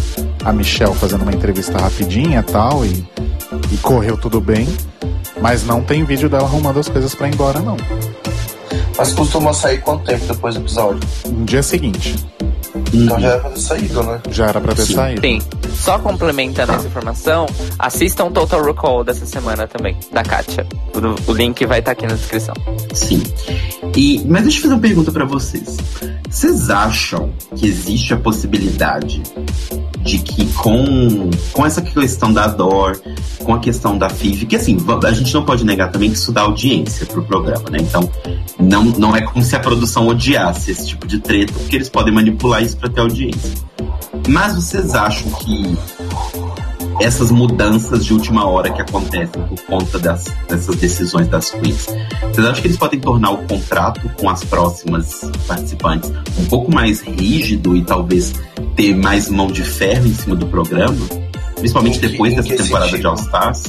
[0.45, 3.05] a Michelle fazendo uma entrevista rapidinha e tal, e,
[3.73, 4.67] e correu tudo bem.
[5.41, 7.77] Mas não tem vídeo dela arrumando as coisas pra ir embora, não.
[8.97, 11.01] Mas costuma sair quanto tempo depois do episódio?
[11.27, 12.17] No dia seguinte,
[12.93, 14.21] Então já era pra ter saído, né?
[14.31, 14.95] já era pra ter Sim.
[14.95, 15.21] saído.
[15.23, 15.41] Sim.
[15.75, 17.47] Só complementando essa informação,
[17.79, 20.67] assistam Total Recall dessa semana também, da Katia.
[21.27, 22.55] O, o link vai estar aqui na descrição.
[22.93, 23.23] Sim.
[23.97, 25.79] E, mas deixa eu fazer uma pergunta pra vocês.
[26.31, 29.21] Vocês acham que existe a possibilidade
[30.03, 33.01] de que com, com essa questão da Dor,
[33.45, 36.31] com a questão da FIV, que assim, a gente não pode negar também que isso
[36.31, 37.79] dá audiência pro programa, né?
[37.81, 38.09] Então,
[38.59, 42.15] não, não é como se a produção odiasse esse tipo de treta, porque eles podem
[42.15, 43.51] manipular isso pra ter audiência.
[44.29, 45.77] Mas vocês acham que
[47.01, 51.87] essas mudanças de última hora que acontecem por conta das, dessas decisões das queens,
[52.33, 57.01] vocês acham que eles podem tornar o contrato com as próximas participantes um pouco mais
[57.01, 58.33] rígido e talvez
[58.77, 60.97] ter mais mão de ferro em cima do programa?
[61.57, 63.09] Principalmente que- depois dessa temporada de sentido?
[63.09, 63.63] All Stars?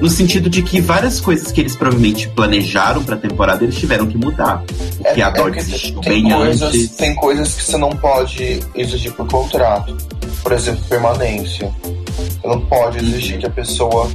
[0.00, 4.16] No sentido de que várias coisas que eles provavelmente planejaram pra temporada eles tiveram que
[4.16, 4.62] mudar.
[5.02, 6.90] Porque a Dor que desistiu tem bem coisas, antes.
[6.90, 9.96] tem coisas que você não pode exigir por contrato.
[10.42, 11.70] Por exemplo, permanência.
[12.40, 14.10] Você não pode exigir que a pessoa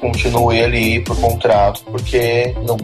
[0.00, 2.76] continue ali por contrato, porque não,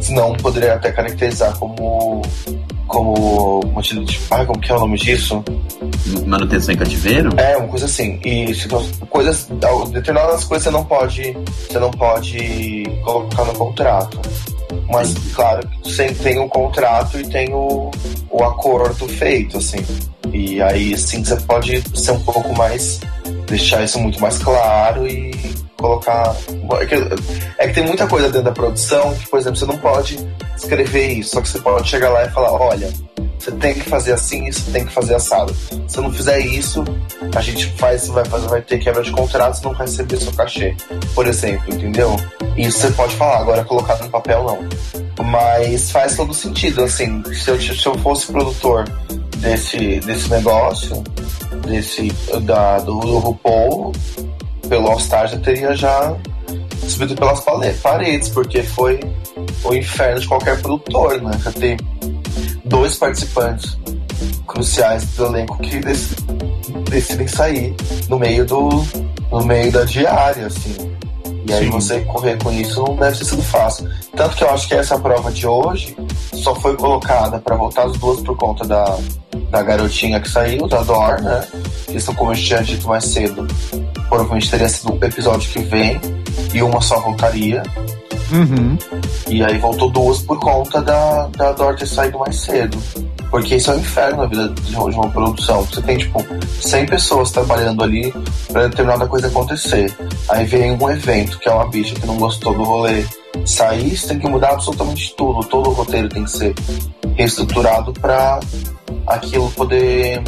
[0.00, 2.22] senão poderia até caracterizar como
[2.86, 5.42] como motivo de ah, como que é o nome disso?
[6.24, 7.30] Manutenção em cativeiro?
[7.36, 8.20] É, uma coisa assim.
[8.24, 9.48] E tu- coisas,
[9.90, 11.36] determinadas coisas você não pode,
[11.68, 14.20] você não pode colocar no contrato.
[14.88, 17.90] Mas, claro, você tem o contrato e tem o,
[18.30, 19.78] o acordo feito, assim.
[20.32, 23.00] E aí, sim, você pode ser um pouco mais.
[23.46, 25.32] Deixar isso muito mais claro e
[25.76, 26.34] colocar.
[26.80, 26.94] É que,
[27.58, 30.18] é que tem muita coisa dentro da produção que, por exemplo, você não pode
[30.56, 32.92] escrever isso, só que você pode chegar lá e falar: olha,
[33.38, 35.54] você tem que fazer assim, isso tem que fazer assado.
[35.86, 36.84] Se não fizer isso,
[37.34, 40.74] a gente faz, vai vai ter quebra de contrato, você não vai receber seu cachê,
[41.14, 42.16] por exemplo, entendeu?
[42.56, 45.24] Isso você pode falar, agora colocado no papel não.
[45.24, 48.84] Mas faz todo sentido, assim, se eu, se eu fosse produtor
[49.38, 51.02] desse, desse negócio,
[51.66, 52.08] desse
[52.42, 53.92] da, do, do RuPaul,
[54.68, 56.14] pelo All Star já teria já
[56.88, 57.40] subido pelas
[57.82, 59.00] paredes, porque foi
[59.64, 61.32] o inferno de qualquer produtor, né?
[61.42, 61.76] Já ter
[62.64, 63.76] dois participantes
[64.46, 66.20] cruciais do elenco que dec-
[66.90, 67.74] decidem sair
[68.08, 68.68] no meio do
[69.30, 70.74] no meio da diária, assim.
[71.48, 71.70] E aí Sim.
[71.70, 73.88] você correr com isso não deve ter sido fácil.
[74.16, 75.96] Tanto que eu acho que essa prova de hoje
[76.34, 78.98] só foi colocada para voltar as duas por conta da,
[79.50, 81.46] da garotinha que saiu, da Dor, né?
[81.88, 83.46] Isso, como eu tinha dito mais cedo,
[84.08, 86.00] provavelmente teria sido o episódio que vem
[86.52, 87.62] e uma só voltaria.
[88.32, 88.76] Uhum.
[89.28, 92.78] E aí voltou duas por conta da, da ter saído mais cedo.
[93.30, 95.62] Porque isso é um inferno na vida de uma, de uma produção.
[95.64, 96.24] Você tem, tipo,
[96.60, 98.14] 100 pessoas trabalhando ali
[98.48, 99.92] pra determinada coisa acontecer.
[100.28, 103.04] Aí vem um evento, que é uma bicha que não gostou do rolê.
[103.44, 105.44] Sair, você tem que mudar absolutamente tudo.
[105.46, 106.54] Todo o roteiro tem que ser
[107.16, 108.40] reestruturado pra
[109.06, 110.22] aquilo poder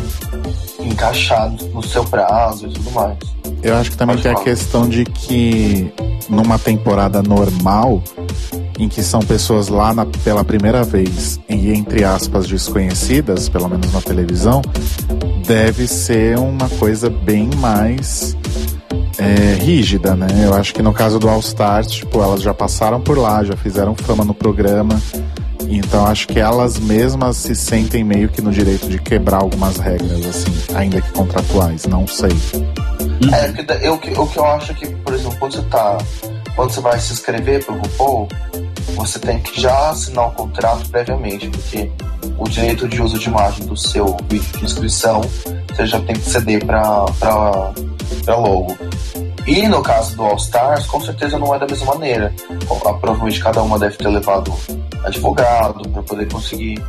[0.81, 3.17] encaixar no seu prazo e tudo mais.
[3.63, 4.45] Eu acho que também Pode tem a falar.
[4.45, 5.93] questão de que
[6.29, 8.03] numa temporada normal,
[8.79, 13.93] em que são pessoas lá na- pela primeira vez e entre aspas desconhecidas, pelo menos
[13.93, 14.63] na televisão,
[15.47, 18.37] deve ser uma coisa bem mais
[19.21, 20.29] é, rígida, né?
[20.45, 23.57] Eu acho que no caso do All Stars, tipo, elas já passaram por lá, já
[23.57, 25.01] fizeram fama no programa.
[25.71, 30.25] Então acho que elas mesmas se sentem meio que no direito de quebrar algumas regras,
[30.27, 32.31] assim, ainda que contratuais, não sei.
[33.33, 35.63] É, porque da- eu, o que- que eu acho é que, por exemplo, quando você
[35.63, 35.99] tá.
[36.57, 38.29] Quando você vai se inscrever pro RuPaul,
[38.97, 41.91] você tem que já assinar o contrato previamente, porque
[42.37, 45.21] o direito de uso de imagem do seu vídeo de inscrição
[45.73, 47.73] você já tem que ceder pra, pra,
[48.25, 48.77] pra logo.
[49.47, 52.35] E no caso do All Stars, com certeza não é da mesma maneira.
[53.01, 54.53] Provavelmente cada uma deve ter levado
[55.09, 56.83] advogado para poder conseguir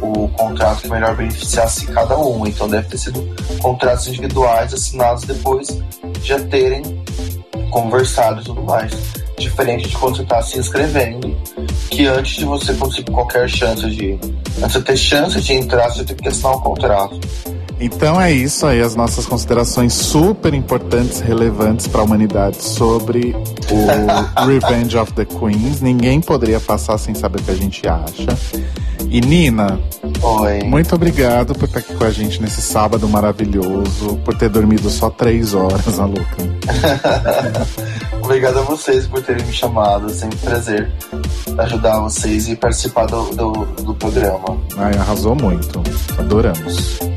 [0.00, 2.46] o contrato que melhor beneficiasse cada um.
[2.46, 5.68] Então deve ter sido contratos individuais assinados depois
[6.20, 6.82] de já terem
[7.70, 8.92] conversado e tudo mais.
[9.36, 11.36] Diferente de quando você está se inscrevendo,
[11.90, 14.18] que antes de você conseguir qualquer chance de.
[14.62, 17.20] Antes de ter chance de entrar, você tem que assinar um contrato.
[17.84, 23.36] Então é isso aí, as nossas considerações super importantes, relevantes para a humanidade sobre
[23.70, 23.86] o
[24.46, 25.82] Revenge of the Queens.
[25.82, 28.38] Ninguém poderia passar sem saber o que a gente acha.
[29.10, 29.78] E Nina,
[30.22, 30.62] Oi.
[30.64, 35.10] muito obrigado por estar aqui com a gente nesse sábado maravilhoso, por ter dormido só
[35.10, 36.24] três horas, a Luca.
[38.24, 40.06] Obrigado a vocês por terem me chamado.
[40.06, 40.90] É sempre um prazer
[41.58, 43.52] ajudar vocês e participar do, do,
[43.82, 44.56] do programa.
[44.78, 45.82] Ai, arrasou muito.
[46.18, 47.13] Adoramos.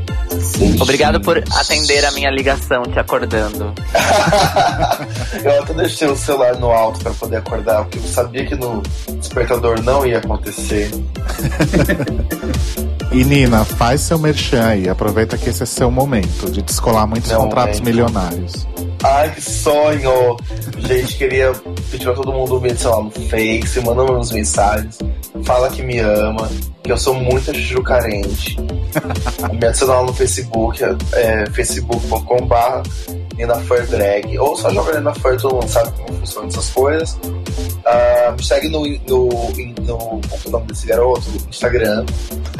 [0.80, 3.72] Obrigado por atender a minha ligação, te acordando.
[5.44, 8.82] Eu até deixei o celular no alto para poder acordar, porque eu sabia que no
[9.18, 10.90] despertador não ia acontecer.
[13.10, 14.86] E Nina, faz seu merchan aí.
[14.86, 17.94] Aproveita que esse é seu momento de descolar muitos Meu contratos momento.
[17.94, 18.66] milionários.
[19.02, 20.36] Ai, que sonho!
[20.78, 21.52] Gente, queria
[21.90, 24.98] pedir pra todo mundo me, sei lá, no Face, manda umas mensagens,
[25.44, 26.48] fala que me ama,
[26.82, 28.56] que eu sou muito chuchu carente.
[29.52, 35.92] me adiciona lá no Facebook, é, facebook.com.br NinaFurDrag, ou só joga NinaFur, todo mundo sabe
[35.92, 37.18] como funcionam essas coisas.
[38.36, 41.30] Me segue no, no, no, é o nome desse garoto?
[41.30, 42.04] No Instagram.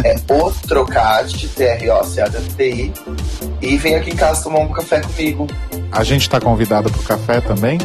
[0.05, 2.93] É o Trocate, T-R-O-C-A-T-I.
[3.61, 5.47] E vem aqui em casa tomar um café comigo.
[5.91, 7.79] A gente tá convidado pro café também?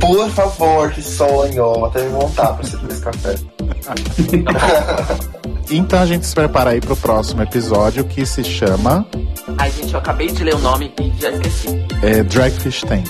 [0.00, 1.74] Por favor, que sonho.
[1.74, 3.34] Vou até me montar pra servir esse café.
[5.74, 9.06] Então a gente se prepara aí pro próximo episódio que se chama
[9.58, 11.68] Ai, gente, eu acabei de ler o nome e já esqueci.
[12.02, 13.06] é, Dragfish Tank.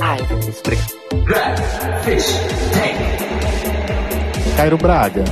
[0.00, 0.96] Ai, Deus, obrigado.
[4.56, 5.24] Cairo Braga.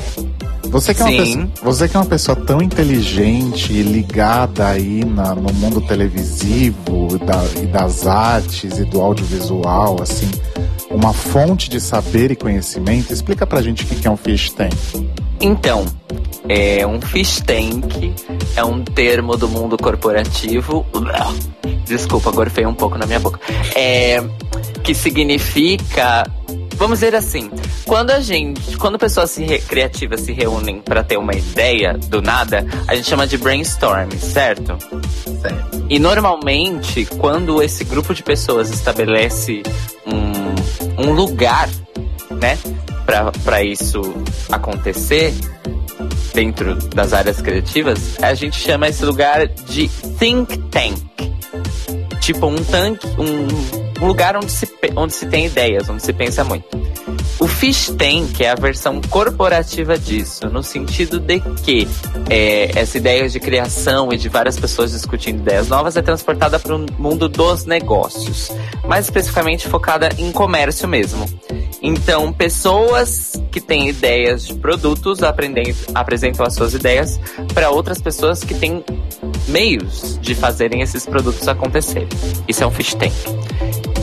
[0.75, 5.05] Você que, é uma pessoa, você que é uma pessoa tão inteligente e ligada aí
[5.05, 10.29] na- no mundo televisivo da- e das artes e do audiovisual, assim,
[10.91, 14.51] uma fonte de saber e conhecimento, explica pra gente o que que é um fish
[14.51, 14.75] tank.
[15.41, 15.85] Então,
[16.49, 18.13] é um fish tank
[18.57, 20.85] é um termo do mundo corporativo.
[21.87, 23.39] Desculpa, gorfei um pouco na minha boca.
[23.77, 24.21] É,
[24.83, 26.27] que significa,
[26.77, 27.49] vamos dizer assim,
[27.87, 32.21] quando a gente, quando pessoas se re- criativas se reúnem para ter uma ideia do
[32.23, 34.77] nada, a gente chama de brainstorm, certo?
[35.41, 35.87] Certo.
[35.89, 39.63] E normalmente, quando esse grupo de pessoas estabelece
[40.07, 41.69] um, um lugar,
[42.31, 42.59] né,
[43.45, 44.01] para isso
[44.51, 45.35] acontecer
[46.33, 49.89] dentro das áreas criativas, a gente chama esse lugar de
[50.19, 50.99] think tank.
[52.21, 54.67] Tipo um tanque, um, um lugar onde se,
[54.97, 56.67] onde se tem ideias, onde se pensa muito.
[57.39, 61.89] O Fish Tank é a versão corporativa disso, no sentido de que
[62.31, 66.75] é, essa ideia de criação e de várias pessoas discutindo ideias novas é transportada para
[66.75, 68.51] o mundo dos negócios,
[68.87, 71.27] mais especificamente focada em comércio mesmo.
[71.83, 77.21] Então, pessoas que têm ideias de produtos apresentam as suas ideias
[77.53, 78.83] para outras pessoas que têm
[79.49, 82.09] meios de fazerem esses produtos acontecerem.
[82.49, 83.13] Isso é um Fish Tank.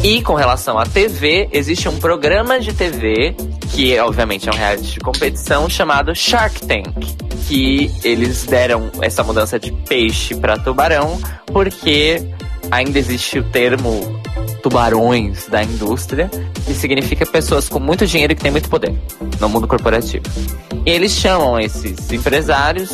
[0.03, 3.35] E com relação à TV, existe um programa de TV,
[3.71, 6.87] que obviamente é um reality de competição, chamado Shark Tank.
[7.47, 12.19] Que eles deram essa mudança de peixe para tubarão, porque
[12.71, 14.19] ainda existe o termo
[14.63, 16.31] tubarões da indústria,
[16.65, 18.95] que significa pessoas com muito dinheiro e que têm muito poder
[19.39, 20.25] no mundo corporativo.
[20.83, 22.89] E eles chamam esses empresários.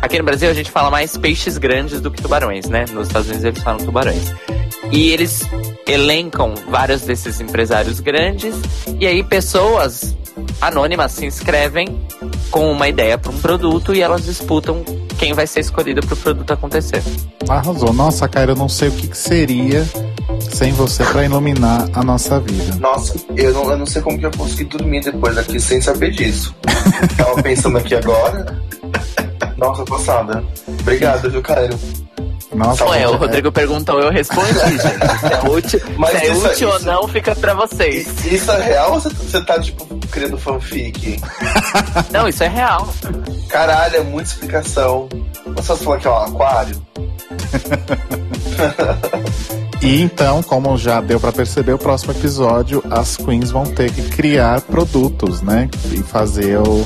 [0.00, 2.86] Aqui no Brasil a gente fala mais peixes grandes do que tubarões, né?
[2.92, 4.32] Nos Estados Unidos eles falam tubarões.
[4.90, 5.42] E eles
[5.90, 8.54] elencam vários desses empresários grandes
[8.98, 10.16] e aí pessoas
[10.60, 12.00] anônimas se inscrevem
[12.50, 14.84] com uma ideia para um produto e elas disputam
[15.18, 17.02] quem vai ser escolhido para o produto acontecer.
[17.48, 17.92] Arrasou.
[17.92, 19.86] Nossa, cara, eu não sei o que, que seria
[20.50, 22.76] sem você pra iluminar a nossa vida.
[22.76, 26.10] Nossa, eu não, eu não sei como que eu consegui dormir depois daqui sem saber
[26.10, 26.54] disso.
[27.16, 28.60] Tava pensando aqui agora.
[29.56, 30.44] Nossa, passada.
[30.80, 31.78] Obrigado, viu, Caio?
[32.54, 34.82] Nossa, Ué, o gente, Rodrigo perguntou, eu respondi, gente.
[35.20, 38.24] Se é útil, Mas se é isso- útil ou isso- não, fica pra vocês.
[38.24, 41.20] Isso é real ou você, tá, tipo, criando fanfic?
[42.10, 42.88] Não, isso é real.
[43.48, 45.08] Caralho, é muita explicação.
[45.54, 46.76] Você falou que é um aquário?
[49.82, 54.02] E então, como já deu pra perceber, o próximo episódio as queens vão ter que
[54.10, 55.70] criar produtos, né?
[55.90, 56.84] E fazer o-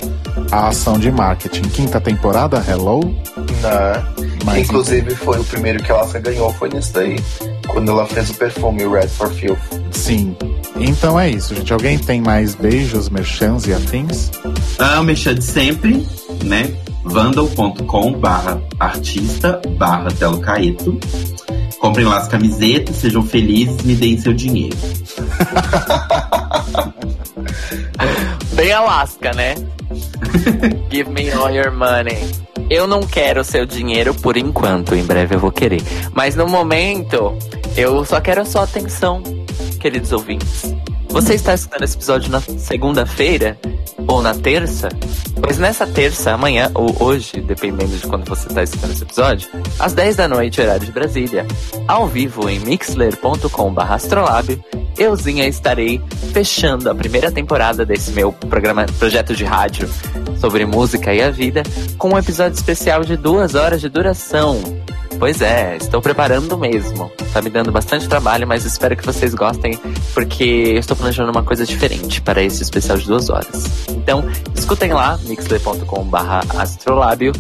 [0.52, 1.62] a ação de marketing.
[1.62, 3.00] Quinta temporada, Hello?
[3.60, 4.23] Né?
[4.44, 7.16] Mas Inclusive foi o primeiro que ela ganhou, foi nesse daí.
[7.66, 9.58] Quando ela fez o perfume Red for Filth.
[9.90, 10.36] Sim.
[10.76, 11.72] Então é isso, gente.
[11.72, 14.30] Alguém tem mais beijos, merchans e afins?
[14.78, 16.06] Ah, o Mexer de sempre,
[16.44, 16.74] né?
[17.04, 20.98] vandal.com barra artista barra Telo Caeto.
[21.78, 24.76] Comprem lá as camisetas, sejam felizes, me deem seu dinheiro.
[28.54, 29.54] Bem Alaska, né?
[30.90, 32.43] Give me all your money.
[32.70, 35.82] Eu não quero seu dinheiro por enquanto, em breve eu vou querer.
[36.12, 37.36] Mas no momento,
[37.76, 39.22] eu só quero a sua atenção,
[39.80, 40.74] queridos ouvintes.
[41.08, 43.56] Você está escutando esse episódio na segunda-feira
[44.08, 44.88] ou na terça?
[45.40, 49.92] Pois nessa terça, amanhã ou hoje, dependendo de quando você está escutando esse episódio, às
[49.92, 51.46] 10 da noite, horário de Brasília,
[51.86, 54.64] ao vivo em mixler.com/astrolábio,
[54.98, 56.00] euzinha estarei
[56.32, 59.88] fechando a primeira temporada desse meu programa, projeto de rádio
[60.40, 61.62] sobre música e a vida,
[61.98, 64.60] com um episódio especial de duas horas de duração.
[65.24, 67.10] Pois é, estou preparando mesmo.
[67.32, 69.80] Tá me dando bastante trabalho, mas espero que vocês gostem,
[70.12, 73.86] porque eu estou planejando uma coisa diferente para esse especial de duas horas.
[73.88, 74.22] Então,
[74.54, 77.32] escutem lá, mixler.com/astrolábio.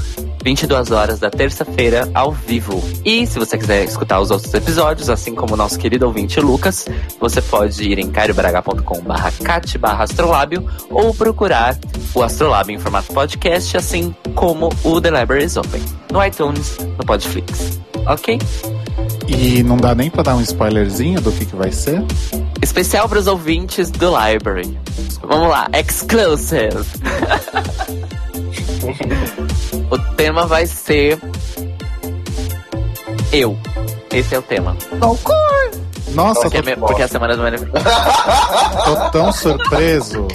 [0.44, 2.84] 22 horas da terça-feira ao vivo.
[3.02, 6.86] E se você quiser escutar os outros episódios, assim como o nosso querido ouvinte Lucas,
[7.18, 11.78] você pode ir em cariobraga.com/barra cat/astrolábio ou procurar
[12.14, 15.82] o Astrolábio em formato podcast, assim como o The Library is Open,
[16.12, 17.73] no iTunes, no Podflix.
[18.06, 18.38] Ok?
[19.28, 22.02] E não dá nem pra dar um spoilerzinho do que, que vai ser?
[22.62, 24.78] Especial para os ouvintes do Library.
[25.22, 26.84] Vamos lá, exclusive.
[29.90, 31.18] o tema vai ser
[33.32, 33.58] eu.
[34.12, 34.76] Esse é o tema.
[36.12, 37.82] Nossa, Porque, é tô, me- porque é a semana do meu aniversário.
[38.84, 40.28] tô tão surpreso.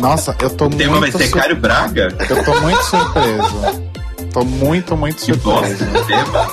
[0.00, 2.16] Nossa, eu tô O tema vai muito ser sur- Cário Braga?
[2.30, 3.91] Eu tô muito surpreso.
[4.32, 5.84] Tô muito, muito surpreso.
[6.06, 6.48] tema.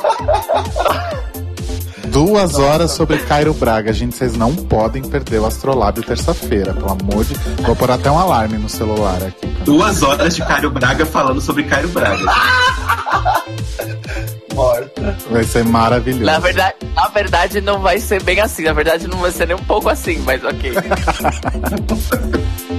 [2.11, 3.93] Duas horas sobre Cairo Braga.
[3.93, 8.17] Gente, vocês não podem perder o Astrolábio terça-feira, pelo amor de Vou pôr até um
[8.17, 9.47] alarme no celular aqui.
[9.63, 12.25] Duas horas de Cário Braga falando sobre Cário Braga.
[14.59, 15.17] morta.
[15.31, 16.25] Vai ser maravilhoso.
[16.25, 18.63] Na verdade, na verdade, não vai ser bem assim.
[18.63, 20.73] Na verdade, não vai ser nem um pouco assim, mas ok.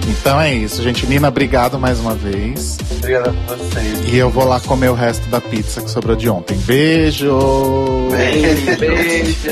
[0.08, 1.06] então é isso, gente.
[1.06, 2.76] Nina, obrigado mais uma vez.
[2.98, 4.12] Obrigada por vocês.
[4.12, 6.58] E eu vou lá comer o resto da pizza que sobrou de ontem.
[6.58, 8.08] Beijo!
[8.10, 8.76] Beijo!
[8.78, 9.50] Beijo.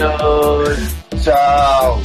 [1.22, 2.02] Tchau!